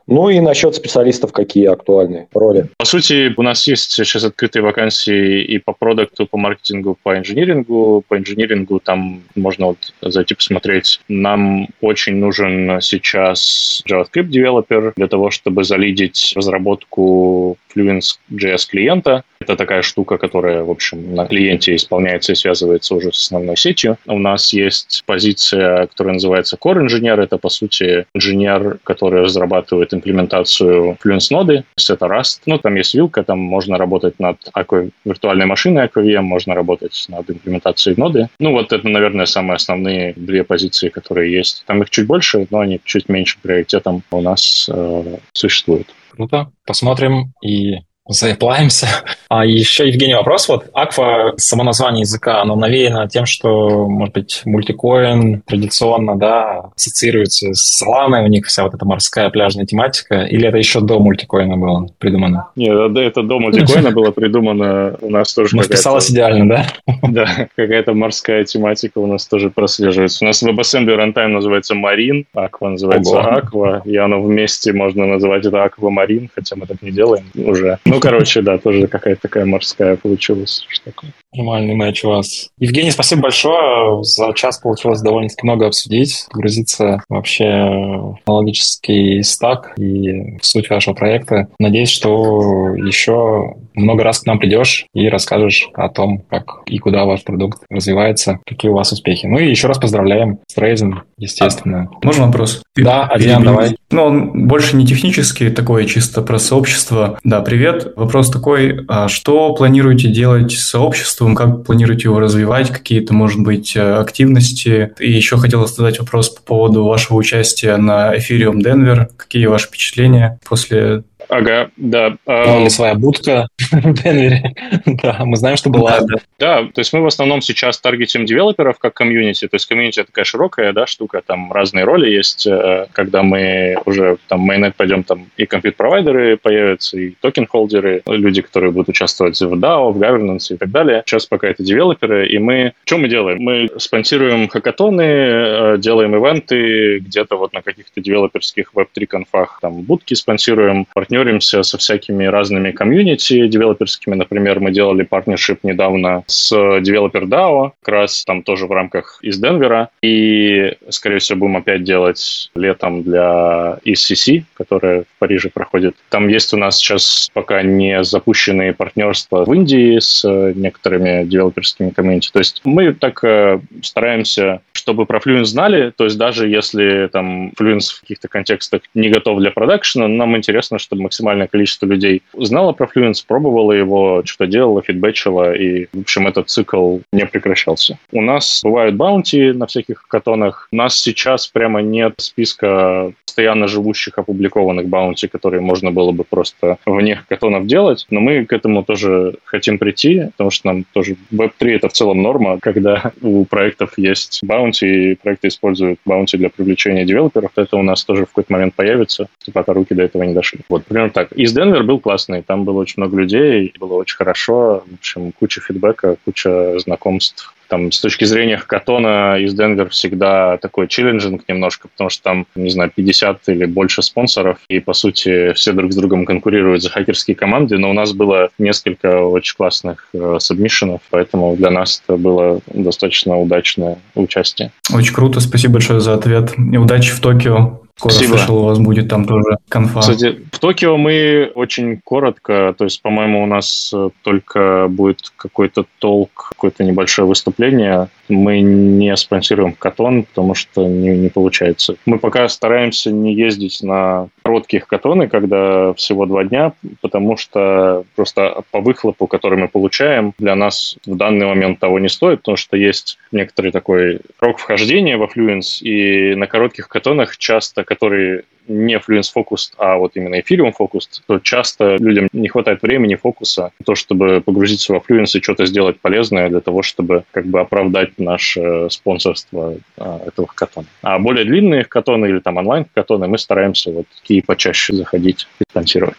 Ну 0.06 0.28
и 0.28 0.40
насчет 0.40 0.74
специалистов 0.74 1.32
какие 1.32 1.66
актуальные 1.66 2.28
роли? 2.34 2.68
По 2.76 2.84
сути, 2.84 3.32
у 3.36 3.42
нас 3.42 3.66
есть 3.66 3.92
сейчас 3.92 4.24
открытые 4.24 4.62
вакансии 4.62 4.81
и 4.88 5.58
по 5.58 5.72
продукту, 5.72 6.26
по 6.26 6.38
маркетингу, 6.38 6.98
по 7.02 7.18
инжинирингу. 7.18 8.04
По 8.08 8.18
инжинирингу 8.18 8.80
там 8.80 9.22
можно 9.34 9.66
вот 9.66 9.92
зайти 10.00 10.34
посмотреть. 10.34 11.00
Нам 11.08 11.68
очень 11.80 12.16
нужен 12.16 12.80
сейчас 12.80 13.82
JavaScript 13.88 14.28
девелопер 14.28 14.92
для 14.96 15.08
того, 15.08 15.30
чтобы 15.30 15.64
залидить 15.64 16.32
разработку 16.36 17.56
Fluence 17.74 18.18
JS 18.30 18.68
клиента. 18.70 19.24
Это 19.42 19.56
такая 19.56 19.82
штука, 19.82 20.18
которая, 20.18 20.62
в 20.62 20.70
общем, 20.70 21.16
на 21.16 21.26
клиенте 21.26 21.74
исполняется 21.74 22.30
и 22.30 22.36
связывается 22.36 22.94
уже 22.94 23.12
с 23.12 23.24
основной 23.24 23.56
сетью. 23.56 23.98
У 24.06 24.20
нас 24.20 24.52
есть 24.52 25.02
позиция, 25.04 25.88
которая 25.88 26.14
называется 26.14 26.56
Core 26.56 26.82
инженер. 26.82 27.18
Это, 27.18 27.38
по 27.38 27.48
сути, 27.48 28.06
инженер, 28.14 28.78
который 28.84 29.22
разрабатывает 29.22 29.92
имплементацию 29.92 30.96
Fluence 31.04 31.26
ноды. 31.32 31.64
Это 31.90 32.06
Rust. 32.06 32.42
Ну, 32.46 32.58
там 32.58 32.76
есть 32.76 32.94
вилка, 32.94 33.24
там 33.24 33.40
можно 33.40 33.78
работать 33.78 34.20
над 34.20 34.38
Aqua, 34.56 34.90
виртуальной 35.04 35.46
машиной 35.46 35.86
AquaVM, 35.86 36.22
можно 36.22 36.54
работать 36.54 37.04
над 37.08 37.28
имплементацией 37.28 37.96
ноды. 37.98 38.28
Ну, 38.38 38.52
вот 38.52 38.72
это, 38.72 38.86
наверное, 38.88 39.26
самые 39.26 39.56
основные 39.56 40.12
две 40.14 40.44
позиции, 40.44 40.88
которые 40.88 41.32
есть. 41.32 41.64
Там 41.66 41.82
их 41.82 41.90
чуть 41.90 42.06
больше, 42.06 42.46
но 42.50 42.60
они 42.60 42.80
чуть 42.84 43.08
меньше 43.08 43.38
приоритетом 43.42 44.04
у 44.12 44.20
нас 44.20 44.70
э, 44.72 45.16
существуют. 45.32 45.88
Круто. 46.12 46.52
Посмотрим 46.66 47.32
и 47.42 47.78
заеплаемся. 48.08 48.88
А 49.28 49.46
еще, 49.46 49.88
Евгений, 49.88 50.14
вопрос. 50.14 50.48
Вот 50.48 50.66
Аква, 50.74 51.34
само 51.36 51.64
название 51.64 52.02
языка, 52.02 52.42
оно 52.42 52.54
навеяно 52.56 53.08
тем, 53.08 53.24
что, 53.26 53.88
может 53.88 54.14
быть, 54.14 54.42
мультикоин 54.44 55.42
традиционно, 55.42 56.16
да, 56.16 56.70
ассоциируется 56.76 57.54
с 57.54 57.78
Соланой, 57.78 58.24
у 58.24 58.26
них 58.26 58.46
вся 58.46 58.64
вот 58.64 58.74
эта 58.74 58.84
морская 58.84 59.30
пляжная 59.30 59.64
тематика, 59.64 60.22
или 60.22 60.46
это 60.46 60.58
еще 60.58 60.80
до 60.80 60.98
мультикоина 60.98 61.56
было 61.56 61.88
придумано? 61.98 62.48
Нет, 62.56 62.96
это 62.96 63.22
до 63.22 63.38
мультикоина 63.38 63.90
было 63.90 64.10
придумано. 64.10 64.96
У 65.00 65.10
нас 65.10 65.32
тоже 65.32 65.56
Ну, 65.56 65.62
вписалось 65.62 66.10
идеально, 66.10 66.48
да? 66.48 66.66
Да, 67.02 67.48
какая-то 67.56 67.94
морская 67.94 68.44
тематика 68.44 68.98
у 68.98 69.06
нас 69.06 69.26
тоже 69.26 69.50
прослеживается. 69.50 70.24
У 70.24 70.28
нас 70.28 70.42
WebAssembly 70.42 70.96
Runtime 70.96 71.28
называется 71.28 71.74
Marine, 71.74 72.24
Aqua 72.34 72.70
называется 72.70 73.16
Aqua, 73.16 73.82
и 73.84 73.96
оно 73.96 74.20
вместе 74.20 74.72
можно 74.72 75.06
называть 75.06 75.46
это 75.46 75.56
Aqua 75.58 75.90
Marine, 75.90 76.28
хотя 76.34 76.56
мы 76.56 76.66
так 76.66 76.82
не 76.82 76.90
делаем 76.90 77.24
уже. 77.34 77.78
Ну, 77.86 78.00
короче, 78.02 78.42
да, 78.42 78.58
тоже 78.58 78.86
какая-то 78.86 79.22
такая 79.22 79.44
морская 79.44 79.96
получилась. 79.96 80.66
Такое. 80.84 81.10
Нормальный 81.34 81.74
матч 81.74 82.04
у 82.04 82.08
вас. 82.08 82.50
Евгений, 82.58 82.90
спасибо 82.90 83.22
большое. 83.22 84.04
За 84.04 84.34
час 84.34 84.58
получилось 84.58 85.00
довольно-таки 85.00 85.40
много 85.44 85.66
обсудить, 85.66 86.26
погрузиться 86.30 87.02
вообще 87.08 87.44
в 87.44 88.16
технологический 88.18 89.22
стак 89.22 89.72
и 89.78 90.36
в 90.38 90.44
суть 90.44 90.68
вашего 90.68 90.92
проекта. 90.92 91.48
Надеюсь, 91.58 91.88
что 91.88 92.74
еще 92.74 93.54
много 93.74 94.04
раз 94.04 94.20
к 94.20 94.26
нам 94.26 94.38
придешь 94.38 94.84
и 94.92 95.08
расскажешь 95.08 95.70
о 95.72 95.88
том, 95.88 96.22
как 96.28 96.60
и 96.66 96.76
куда 96.76 97.06
ваш 97.06 97.24
продукт 97.24 97.62
развивается, 97.70 98.38
какие 98.44 98.70
у 98.70 98.74
вас 98.74 98.92
успехи. 98.92 99.24
Ну 99.24 99.38
и 99.38 99.48
еще 99.48 99.68
раз 99.68 99.78
поздравляем 99.78 100.38
с 100.46 100.58
Рейзен, 100.58 101.00
естественно. 101.16 101.88
А, 101.90 102.06
можно 102.06 102.26
вопрос? 102.26 102.62
Да, 102.76 103.04
Адриан, 103.04 103.42
давай. 103.42 103.76
Ну, 103.90 104.04
он 104.04 104.48
больше 104.48 104.76
не 104.76 104.86
технический, 104.86 105.48
такой 105.48 105.86
чисто 105.86 106.20
про 106.20 106.38
сообщество. 106.38 107.18
Да, 107.24 107.40
привет. 107.40 107.94
Вопрос 107.96 108.30
такой, 108.30 108.84
а 108.88 109.08
что 109.08 109.54
планируете 109.54 110.08
делать 110.08 110.52
с 110.52 110.68
сообществом 110.68 111.21
сообществом, 111.22 111.34
как 111.34 111.64
планируете 111.64 112.04
его 112.04 112.20
развивать, 112.20 112.70
какие-то, 112.70 113.14
может 113.14 113.40
быть, 113.40 113.76
э, 113.76 113.94
активности. 113.94 114.92
И 114.98 115.10
еще 115.10 115.36
хотел 115.36 115.66
задать 115.66 115.98
вопрос 115.98 116.30
по 116.30 116.42
поводу 116.42 116.84
вашего 116.84 117.16
участия 117.16 117.76
на 117.76 118.14
Ethereum 118.16 118.60
Denver. 118.62 119.06
Какие 119.16 119.46
ваши 119.46 119.68
впечатления 119.68 120.38
после 120.48 121.04
Ага, 121.28 121.70
да. 121.76 122.16
Была 122.26 122.68
своя 122.70 122.94
будка 122.94 123.48
в 123.72 124.02
Денвере. 124.02 124.54
да, 124.86 125.20
мы 125.24 125.36
знаем, 125.36 125.56
что 125.56 125.70
была. 125.70 126.00
Да, 126.00 126.16
да, 126.38 126.62
то 126.64 126.80
есть 126.80 126.92
мы 126.92 127.00
в 127.00 127.06
основном 127.06 127.42
сейчас 127.42 127.78
таргетим 127.80 128.26
девелоперов 128.26 128.78
как 128.78 128.94
community. 128.94 129.48
То 129.48 129.54
есть 129.54 129.66
community 129.66 130.02
такая 130.02 130.24
широкая 130.24 130.72
да, 130.72 130.86
штука, 130.86 131.22
там 131.24 131.52
разные 131.52 131.84
роли 131.84 132.10
есть. 132.10 132.46
Э, 132.46 132.86
когда 132.92 133.22
мы 133.22 133.76
уже 133.86 134.18
там 134.28 134.40
mainnet 134.40 134.74
пойдем, 134.76 135.04
там 135.04 135.26
и 135.36 135.46
compute-провайдеры 135.46 136.36
появятся, 136.36 136.98
и 136.98 137.14
token 137.20 137.52
holder 137.52 137.89
ы, 137.89 138.02
люди, 138.06 138.42
которые 138.42 138.72
будут 138.72 138.88
участвовать 138.88 139.40
в 139.40 139.52
DAO, 139.54 139.92
в 139.92 139.98
governance 139.98 140.52
и 140.52 140.56
так 140.56 140.70
далее. 140.70 141.02
Сейчас 141.06 141.26
пока 141.26 141.48
это 141.48 141.62
девелоперы, 141.62 142.28
и 142.28 142.38
мы... 142.38 142.72
Что 142.84 142.98
мы 142.98 143.08
делаем? 143.08 143.40
Мы 143.40 143.70
спонсируем 143.78 144.48
хакатоны, 144.48 145.02
э, 145.02 145.76
делаем 145.78 146.14
ивенты, 146.14 146.98
где-то 146.98 147.36
вот 147.36 147.52
на 147.52 147.62
каких-то 147.62 148.00
девелоперских 148.00 148.74
веб-3 148.74 149.06
конфах 149.06 149.58
там 149.60 149.82
будки 149.82 150.14
спонсируем, 150.14 150.86
партнеры 150.92 151.11
партнеримся 151.12 151.62
со 151.62 151.76
всякими 151.76 152.24
разными 152.24 152.70
комьюнити 152.70 153.46
девелоперскими. 153.46 154.14
Например, 154.14 154.60
мы 154.60 154.72
делали 154.72 155.02
партнершип 155.02 155.62
недавно 155.62 156.24
с 156.26 156.52
Developer 156.52 157.24
DAO, 157.24 157.72
как 157.82 157.94
раз 157.94 158.24
там 158.24 158.42
тоже 158.42 158.66
в 158.66 158.72
рамках 158.72 159.18
из 159.20 159.38
Денвера. 159.38 159.90
И, 160.02 160.72
скорее 160.88 161.18
всего, 161.18 161.40
будем 161.40 161.58
опять 161.58 161.84
делать 161.84 162.50
летом 162.54 163.02
для 163.02 163.78
ECC, 163.84 164.44
которая 164.54 165.02
в 165.02 165.18
Париже 165.18 165.50
проходит. 165.50 165.96
Там 166.08 166.28
есть 166.28 166.54
у 166.54 166.56
нас 166.56 166.78
сейчас 166.78 167.28
пока 167.34 167.62
не 167.62 168.02
запущенные 168.04 168.72
партнерства 168.72 169.44
в 169.44 169.52
Индии 169.52 169.98
с 169.98 170.26
некоторыми 170.54 171.24
девелоперскими 171.24 171.90
community. 171.90 172.30
То 172.32 172.38
есть 172.38 172.62
мы 172.64 172.94
так 172.94 173.22
э, 173.22 173.60
стараемся, 173.82 174.62
чтобы 174.72 175.04
про 175.04 175.18
Fluence 175.18 175.44
знали. 175.44 175.92
То 175.94 176.04
есть 176.04 176.16
даже 176.16 176.48
если 176.48 177.08
там 177.12 177.50
Fluence 177.50 177.92
в 177.96 178.00
каких-то 178.00 178.28
контекстах 178.28 178.80
не 178.94 179.10
готов 179.10 179.40
для 179.40 179.50
продакшена, 179.50 180.08
нам 180.08 180.36
интересно, 180.38 180.78
чтобы 180.78 181.01
максимальное 181.02 181.46
количество 181.46 181.86
людей 181.86 182.22
знало 182.34 182.72
про 182.72 182.86
Fluence, 182.86 183.24
пробовало 183.26 183.72
его, 183.72 184.22
что-то 184.24 184.46
делало, 184.46 184.82
feedback 184.82 185.30
ало, 185.30 185.54
и, 185.54 185.86
в 185.92 186.00
общем, 186.00 186.26
этот 186.26 186.48
цикл 186.48 186.98
не 187.12 187.26
прекращался. 187.26 187.98
У 188.10 188.22
нас 188.22 188.60
бывают 188.64 188.96
bounty 188.96 189.52
на 189.52 189.66
всяких 189.66 190.06
хакатонах. 190.08 190.68
У 190.72 190.76
нас 190.76 190.98
сейчас 190.98 191.46
прямо 191.46 191.82
нет 191.82 192.14
списка 192.18 193.12
постоянно 193.32 193.66
живущих 193.66 194.18
опубликованных 194.18 194.88
bounty, 194.88 195.26
которые 195.26 195.62
можно 195.62 195.90
было 195.90 196.12
бы 196.12 196.22
просто 196.22 196.76
вне 196.84 197.22
хакатонов 197.28 197.66
делать, 197.66 198.06
но 198.10 198.20
мы 198.20 198.44
к 198.44 198.52
этому 198.52 198.84
тоже 198.84 199.36
хотим 199.44 199.78
прийти, 199.78 200.28
потому 200.32 200.50
что 200.50 200.66
нам 200.68 200.84
тоже 200.92 201.16
Web3 201.32 201.76
это 201.76 201.88
в 201.88 201.92
целом 201.92 202.20
норма, 202.20 202.58
когда 202.60 203.12
у 203.22 203.46
проектов 203.46 203.94
есть 203.96 204.40
bounty, 204.42 205.12
и 205.12 205.14
проекты 205.14 205.48
используют 205.48 205.98
bounty 206.04 206.36
для 206.36 206.50
привлечения 206.50 207.06
девелоперов, 207.06 207.52
это 207.56 207.78
у 207.78 207.82
нас 207.82 208.04
тоже 208.04 208.26
в 208.26 208.28
какой-то 208.28 208.52
момент 208.52 208.74
появится, 208.74 209.28
пока 209.54 209.72
руки 209.72 209.94
до 209.94 210.02
этого 210.02 210.24
не 210.24 210.34
дошли. 210.34 210.60
Вот 210.68 210.84
примерно 210.92 211.12
так. 211.12 211.32
Из 211.32 211.52
Денвер 211.52 211.82
был 211.82 211.98
классный, 211.98 212.42
там 212.42 212.64
было 212.64 212.78
очень 212.78 212.94
много 212.98 213.16
людей, 213.16 213.72
было 213.78 213.94
очень 213.94 214.16
хорошо, 214.16 214.84
в 214.86 214.94
общем, 214.94 215.32
куча 215.32 215.60
фидбэка, 215.60 216.16
куча 216.24 216.78
знакомств 216.78 217.54
там, 217.72 217.90
с 217.90 218.00
точки 218.00 218.24
зрения 218.26 218.58
хакатона 218.58 219.38
из 219.38 219.54
Денвер 219.54 219.88
всегда 219.88 220.58
такой 220.58 220.88
челленджинг 220.88 221.48
немножко, 221.48 221.88
потому 221.88 222.10
что 222.10 222.22
там, 222.22 222.46
не 222.54 222.68
знаю, 222.68 222.92
50 222.94 223.48
или 223.48 223.64
больше 223.64 224.02
спонсоров, 224.02 224.58
и, 224.68 224.78
по 224.78 224.92
сути, 224.92 225.54
все 225.54 225.72
друг 225.72 225.90
с 225.90 225.96
другом 225.96 226.26
конкурируют 226.26 226.82
за 226.82 226.90
хакерские 226.90 227.34
команды, 227.34 227.78
но 227.78 227.88
у 227.88 227.94
нас 227.94 228.12
было 228.12 228.50
несколько 228.58 229.22
очень 229.22 229.56
классных 229.56 230.06
э, 230.12 230.36
сабмишенов, 230.38 231.00
поэтому 231.08 231.56
для 231.56 231.70
нас 231.70 232.02
это 232.06 232.18
было 232.18 232.60
достаточно 232.66 233.38
удачное 233.38 233.96
участие. 234.14 234.70
Очень 234.94 235.14
круто, 235.14 235.40
спасибо 235.40 235.74
большое 235.74 236.00
за 236.00 236.12
ответ. 236.12 236.52
И 236.58 236.76
удачи 236.76 237.10
в 237.10 237.20
Токио. 237.20 237.80
Скоро 237.96 238.12
Спасибо. 238.12 238.36
слышал, 238.36 238.58
у 238.58 238.64
вас 238.64 238.78
будет 238.78 239.08
там 239.08 239.26
тоже 239.26 239.58
конфа. 239.68 240.00
Кстати, 240.00 240.40
в 240.50 240.58
Токио 240.58 240.96
мы 240.96 241.52
очень 241.54 242.00
коротко, 242.02 242.74
то 242.76 242.84
есть, 242.84 243.02
по-моему, 243.02 243.42
у 243.42 243.46
нас 243.46 243.92
э, 243.94 244.08
только 244.22 244.86
будет 244.88 245.30
какой-то 245.36 245.84
толк, 245.98 246.48
какое-то 246.50 246.84
небольшое 246.84 247.28
выступление. 247.28 248.08
Мы 248.28 248.60
не 248.60 249.14
спонсируем 249.16 249.74
катон, 249.74 250.24
потому 250.24 250.54
что 250.54 250.88
не, 250.88 251.10
не 251.10 251.28
получается. 251.28 251.96
Мы 252.06 252.18
пока 252.18 252.48
стараемся 252.48 253.12
не 253.12 253.34
ездить 253.34 253.82
на 253.82 254.28
коротких 254.42 254.86
катоны, 254.86 255.28
когда 255.28 255.92
всего 255.94 256.26
два 256.26 256.44
дня, 256.44 256.72
потому 257.02 257.36
что 257.36 258.04
просто 258.16 258.62
по 258.70 258.80
выхлопу, 258.80 259.26
который 259.26 259.58
мы 259.58 259.68
получаем, 259.68 260.32
для 260.38 260.54
нас 260.54 260.96
в 261.06 261.16
данный 261.16 261.46
момент 261.46 261.78
того 261.78 261.98
не 261.98 262.08
стоит, 262.08 262.38
потому 262.38 262.56
что 262.56 262.76
есть 262.76 263.18
некоторый 263.30 263.70
такой 263.70 264.20
рок 264.40 264.58
вхождения 264.58 265.16
во 265.16 265.26
Fluence, 265.26 265.80
и 265.82 266.34
на 266.34 266.46
коротких 266.46 266.88
катонах 266.88 267.36
часто 267.36 267.81
который 267.84 268.44
не 268.68 268.96
Fluence 268.96 269.30
Focus, 269.34 269.72
а 269.78 269.96
вот 269.96 270.12
именно 270.14 270.36
Ethereum 270.36 270.72
Focus, 270.78 271.20
то 271.26 271.38
часто 271.38 271.96
людям 271.96 272.28
не 272.32 272.48
хватает 272.48 272.82
времени, 272.82 273.14
фокуса, 273.14 273.72
на 273.78 273.84
то, 273.84 273.94
чтобы 273.94 274.40
погрузиться 274.40 274.92
во 274.92 274.98
Fluence 274.98 275.38
и 275.38 275.42
что-то 275.42 275.66
сделать 275.66 276.00
полезное 276.00 276.48
для 276.48 276.60
того, 276.60 276.82
чтобы 276.82 277.24
как 277.30 277.46
бы 277.46 277.60
оправдать 277.60 278.18
наше 278.18 278.88
спонсорство 278.90 279.74
а, 279.96 280.20
этого 280.26 280.48
хакатона. 280.48 280.86
А 281.02 281.18
более 281.18 281.44
длинные 281.44 281.84
хакатоны 281.84 282.26
или 282.26 282.38
там 282.40 282.56
онлайн 282.56 282.84
хакатоны 282.84 283.26
мы 283.28 283.38
стараемся 283.38 283.90
вот 283.90 284.06
такие 284.20 284.42
почаще 284.42 284.94
заходить 284.94 285.46
и 285.60 285.64
спонсировать. 285.70 286.16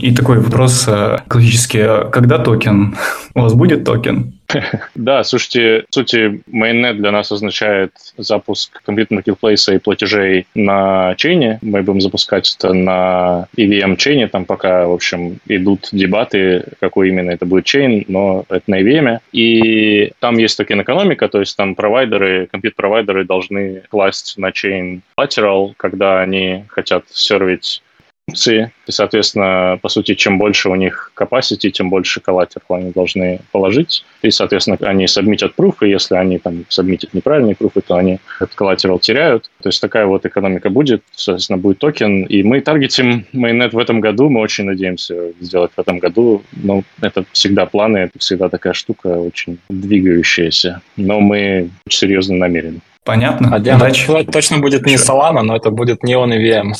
И 0.00 0.14
такой 0.14 0.40
вопрос 0.40 0.86
э, 0.88 1.18
классический. 1.28 1.80
А 1.80 2.08
когда 2.10 2.38
токен? 2.38 2.96
У 3.34 3.40
вас 3.40 3.54
будет 3.54 3.84
токен? 3.84 4.34
Да, 4.94 5.24
слушайте, 5.24 5.84
по 5.90 5.94
сути, 5.94 6.42
mainnet 6.50 6.94
для 6.94 7.10
нас 7.10 7.32
означает 7.32 7.92
запуск 8.16 8.82
compute 8.84 9.16
маркетплейса 9.16 9.74
и 9.74 9.78
платежей 9.78 10.46
на 10.54 11.14
chain 11.16 11.46
е. 11.46 11.58
Мы 11.66 11.82
будем 11.82 12.00
запускать 12.00 12.54
это 12.56 12.72
на 12.72 13.48
EVM 13.56 13.96
chain 13.96 14.19
е, 14.19 14.28
там 14.28 14.44
пока, 14.44 14.86
в 14.86 14.92
общем, 14.92 15.40
идут 15.46 15.88
дебаты, 15.90 16.64
какой 16.80 17.08
именно 17.08 17.32
это 17.32 17.44
будет 17.44 17.64
chain, 17.64 18.04
но 18.06 18.44
это 18.48 18.70
на 18.70 18.80
EVM. 18.80 19.18
И 19.32 20.12
там 20.20 20.38
есть 20.38 20.56
токен 20.56 20.82
экономика, 20.82 21.28
то 21.28 21.40
есть 21.40 21.56
там 21.56 21.74
провайдеры, 21.74 22.46
compute-провайдеры 22.46 23.24
должны 23.24 23.82
класть 23.90 24.38
на 24.38 24.52
chain 24.52 25.02
collateral, 25.18 25.74
когда 25.76 26.20
они 26.20 26.64
хотят 26.68 27.04
serve 27.10 27.55
ить 27.55 27.82
функции. 28.26 28.72
И, 28.86 28.92
соответственно, 28.92 29.78
по 29.80 29.88
сути, 29.88 30.14
чем 30.14 30.38
больше 30.38 30.68
у 30.68 30.74
них 30.74 31.12
capacity, 31.16 31.70
тем 31.70 31.90
больше 31.90 32.20
collateral 32.20 32.78
они 32.78 32.90
должны 32.90 33.40
положить. 33.52 34.04
И, 34.22 34.30
соответственно, 34.30 34.78
они 34.80 35.06
submit 35.06 35.38
ят 35.38 35.54
proof 35.54 35.77
ы, 35.77 35.86
если 35.86 36.16
они 36.16 36.38
там 36.38 36.64
submit 36.68 36.99
ят 36.99 37.14
неправильные 37.14 37.54
proof 37.54 37.73
ы, 37.73 37.80
то 37.80 37.94
они 37.96 38.18
этот 38.40 38.54
collateral 38.54 38.98
теряют. 38.98 39.50
То 39.62 39.68
есть 39.68 39.80
такая 39.80 40.06
вот 40.06 40.26
экономика 40.26 40.70
будет, 40.70 41.02
соответственно, 41.14 41.58
будет 41.58 41.78
токен. 41.78 42.24
И 42.24 42.42
мы 42.42 42.60
target 42.60 43.09
им 43.09 43.26
mainnet 43.32 43.70
в 43.70 43.78
этом 43.78 44.00
году, 44.00 44.28
мы 44.28 44.40
очень 44.40 44.64
надеемся 44.64 45.32
сделать 45.40 45.70
в 45.76 45.80
этом 45.80 45.98
году. 45.98 46.42
Но 46.52 46.82
это 47.00 47.24
всегда 47.32 47.66
планы, 47.66 47.98
это 47.98 48.18
всегда 48.18 48.48
такая 48.48 48.72
штука 48.72 49.06
очень 49.06 49.58
двигающаяся. 49.68 50.82
Но 50.96 51.20
мы 51.20 51.70
очень 51.86 51.98
серьезно 51.98 52.36
намерены. 52.36 52.80
Понятно. 53.06 53.54
А 53.54 53.58
Удачи. 53.58 54.24
точно 54.24 54.58
будет 54.58 54.84
не 54.84 54.96
Solana, 54.96 55.42
но 55.42 55.56
это 55.56 55.70
будет 55.70 56.02
Neon 56.02 56.36
EVM. 56.36 56.72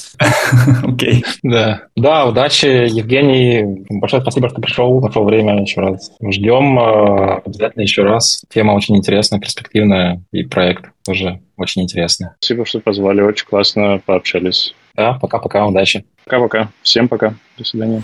Окей. 0.93 1.25
Да. 1.45 1.83
Да, 1.95 2.27
удачи, 2.27 2.67
Евгений. 2.67 3.85
Большое 3.89 4.23
спасибо, 4.23 4.49
что 4.49 4.61
пришел, 4.61 5.01
нашел 5.01 5.25
время 5.25 5.63
еще 5.63 5.81
раз. 5.81 6.11
Ждем 6.21 6.81
э, 6.81 7.41
обязательно 7.45 7.83
еще 7.83 8.03
раз. 8.03 8.43
Тема 8.53 8.73
очень 8.73 8.97
интересная, 8.97 9.39
перспективная, 9.39 10.21
и 10.33 10.43
проект 10.43 10.87
тоже 11.05 11.41
очень 11.57 11.83
интересный. 11.83 12.31
Спасибо, 12.41 12.67
что 12.67 12.81
позвали. 12.81 13.21
Очень 13.21 13.47
классно 13.47 14.01
пообщались. 14.05 14.75
Да, 14.97 15.15
пока-пока, 15.23 15.65
удачи. 15.65 16.05
Пока-пока. 16.25 16.71
Всем 16.83 17.07
пока. 17.07 17.35
До 17.57 17.65
свидания. 17.65 18.03